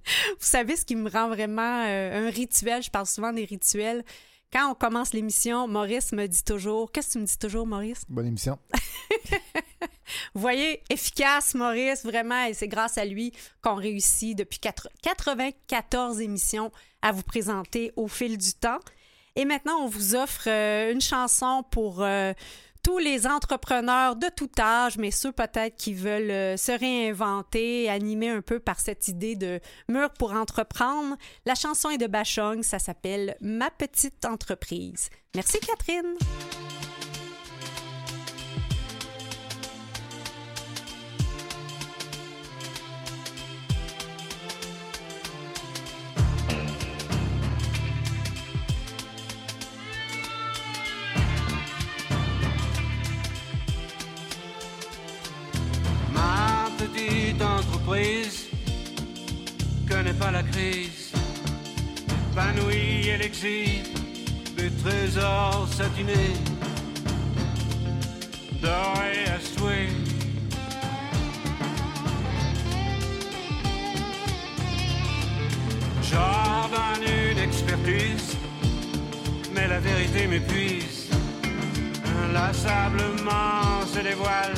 Vous 0.05 0.35
savez 0.45 0.75
ce 0.75 0.85
qui 0.85 0.95
me 0.95 1.09
rend 1.09 1.29
vraiment 1.29 1.81
un 1.81 2.29
rituel, 2.29 2.83
je 2.83 2.91
parle 2.91 3.07
souvent 3.07 3.33
des 3.33 3.45
rituels. 3.45 4.03
Quand 4.55 4.71
on 4.71 4.73
commence 4.73 5.11
l'émission, 5.11 5.67
Maurice 5.67 6.13
me 6.13 6.27
dit 6.27 6.41
toujours, 6.45 6.89
qu'est-ce 6.89 7.07
que 7.09 7.11
tu 7.13 7.19
me 7.19 7.25
dis 7.25 7.37
toujours, 7.37 7.67
Maurice? 7.67 8.03
Bonne 8.07 8.27
émission. 8.27 8.57
Vous 10.33 10.39
voyez, 10.39 10.81
efficace, 10.89 11.55
Maurice, 11.55 12.05
vraiment, 12.05 12.45
et 12.45 12.53
c'est 12.53 12.69
grâce 12.69 12.97
à 12.97 13.03
lui 13.03 13.33
qu'on 13.61 13.75
réussit 13.75 14.37
depuis 14.37 14.59
quatre- 14.59 14.87
94 15.03 16.21
émissions 16.21 16.71
à 17.01 17.11
vous 17.11 17.23
présenter 17.23 17.91
au 17.97 18.07
fil 18.07 18.37
du 18.37 18.53
temps. 18.53 18.79
Et 19.35 19.43
maintenant, 19.43 19.81
on 19.81 19.87
vous 19.89 20.15
offre 20.15 20.47
euh, 20.47 20.93
une 20.93 21.01
chanson 21.01 21.65
pour 21.69 22.01
euh, 22.01 22.31
tous 22.85 22.99
les 22.99 23.25
entrepreneurs 23.25 24.15
de 24.15 24.27
tout 24.27 24.51
âge, 24.59 24.99
mais 24.99 25.09
ceux 25.09 25.31
peut-être 25.31 25.75
qui 25.75 25.95
veulent 25.95 26.29
euh, 26.29 26.55
se 26.55 26.71
réinventer, 26.71 27.89
animés 27.89 28.29
un 28.29 28.41
peu 28.41 28.59
par 28.59 28.79
cette 28.79 29.07
idée 29.07 29.35
de 29.35 29.59
mur 29.89 30.11
pour 30.11 30.33
entreprendre. 30.33 31.15
La 31.47 31.55
chanson 31.55 31.89
est 31.89 31.97
de 31.97 32.05
Bachung, 32.05 32.61
ça 32.61 32.77
s'appelle 32.77 33.37
Ma 33.41 33.71
petite 33.71 34.23
entreprise. 34.23 35.09
Merci 35.33 35.59
Catherine. 35.61 36.15
Pas 60.19 60.31
la 60.31 60.43
crise. 60.43 61.11
Épanouie, 62.31 63.07
elle 63.07 63.21
exhibe 63.21 63.85
des 64.57 64.69
trésors 64.83 65.67
satinés, 65.71 66.35
dorés 68.61 69.25
à 69.35 69.39
souhait. 69.39 69.89
J'ordonne 76.03 77.03
une 77.31 77.39
expertise, 77.39 78.37
mais 79.53 79.67
la 79.67 79.79
vérité 79.79 80.27
m'épuise. 80.27 81.09
Inlassablement 82.23 83.85
se 83.93 83.99
dévoile 83.99 84.53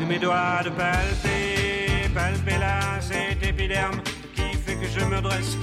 de 0.00 0.04
mes 0.04 0.18
doigts 0.18 0.62
de 0.64 0.70
palper, 0.70 2.08
palper 2.14 2.58
là 2.58 3.00
cet 3.00 3.44
épiderme 3.44 4.00
que 4.80 4.88
je 4.88 5.04
me 5.04 5.20
dresse, 5.20 5.56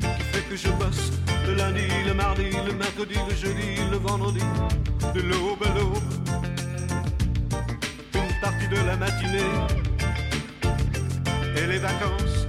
qui 0.00 0.24
fait 0.32 0.44
que 0.48 0.56
je 0.56 0.68
bosse. 0.68 1.12
Le 1.46 1.54
lundi, 1.54 1.86
le 2.06 2.14
mardi, 2.14 2.50
le 2.66 2.72
mercredi, 2.72 3.14
le 3.28 3.34
jeudi, 3.34 3.76
le 3.90 3.98
vendredi, 3.98 4.44
de 5.14 5.20
l'aube 5.20 5.62
à 5.64 5.78
l'aube, 5.78 5.98
une 8.14 8.40
partie 8.40 8.68
de 8.68 8.86
la 8.86 8.96
matinée 8.96 9.52
et 11.56 11.66
les 11.66 11.78
vacances, 11.78 12.46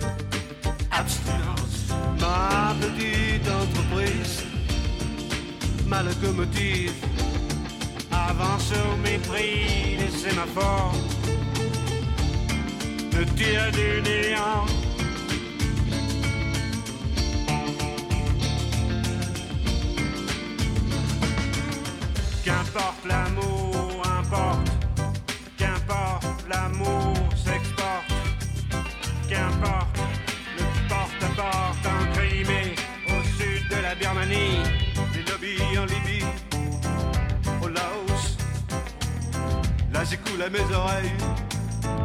abstinence, 0.91 1.93
ma 2.19 2.75
petite 2.81 3.47
entreprise, 3.47 4.43
ma 5.85 6.03
locomotive 6.03 6.93
avance 8.11 8.71
au 8.71 8.97
mépris 8.97 9.97
des 9.99 10.17
sémaphores, 10.17 10.95
me 13.13 13.25
tire 13.35 13.71
du 13.71 14.01
néant. 14.01 14.86
Qu'importe 22.47 23.03
l'amour, 23.05 24.01
importe, 24.19 24.71
qu'importe 25.57 26.45
l'amour 26.47 27.13
s'exporte, 27.35 28.13
qu'importe 29.27 29.99
le 30.57 30.63
porte-à-porte 30.87 31.85
en 31.85 32.13
Crimée, 32.13 32.73
au 33.09 33.21
sud 33.37 33.67
de 33.69 33.81
la 33.83 33.95
Birmanie, 33.95 34.63
des 35.11 35.29
lobbies 35.29 35.77
en 35.77 35.83
Libye 35.87 36.23
au 37.61 37.67
Laos. 37.67 38.37
Là 39.91 40.05
j'écoule 40.05 40.41
à 40.41 40.49
mes 40.49 40.73
oreilles 40.73 41.17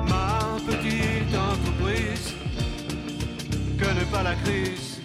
ma 0.09 0.59
petite 0.66 1.36
entreprise. 1.36 2.34
Connaît 3.78 4.11
pas 4.11 4.24
la 4.24 4.34
crise, 4.34 5.01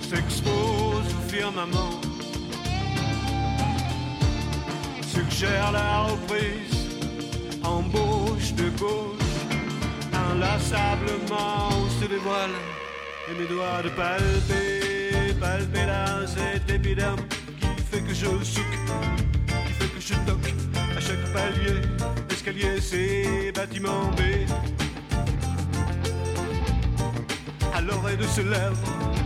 s'expose 0.00 1.04
au 1.14 1.28
firmament, 1.28 2.00
suggère 5.16 5.72
la 5.72 6.02
reprise, 6.10 6.76
embauche 7.64 8.52
de 8.52 8.68
gauche, 8.78 9.36
inlassablement 10.12 11.70
se 11.98 12.06
dévoile 12.06 12.56
et 13.28 13.34
mes 13.40 13.46
doigts 13.46 13.82
de 13.82 13.88
palper, 14.00 15.34
palper 15.40 15.86
là 15.86 16.26
cet 16.26 16.70
épiderme 16.70 17.20
qui 17.60 17.82
fait 17.90 18.02
que 18.02 18.14
je 18.14 18.26
souque, 18.44 18.78
qui 19.66 19.72
fait 19.78 19.92
que 19.94 20.00
je 20.00 20.14
toque 20.28 20.52
à 20.96 21.00
chaque 21.00 21.24
palier, 21.32 21.80
escalier, 22.30 22.80
c'est 22.80 23.52
bâtiment 23.52 24.10
B. 24.18 24.20
À 27.74 27.80
l'oreille 27.80 28.18
de 28.18 28.24
ce 28.24 28.42
lèvre. 28.42 29.25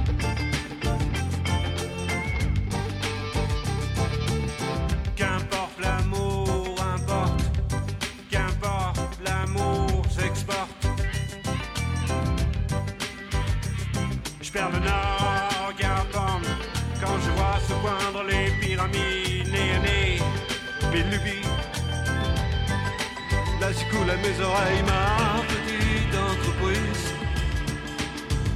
Coule 23.90 24.12
mes 24.22 24.44
oreilles, 24.44 24.82
ma 24.86 25.42
petite 25.52 26.14
entreprise 26.32 27.14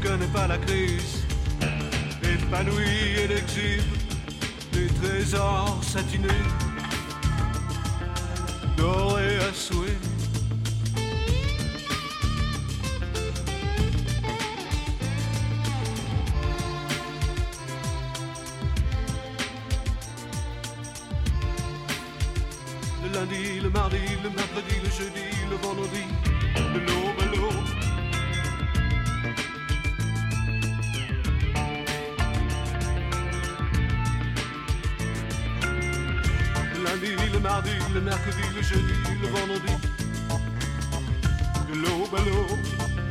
connaît 0.02 0.32
pas 0.32 0.46
la 0.46 0.58
crise, 0.58 1.26
épanouie 2.22 3.16
et 3.18 3.32
exhibe 3.32 3.82
des 4.72 4.86
trésors 5.00 5.80
satinés, 5.82 6.28
dorés 8.76 9.38
à 9.38 9.52
souhait. 9.52 9.98
Lundi, 23.24 23.60
le 23.60 23.70
mardi, 23.70 23.96
le 24.22 24.30
mercredi, 24.30 24.74
le 24.82 24.90
jeudi, 24.90 25.24
le 25.50 25.56
vendredi, 25.56 26.04
de 26.56 26.78
l'aube 26.80 27.20
à 27.20 27.26
l'aube. 27.34 27.68
Lundi, 36.84 37.12
le 37.32 37.40
mardi, 37.40 37.70
le 37.94 38.00
mercredi, 38.00 38.42
le 38.54 38.62
jeudi, 38.62 38.94
le 39.22 39.28
vendredi, 39.28 39.72
de 41.68 41.74
l'aube 41.74 42.14
l'aube. 42.18 43.03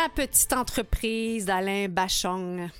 Ma 0.00 0.08
petite 0.08 0.52
entreprise 0.52 1.46
d'Alain 1.46 1.88
Bachong. 1.88 2.70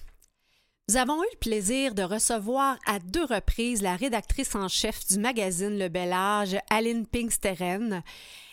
Nous 0.88 0.96
avons 0.96 1.20
eu 1.20 1.26
le 1.32 1.38
plaisir 1.40 1.96
de 1.96 2.04
recevoir 2.04 2.78
à 2.86 3.00
deux 3.00 3.24
reprises 3.24 3.82
la 3.82 3.96
rédactrice 3.96 4.54
en 4.54 4.68
chef 4.68 5.04
du 5.08 5.18
magazine 5.18 5.76
Le 5.76 5.88
Bel 5.88 6.12
Âge, 6.12 6.56
Aline 6.70 7.08
Pinksteren, 7.08 8.04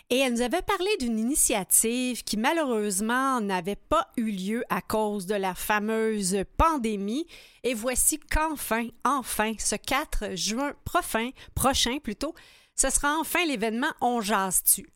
et 0.09 0.17
elle 0.17 0.33
nous 0.33 0.41
avait 0.41 0.63
parlé 0.63 0.89
d'une 0.99 1.19
initiative 1.19 2.23
qui 2.23 2.37
malheureusement 2.37 3.39
n'avait 3.39 3.75
pas 3.75 4.07
eu 4.17 4.31
lieu 4.31 4.63
à 4.71 4.81
cause 4.81 5.27
de 5.27 5.35
la 5.35 5.53
fameuse 5.53 6.35
pandémie. 6.57 7.27
Et 7.63 7.75
voici 7.75 8.19
qu'enfin, 8.19 8.87
enfin, 9.03 9.53
ce 9.59 9.75
4 9.75 10.35
juin 10.35 10.73
prochain, 10.85 11.29
prochain 11.53 11.99
plutôt, 11.99 12.33
ce 12.75 12.89
sera 12.89 13.15
enfin 13.19 13.45
l'événement 13.45 13.93
On 14.01 14.21
jase-tu? 14.21 14.87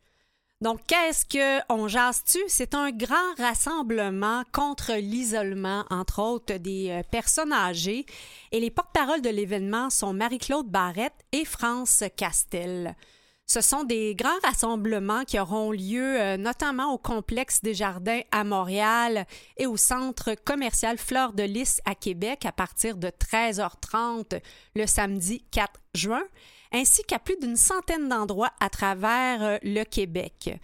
Donc, 0.60 0.80
qu'est-ce 0.86 1.24
que 1.24 1.62
On 1.70 1.88
jase-tu? 1.88 2.38
C'est 2.48 2.74
un 2.74 2.90
grand 2.90 3.34
rassemblement 3.38 4.42
contre 4.52 4.92
l'isolement, 4.92 5.86
entre 5.88 6.20
autres 6.20 6.58
des 6.58 6.90
euh, 6.90 7.02
personnes 7.10 7.52
âgées. 7.52 8.04
Et 8.52 8.60
les 8.60 8.70
porte-paroles 8.70 9.22
de 9.22 9.30
l'événement 9.30 9.88
sont 9.88 10.12
Marie-Claude 10.12 10.68
Barrette 10.68 11.24
et 11.32 11.46
France 11.46 12.04
Castel. 12.14 12.94
Ce 13.46 13.62
sont 13.62 13.84
des 13.84 14.14
grands 14.14 14.28
rassemblements 14.44 15.24
qui 15.24 15.40
auront 15.40 15.72
lieu 15.72 16.20
euh, 16.20 16.36
notamment 16.36 16.92
au 16.92 16.98
complexe 16.98 17.62
des 17.62 17.72
Jardins 17.72 18.20
à 18.30 18.44
Montréal 18.44 19.26
et 19.56 19.66
au 19.66 19.78
centre 19.78 20.34
commercial 20.44 20.98
Fleur 20.98 21.32
de 21.32 21.42
Lys 21.42 21.80
à 21.86 21.94
Québec 21.94 22.44
à 22.44 22.52
partir 22.52 22.98
de 22.98 23.08
13h30 23.08 24.40
le 24.76 24.86
samedi 24.86 25.42
4 25.50 25.80
juin 25.94 26.22
ainsi 26.72 27.02
qu'à 27.04 27.18
plus 27.18 27.36
d'une 27.40 27.56
centaine 27.56 28.08
d'endroits 28.08 28.52
à 28.60 28.68
travers 28.68 29.42
euh, 29.42 29.58
le 29.62 29.84
Québec. 29.84 30.58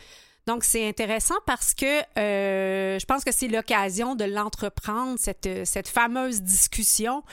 Donc, 0.47 0.63
c'est 0.63 0.89
intéressant 0.89 1.35
parce 1.45 1.75
que 1.75 2.03
euh, 2.19 2.99
je 2.99 3.05
pense 3.05 3.25
que 3.25 3.33
c'est 3.33 3.49
l'occasion 3.49 4.15
de 4.15 4.25
l'entreprendre, 4.25 5.19
cette, 5.19 5.67
cette 5.67 5.89
fameuse 5.89 6.41
discussion. 6.43 7.25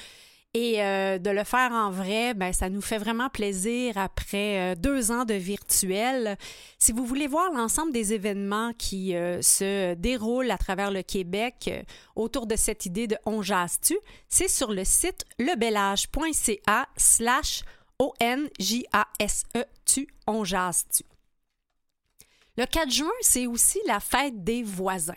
Et 0.56 0.84
euh, 0.84 1.18
de 1.18 1.32
le 1.32 1.44
faire 1.44 1.72
en 1.72 1.90
vrai, 1.90 2.36
ben, 2.36 2.54
ça 2.54 2.70
nous 2.70 2.82
fait 2.82 3.00
vraiment 3.00 3.28
plaisir 3.28 3.98
après 3.98 4.60
euh, 4.60 4.76
deux 4.76 5.12
ans 5.12 5.26
de 5.26 5.34
virtuel. 5.34 6.38
Si 6.78 6.92
vous 6.92 7.06
voulez 7.06 7.26
voir 7.26 7.52
l'ensemble 7.52 7.92
des 7.92 8.14
événements 8.14 8.72
qui 8.78 9.16
euh, 9.16 9.42
se 9.42 9.96
déroulent 9.96 10.52
à 10.52 10.60
travers 10.60 10.92
le 10.92 11.02
Québec 11.02 11.70
euh, 11.70 11.82
autour 12.16 12.46
de 12.46 12.56
cette 12.56 12.86
idée 12.86 13.08
de 13.08 13.18
On 13.26 13.42
jase-tu, 13.42 13.98
c'est 14.30 14.48
sur 14.48 14.72
le 14.72 14.84
site 14.84 15.26
lebelage.ca 15.40 16.88
slash 16.98 17.64
O-N-J-A-S-E-tu, 18.04 20.08
on 20.28 20.44
jase-tu. 20.44 21.04
Le 22.58 22.66
4 22.66 22.92
juin, 22.92 23.08
c'est 23.22 23.48
aussi 23.48 23.80
la 23.88 24.02
fête 24.02 24.44
des 24.44 24.62
voisins. 24.62 25.14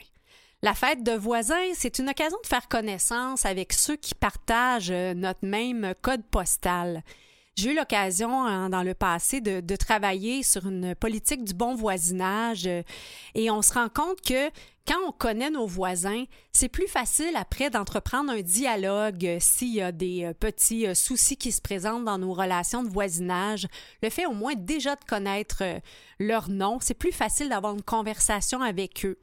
La 0.62 0.72
fête 0.72 1.02
de 1.02 1.10
voisins, 1.10 1.74
c'est 1.74 1.98
une 1.98 2.10
occasion 2.10 2.38
de 2.40 2.46
faire 2.46 2.68
connaissance 2.68 3.44
avec 3.44 3.72
ceux 3.72 3.96
qui 3.96 4.14
partagent 4.14 4.92
euh, 4.92 5.14
notre 5.14 5.44
même 5.44 5.94
code 6.00 6.22
postal. 6.30 7.02
J'ai 7.58 7.72
eu 7.72 7.74
l'occasion 7.74 8.44
hein, 8.44 8.68
dans 8.68 8.82
le 8.82 8.92
passé 8.92 9.40
de, 9.40 9.76
travailler 9.76 10.42
sur 10.42 10.66
une 10.66 10.94
politique 10.94 11.42
du 11.42 11.54
bon 11.54 11.74
voisinage 11.74 12.66
euh, 12.66 12.82
et 13.34 13.50
on 13.50 13.62
se 13.62 13.72
rend 13.72 13.88
compte 13.88 14.20
que 14.20 14.50
quand 14.86 14.98
on 15.08 15.12
connaît 15.12 15.48
nos 15.48 15.66
voisins, 15.66 16.24
c'est 16.52 16.68
plus 16.68 16.86
facile 16.86 17.34
après 17.34 17.70
d'entreprendre 17.70 18.30
un 18.30 18.42
dialogue 18.42 19.24
euh, 19.24 19.38
s'il 19.40 19.72
y 19.72 19.80
a 19.80 19.90
des 19.90 20.24
euh, 20.24 20.34
petits 20.34 20.94
soucis 20.94 21.38
qui 21.38 21.50
se 21.50 21.62
présentent 21.62 22.04
dans 22.04 22.18
nos 22.18 22.34
relations 22.34 22.82
de 22.82 22.90
voisinage. 22.90 23.66
Le 24.02 24.10
fait 24.10 24.26
au 24.26 24.34
moins 24.34 24.54
déjà 24.54 24.94
de 24.94 25.04
connaître 25.04 25.62
leur 26.18 26.50
nom, 26.50 26.76
c'est 26.82 26.92
plus 26.92 27.12
facile 27.12 27.48
d'avoir 27.48 27.72
une 27.72 27.82
conversation 27.82 28.60
avec 28.60 29.06
eux. 29.06 29.16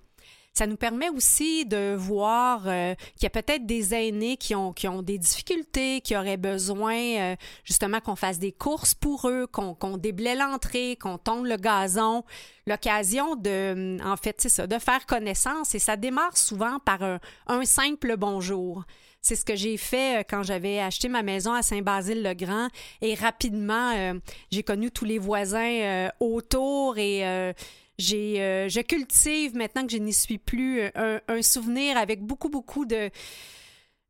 Ça 0.55 0.67
nous 0.67 0.77
permet 0.77 1.09
aussi 1.09 1.65
de 1.65 1.95
voir 1.95 2.67
euh, 2.67 2.93
qu'il 3.15 3.23
y 3.23 3.25
a 3.25 3.31
peut-être 3.31 3.65
des 3.65 3.95
aînés 3.95 4.37
qui 4.37 4.53
ont, 4.53 4.71
qui 4.71 4.87
ont 4.87 5.01
des 5.01 5.17
difficultés, 5.17 5.99
qui 6.01 6.15
auraient 6.15 6.37
besoin 6.37 6.95
euh, 6.95 7.35
justement 7.63 7.99
qu'on 8.01 8.15
fasse 8.15 8.37
des 8.37 8.51
courses 8.51 8.93
pour 8.93 9.27
eux, 9.27 9.47
qu'on 9.47 9.73
qu'on 9.73 9.97
déblaye 9.97 10.37
l'entrée, 10.37 10.95
qu'on 11.01 11.17
tonde 11.17 11.47
le 11.47 11.57
gazon. 11.57 12.23
L'occasion 12.67 13.35
de, 13.35 13.97
en 14.05 14.15
fait, 14.15 14.35
c'est 14.37 14.49
ça, 14.49 14.67
de 14.67 14.77
faire 14.77 15.07
connaissance 15.07 15.73
et 15.73 15.79
ça 15.79 15.97
démarre 15.97 16.37
souvent 16.37 16.77
par 16.77 17.01
un, 17.01 17.65
simple 17.65 18.15
bonjour. 18.15 18.83
C'est 19.21 19.35
ce 19.35 19.45
que 19.45 19.55
j'ai 19.55 19.77
fait 19.77 20.19
euh, 20.19 20.23
quand 20.29 20.43
j'avais 20.43 20.79
acheté 20.79 21.09
ma 21.09 21.23
maison 21.23 21.53
à 21.53 21.63
Saint-Basile-le-Grand 21.63 22.67
et 23.01 23.15
rapidement, 23.15 24.13
j'ai 24.51 24.63
connu 24.63 24.91
tous 24.91 25.05
les 25.05 25.17
voisins 25.17 26.09
autour 26.19 26.97
et 26.97 27.25
euh, 27.25 27.53
j'ai, 27.97 28.41
euh, 28.41 28.69
je 28.69 28.81
cultive 28.81 29.55
maintenant 29.55 29.85
que 29.85 29.91
je 29.91 29.97
n'y 29.97 30.13
suis 30.13 30.37
plus 30.37 30.81
un, 30.95 31.19
un, 31.27 31.41
souvenir 31.41 31.97
avec 31.97 32.21
beaucoup, 32.21 32.49
beaucoup 32.49 32.85
de, 32.85 33.09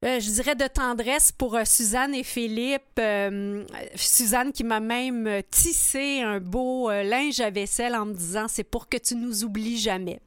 euh, 0.06 0.20
je 0.20 0.32
dirais, 0.32 0.56
de 0.56 0.68
tendresse 0.68 1.32
pour 1.32 1.56
euh, 1.56 1.66
Suzanne 1.66 2.16
et 2.16 2.24
Philippe. 2.24 3.00
Euh, 3.00 3.64
Suzanne 3.96 4.52
qui 4.52 4.64
m'a 4.64 4.80
même 4.80 5.42
tissé 5.52 6.22
un 6.22 6.40
beau 6.40 6.90
linge 6.90 7.40
à 7.40 7.50
vaisselle 7.50 7.96
en 7.96 8.06
me 8.06 8.14
disant 8.14 8.48
c'est 8.48 8.64
pour 8.64 8.88
que 8.88 8.98
tu 8.98 9.16
nous 9.16 9.44
oublies 9.44 9.78
jamais. 9.78 10.20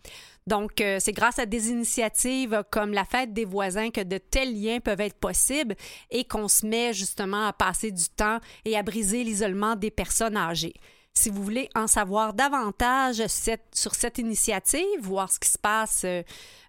Donc, 0.46 0.80
euh, 0.80 0.98
c'est 1.00 1.12
grâce 1.12 1.40
à 1.40 1.46
des 1.46 1.70
initiatives 1.70 2.62
comme 2.70 2.92
la 2.92 3.04
fête 3.04 3.32
des 3.32 3.44
voisins 3.44 3.90
que 3.90 4.00
de 4.00 4.18
tels 4.18 4.60
liens 4.60 4.78
peuvent 4.78 5.00
être 5.00 5.18
possibles 5.18 5.74
et 6.10 6.24
qu'on 6.24 6.46
se 6.46 6.64
met 6.64 6.94
justement 6.94 7.48
à 7.48 7.52
passer 7.52 7.90
du 7.90 8.08
temps 8.08 8.38
et 8.64 8.76
à 8.76 8.82
briser 8.84 9.24
l'isolement 9.24 9.74
des 9.74 9.90
personnes 9.90 10.36
âgées. 10.36 10.74
Si 11.16 11.30
vous 11.30 11.42
voulez 11.42 11.70
en 11.74 11.86
savoir 11.86 12.34
davantage 12.34 13.26
sur 13.26 13.94
cette 13.94 14.18
initiative, 14.18 15.00
voir 15.00 15.32
ce 15.32 15.40
qui 15.40 15.48
se 15.48 15.58
passe 15.58 16.02
euh, 16.04 16.22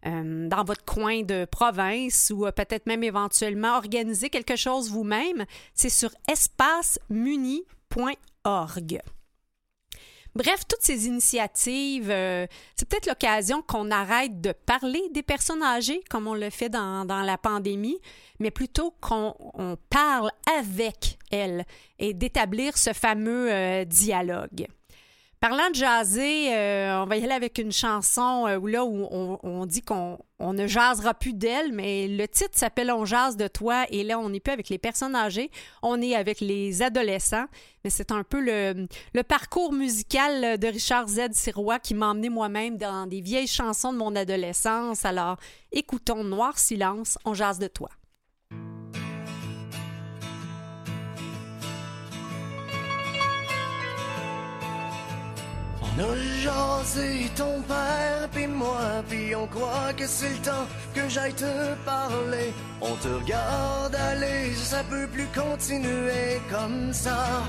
euh, 0.05 0.47
dans 0.47 0.63
votre 0.63 0.85
coin 0.85 1.23
de 1.23 1.43
province 1.43 2.31
ou 2.33 2.45
peut-être 2.55 2.85
même 2.85 3.03
éventuellement 3.03 3.75
organiser 3.75 4.29
quelque 4.29 4.55
chose 4.55 4.89
vous-même, 4.89 5.45
c'est 5.73 5.89
sur 5.89 6.11
espacemuni.org. 6.31 9.01
Bref, 10.37 10.67
toutes 10.67 10.83
ces 10.83 11.07
initiatives, 11.07 12.11
euh, 12.11 12.45
c'est 12.75 12.87
peut-être 12.87 13.07
l'occasion 13.07 13.63
qu'on 13.63 13.89
arrête 13.89 14.39
de 14.39 14.51
parler 14.51 15.01
des 15.11 15.23
personnes 15.23 15.63
âgées 15.63 15.99
comme 16.11 16.27
on 16.27 16.35
le 16.35 16.51
fait 16.51 16.69
dans, 16.69 17.07
la 17.07 17.37
pandémie, 17.39 17.97
mais 18.39 18.51
plutôt 18.51 18.93
qu'on 19.01 19.33
parle 19.89 20.29
avec 20.59 21.17
elles 21.31 21.65
et 21.97 22.13
d'établir 22.13 22.77
ce 22.77 22.93
fameux 22.93 23.51
euh, 23.51 23.83
dialogue. 23.83 24.67
Parlant 25.39 25.69
de 25.69 25.75
jaser, 25.75 26.51
euh, 26.51 27.03
on 27.03 27.05
va 27.05 27.15
y 27.15 27.23
aller 27.23 27.31
avec 27.31 27.59
une 27.59 27.71
chanson 27.71 28.47
euh, 28.47 28.57
où 28.57 29.07
on, 29.43 29.65
dit 29.67 29.83
qu'on 29.83 30.17
ne 30.39 30.65
jasera 30.65 31.13
plus 31.13 31.33
d'elle, 31.33 31.71
mais 31.73 32.07
le 32.07 32.27
titre 32.27 32.53
s'appelle 32.53 32.89
On 32.89 33.05
jase 33.05 33.37
de 33.37 33.47
toi 33.47 33.85
et 33.91 34.03
là 34.03 34.17
on 34.17 34.29
n'est 34.29 34.39
plus 34.39 34.51
avec 34.51 34.69
les 34.69 34.79
personnes 34.79 35.15
âgées, 35.15 35.51
on 35.83 36.01
est 36.01 36.15
avec 36.15 36.41
les 36.41 36.81
adolescents. 36.81 37.45
Mais 37.83 37.91
c'est 37.91 38.11
un 38.11 38.23
peu 38.23 38.39
le, 38.39 38.87
le, 39.13 39.23
parcours 39.23 39.73
musical 39.73 40.57
de 40.57 40.67
Richard 40.67 41.07
Z. 41.07 41.33
Sirois 41.33 41.77
qui 41.77 41.93
m'a 41.93 42.07
emmené 42.07 42.29
moi-même 42.29 42.77
dans 42.77 43.05
des 43.05 43.21
vieilles 43.21 43.45
chansons 43.45 43.93
de 43.93 43.97
mon 43.99 44.15
adolescence. 44.15 45.05
Alors 45.05 45.37
écoutons 45.71 46.23
Noir 46.23 46.57
Silence, 46.57 47.19
On 47.25 47.35
jase 47.35 47.59
de 47.59 47.67
toi. 47.67 47.89
On 55.97 55.99
a 55.99 56.15
jasé 56.43 57.31
ton 57.35 57.61
père 57.63 58.29
puis 58.31 58.45
moi 58.45 59.03
puis 59.09 59.35
on 59.35 59.47
croit 59.47 59.93
que 59.97 60.05
c'est 60.05 60.29
le 60.29 60.37
temps 60.37 60.67
que 60.93 61.09
j'aille 61.09 61.33
te 61.33 61.73
parler. 61.85 62.53
On 62.81 62.93
te 62.95 63.07
regarde 63.07 63.95
aller, 63.95 64.53
ça 64.53 64.83
peut 64.83 65.07
plus 65.07 65.27
continuer 65.33 66.39
comme 66.51 66.93
ça. 66.93 67.43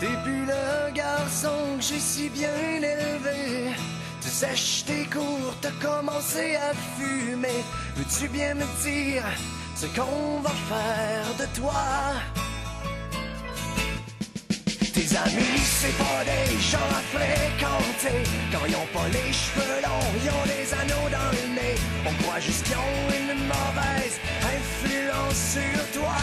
T'es 0.00 0.14
plus 0.22 0.44
le 0.44 0.92
garçon 0.92 1.76
que 1.78 1.82
j'ai 1.82 2.00
si 2.00 2.28
bien 2.28 2.54
élevé. 2.76 3.74
Tu 4.20 4.28
sèches 4.28 4.84
tes 4.84 5.04
cours, 5.06 5.54
t'as 5.62 5.70
commencé 5.80 6.56
à 6.56 6.74
fumer. 6.98 7.64
Veux-tu 7.96 8.28
bien 8.28 8.54
me 8.54 8.66
dire 8.82 9.24
ce 9.76 9.86
qu'on 9.86 10.40
va 10.40 10.50
faire 10.50 11.26
de 11.38 11.58
toi? 11.58 11.72
Tes 14.94 15.16
amis, 15.16 15.58
c'est 15.58 15.96
pas 15.98 16.22
des 16.24 16.56
gens 16.60 16.78
à 16.78 17.02
fréquenter. 17.12 18.22
Quand 18.52 18.64
ils 18.68 18.76
ont 18.76 18.86
pas 18.92 19.08
les 19.08 19.32
cheveux 19.32 19.82
longs, 19.82 20.12
ils 20.22 20.30
ont 20.30 20.46
des 20.46 20.72
anneaux 20.72 21.08
dans 21.10 21.30
le 21.32 21.54
nez. 21.56 21.74
On 22.06 22.22
croit 22.22 22.38
juste 22.38 22.62
qu'ils 22.64 22.76
ont 22.76 23.10
une 23.10 23.34
mauvaise 23.42 24.20
influence 24.56 25.40
sur 25.54 26.00
toi. 26.00 26.14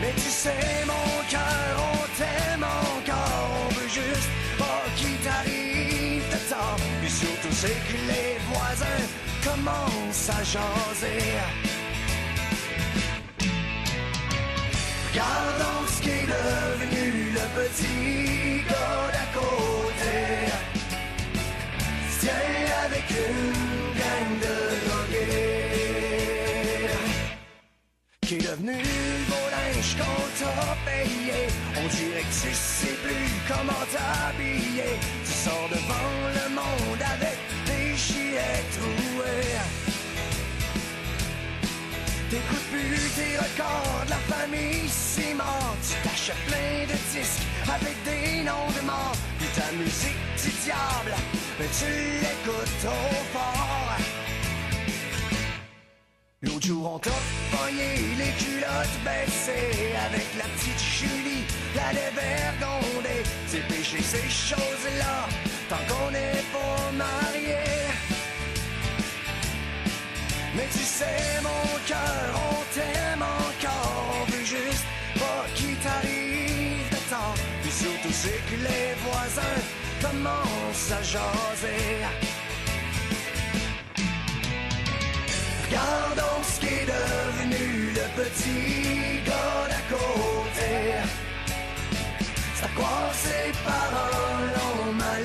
Mais 0.00 0.12
tu 0.16 0.30
sais, 0.30 0.86
mon 0.86 1.22
cœur, 1.28 1.76
on 1.92 1.98
t'aime 2.16 2.64
encore. 2.64 3.50
On 3.66 3.74
veut 3.74 3.88
juste 3.88 4.30
pas 4.56 4.84
qu'il 4.96 5.18
t'arrive 5.18 6.24
de 6.32 6.40
temps. 6.48 6.76
Et 7.04 7.10
surtout, 7.10 7.52
c'est 7.52 7.78
que 7.88 7.98
les 8.08 8.38
voisins 8.48 9.04
commencent 9.44 10.30
à 10.30 10.42
jaser. 10.44 11.73
Regardons 15.14 15.86
ce 15.86 16.02
qui 16.02 16.10
est 16.10 16.26
devenu 16.26 17.30
le 17.30 17.44
petit 17.54 18.66
gars 18.68 19.06
d'à 19.12 19.26
côté. 19.38 20.16
Tiens 22.18 22.50
avec 22.84 23.06
une 23.10 23.54
gang 23.94 24.32
de 24.42 24.56
drogués. 24.88 25.78
Qui 28.22 28.34
est 28.34 28.38
devenu 28.38 28.72
le 28.72 29.24
beau 29.30 29.46
linge 29.54 29.92
qu'on 29.98 30.22
t'a 30.40 30.76
payé. 30.84 31.38
On 31.76 31.86
dirait 31.86 32.22
que 32.22 32.34
tu 32.42 32.52
sais 32.52 32.96
plus 33.04 33.26
comment 33.46 33.84
t'habiller. 33.92 34.98
Tu 35.24 35.32
sors 35.32 35.68
devant 35.70 36.10
le 36.38 36.46
monde 36.56 37.02
avec 37.14 37.23
T'écoutes 42.34 42.68
plus 42.72 43.10
tes 43.14 43.36
records 43.38 44.04
la 44.08 44.16
famille 44.34 44.88
Simon 44.88 45.44
Tu 45.86 45.94
t'achètes 46.02 46.44
plein 46.48 46.82
de 46.82 46.98
disques 47.14 47.46
avec 47.62 47.94
des 48.02 48.42
noms 48.42 48.72
de 48.76 48.84
morts. 48.84 49.14
Puis 49.38 49.46
ta 49.54 49.70
musique 49.76 50.18
du 50.42 50.50
diable, 50.64 51.14
mais 51.60 51.68
tu 51.78 51.92
l'écoutes 52.24 52.78
trop 52.82 53.22
fort. 53.32 53.96
L'autre 56.42 56.66
jour 56.66 56.94
on 56.96 56.98
t'a 56.98 57.10
pogné 57.52 57.94
les 58.18 58.32
culottes 58.42 58.98
baissées. 59.04 59.94
Avec 60.04 60.26
la 60.36 60.48
petite 60.56 60.82
Julie, 60.82 61.44
la 61.76 61.92
dévergondée 61.92 63.22
C'est 63.46 63.64
péché 63.68 64.02
ces 64.02 64.28
choses-là, 64.28 65.28
tant 65.68 65.84
qu'on 65.86 66.10
n'est 66.10 66.42
pas 66.52 66.90
mariés 66.98 67.83
mais 70.56 70.68
tu 70.72 70.78
sais, 70.78 71.40
mon 71.42 71.78
cœur, 71.86 72.26
on 72.50 72.62
t'aime 72.74 73.22
encore. 73.22 74.16
On 74.20 74.30
veut 74.30 74.44
juste 74.44 74.86
pas 75.14 75.44
qu'il 75.54 75.76
t'arrive 75.76 76.88
de 76.90 77.00
temps. 77.10 77.34
Puis 77.62 77.70
surtout, 77.70 78.12
c'est 78.12 78.40
que 78.48 78.56
les 78.68 78.94
voisins 79.06 79.60
commencent 80.00 80.92
à 80.92 81.02
jaser. 81.02 82.04
Regardons 85.66 86.42
ce 86.42 86.60
qui 86.60 86.66
est 86.66 86.86
devenu 86.86 87.92
le 87.98 88.22
petit 88.22 89.24
gars 89.26 89.66
d'à 89.70 89.82
côté. 89.96 90.72
C'est 92.54 92.64
à 92.64 92.68
quoi 92.76 93.10
ses 93.12 93.52
paroles 93.64 94.54
ont 94.68 94.92
mal 94.92 95.24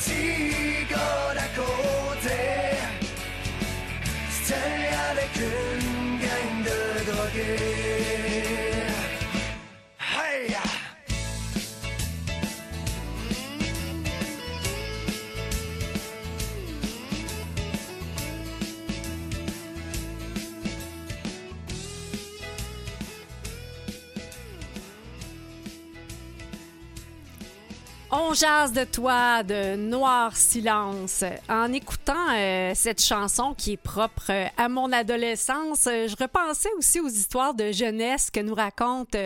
petit 0.00 0.86
gars 0.88 1.34
d'à 1.34 1.48
côté. 1.60 2.40
C'était 4.30 4.54
avec 5.10 5.32
une 5.36 6.62
de 6.64 7.10
drogués 7.10 7.79
On 28.30 28.34
jase 28.34 28.72
de 28.72 28.84
toi 28.84 29.42
de 29.42 29.74
Noir 29.74 30.36
Silence. 30.36 31.24
En 31.48 31.72
écoutant 31.72 32.28
euh, 32.32 32.70
cette 32.76 33.02
chanson 33.02 33.54
qui 33.58 33.72
est 33.72 33.76
propre 33.76 34.30
euh, 34.30 34.46
à 34.56 34.68
mon 34.68 34.92
adolescence, 34.92 35.88
euh, 35.88 36.06
je 36.06 36.14
repensais 36.14 36.68
aussi 36.78 37.00
aux 37.00 37.08
histoires 37.08 37.54
de 37.54 37.72
jeunesse 37.72 38.30
que 38.30 38.38
nous 38.38 38.54
raconte 38.54 39.16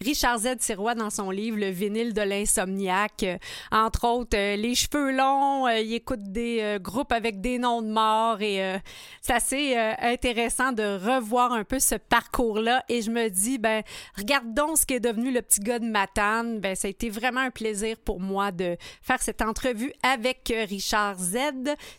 Richard 0.00 0.38
Z. 0.38 0.54
Sirois 0.60 0.94
dans 0.94 1.10
son 1.10 1.30
livre 1.30 1.58
Le 1.58 1.68
vinyle 1.68 2.14
de 2.14 2.22
l'insomniaque. 2.22 3.26
Entre 3.70 4.06
autres, 4.06 4.38
les 4.56 4.74
cheveux 4.74 5.12
longs, 5.14 5.68
il 5.68 5.92
écoute 5.92 6.22
des 6.22 6.78
groupes 6.80 7.12
avec 7.12 7.42
des 7.42 7.58
noms 7.58 7.82
de 7.82 7.88
morts 7.88 8.40
et 8.40 8.78
c'est 9.20 9.34
assez 9.34 9.76
intéressant 10.00 10.72
de 10.72 10.82
revoir 10.82 11.52
un 11.52 11.64
peu 11.64 11.78
ce 11.78 11.96
parcours-là 11.96 12.82
et 12.88 13.02
je 13.02 13.10
me 13.10 13.28
dis, 13.28 13.58
ben, 13.58 13.82
regardons 14.16 14.74
ce 14.74 14.86
qui 14.86 14.94
est 14.94 15.00
devenu 15.00 15.32
le 15.32 15.42
petit 15.42 15.60
gars 15.60 15.78
de 15.78 15.86
Matane. 15.86 16.60
Ben, 16.60 16.74
ça 16.74 16.88
a 16.88 16.90
été 16.90 17.10
vraiment 17.10 17.40
un 17.40 17.50
plaisir 17.50 17.96
pour 18.02 18.20
moi 18.20 18.52
de 18.54 18.76
faire 19.02 19.22
cette 19.22 19.42
entrevue 19.42 19.92
avec 20.02 20.52
Richard 20.68 21.18
Z. 21.18 21.36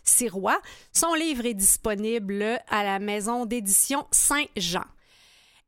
Sirois. 0.03 0.59
Son 0.91 1.13
livre 1.13 1.45
est 1.45 1.53
disponible 1.53 2.59
à 2.69 2.83
la 2.83 2.99
maison 2.99 3.45
d'édition 3.45 4.05
Saint-Jean. 4.11 4.85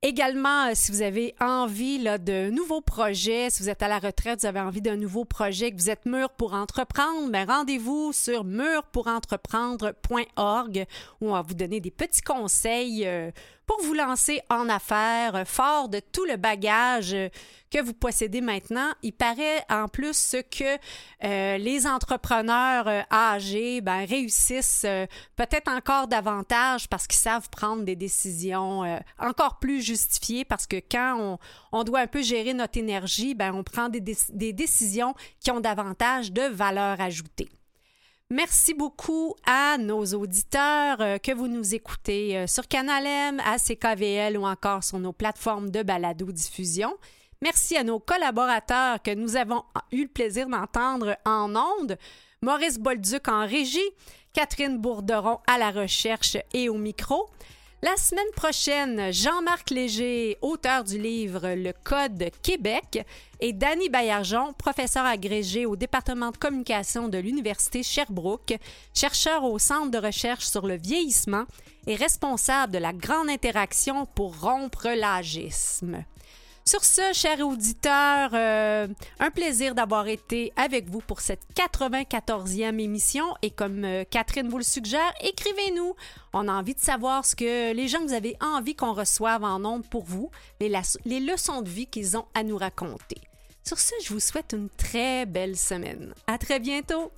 Également, 0.03 0.67
euh, 0.67 0.73
si 0.75 0.91
vous 0.91 1.01
avez 1.01 1.33
envie 1.39 1.97
là, 1.97 2.19
de 2.19 2.51
nouveaux 2.51 2.81
projets, 2.81 3.49
si 3.49 3.63
vous 3.63 3.69
êtes 3.69 3.81
à 3.81 3.87
la 3.87 3.97
retraite, 3.97 4.41
vous 4.41 4.45
avez 4.45 4.59
envie 4.59 4.81
d'un 4.81 4.95
nouveau 4.95 5.25
projet, 5.25 5.71
que 5.71 5.77
vous 5.77 5.89
êtes 5.89 6.05
mûr 6.05 6.29
pour 6.29 6.53
entreprendre, 6.53 7.31
ben 7.31 7.49
rendez-vous 7.49 8.13
sur 8.13 8.43
mûrpourentreprendre.org 8.43 10.85
où 11.19 11.29
on 11.29 11.33
va 11.33 11.41
vous 11.41 11.55
donner 11.55 11.79
des 11.79 11.89
petits 11.89 12.21
conseils 12.21 13.07
euh, 13.07 13.31
pour 13.65 13.81
vous 13.81 13.95
lancer 13.95 14.39
en 14.51 14.69
affaires, 14.69 15.47
fort 15.47 15.89
de 15.89 15.99
tout 15.99 16.25
le 16.25 16.37
bagage 16.37 17.15
que 17.71 17.81
vous 17.81 17.93
possédez 17.93 18.41
maintenant. 18.41 18.91
Il 19.03 19.13
paraît 19.13 19.63
en 19.69 19.87
plus 19.87 20.35
que 20.51 20.77
euh, 21.23 21.57
les 21.57 21.85
entrepreneurs 21.85 22.87
euh, 22.87 23.01
âgés 23.11 23.81
ben, 23.81 24.05
réussissent 24.05 24.85
euh, 24.85 25.05
peut-être 25.35 25.69
encore 25.69 26.07
davantage 26.07 26.87
parce 26.87 27.07
qu'ils 27.07 27.19
savent 27.19 27.49
prendre 27.49 27.83
des 27.83 27.95
décisions 27.95 28.83
encore 29.19 29.59
plus 29.59 29.81
justifiées 29.81 30.45
parce 30.45 30.67
que 30.67 30.77
quand 30.77 31.39
on, 31.71 31.83
doit 31.83 32.01
un 32.01 32.07
peu 32.07 32.21
gérer 32.21 32.53
notre 32.53 32.77
énergie, 32.77 33.35
ben, 33.35 33.53
on 33.53 33.63
prend 33.63 33.89
des, 33.89 33.99
décisions 34.53 35.13
qui 35.39 35.51
ont 35.51 35.59
davantage 35.59 36.31
de 36.31 36.43
valeur 36.43 36.99
ajoutée. 37.01 37.49
Merci 38.29 38.73
beaucoup 38.73 39.35
à 39.45 39.77
nos 39.77 40.05
auditeurs 40.05 40.97
que 41.21 41.33
vous 41.33 41.47
nous 41.47 41.75
écoutez 41.75 42.45
sur 42.47 42.67
Canal 42.67 43.05
M, 43.05 43.41
à 43.45 43.57
CKVL 43.57 44.37
ou 44.37 44.45
encore 44.45 44.83
sur 44.83 44.99
nos 44.99 45.13
plateformes 45.13 45.69
de 45.69 45.81
balado-diffusion. 45.81 46.93
Merci 47.41 47.77
à 47.77 47.83
nos 47.83 47.99
collaborateurs 47.99 49.01
que 49.03 49.13
nous 49.13 49.35
avons 49.35 49.63
eu 49.91 50.03
le 50.03 50.07
plaisir 50.07 50.47
d'entendre 50.47 51.17
en 51.23 51.55
ondes. 51.55 51.95
Maurice 52.41 52.79
Bolduc 52.79 53.27
en 53.27 53.45
régie, 53.45 53.79
Catherine 54.33 54.79
Bourderon 54.79 55.39
à 55.45 55.59
la 55.59 55.69
recherche 55.69 56.37
et 56.53 56.67
au 56.67 56.75
micro. 56.75 57.29
La 57.83 57.95
semaine 57.95 58.31
prochaine, 58.35 59.13
Jean-Marc 59.13 59.69
Léger, 59.69 60.39
auteur 60.41 60.83
du 60.83 60.97
livre 60.97 61.49
Le 61.49 61.73
Code 61.83 62.31
Québec, 62.41 63.05
et 63.39 63.53
Danny 63.53 63.87
Baillargeon, 63.89 64.53
professeur 64.53 65.05
agrégé 65.05 65.67
au 65.67 65.75
département 65.75 66.31
de 66.31 66.37
communication 66.37 67.07
de 67.07 67.19
l'Université 67.19 67.83
Sherbrooke, 67.83 68.57
chercheur 68.95 69.43
au 69.43 69.59
Centre 69.59 69.91
de 69.91 69.99
recherche 69.99 70.45
sur 70.45 70.65
le 70.65 70.77
vieillissement 70.77 71.45
et 71.85 71.93
responsable 71.93 72.73
de 72.73 72.79
la 72.79 72.93
grande 72.93 73.29
interaction 73.29 74.07
pour 74.07 74.39
rompre 74.41 74.87
l'agisme. 74.87 76.03
Sur 76.67 76.83
ce, 76.83 77.13
chers 77.13 77.39
auditeurs, 77.47 78.31
euh, 78.33 78.89
un 79.21 79.31
plaisir 79.31 79.73
d'avoir 79.73 80.09
été 80.09 80.51
avec 80.57 80.89
vous 80.89 80.99
pour 80.99 81.21
cette 81.21 81.39
94e 81.55 82.77
émission. 82.81 83.23
Et 83.41 83.51
comme 83.51 83.85
euh, 83.85 84.03
Catherine 84.03 84.49
vous 84.49 84.57
le 84.57 84.65
suggère, 84.65 85.13
écrivez-nous. 85.21 85.95
On 86.33 86.49
a 86.49 86.51
envie 86.51 86.75
de 86.75 86.81
savoir 86.81 87.23
ce 87.23 87.37
que 87.37 87.71
les 87.73 87.87
gens 87.87 88.01
vous 88.01 88.11
avez 88.11 88.35
envie 88.41 88.75
qu'on 88.75 88.91
reçoive 88.91 89.45
en 89.45 89.59
nombre 89.59 89.85
pour 89.87 90.03
vous, 90.03 90.29
les, 90.59 90.69
les 91.05 91.21
leçons 91.21 91.61
de 91.61 91.69
vie 91.69 91.87
qu'ils 91.87 92.17
ont 92.17 92.25
à 92.33 92.43
nous 92.43 92.57
raconter. 92.57 93.21
Sur 93.65 93.79
ce, 93.79 93.93
je 94.03 94.11
vous 94.11 94.19
souhaite 94.19 94.51
une 94.51 94.67
très 94.67 95.25
belle 95.25 95.55
semaine. 95.55 96.13
À 96.27 96.37
très 96.37 96.59
bientôt! 96.59 97.13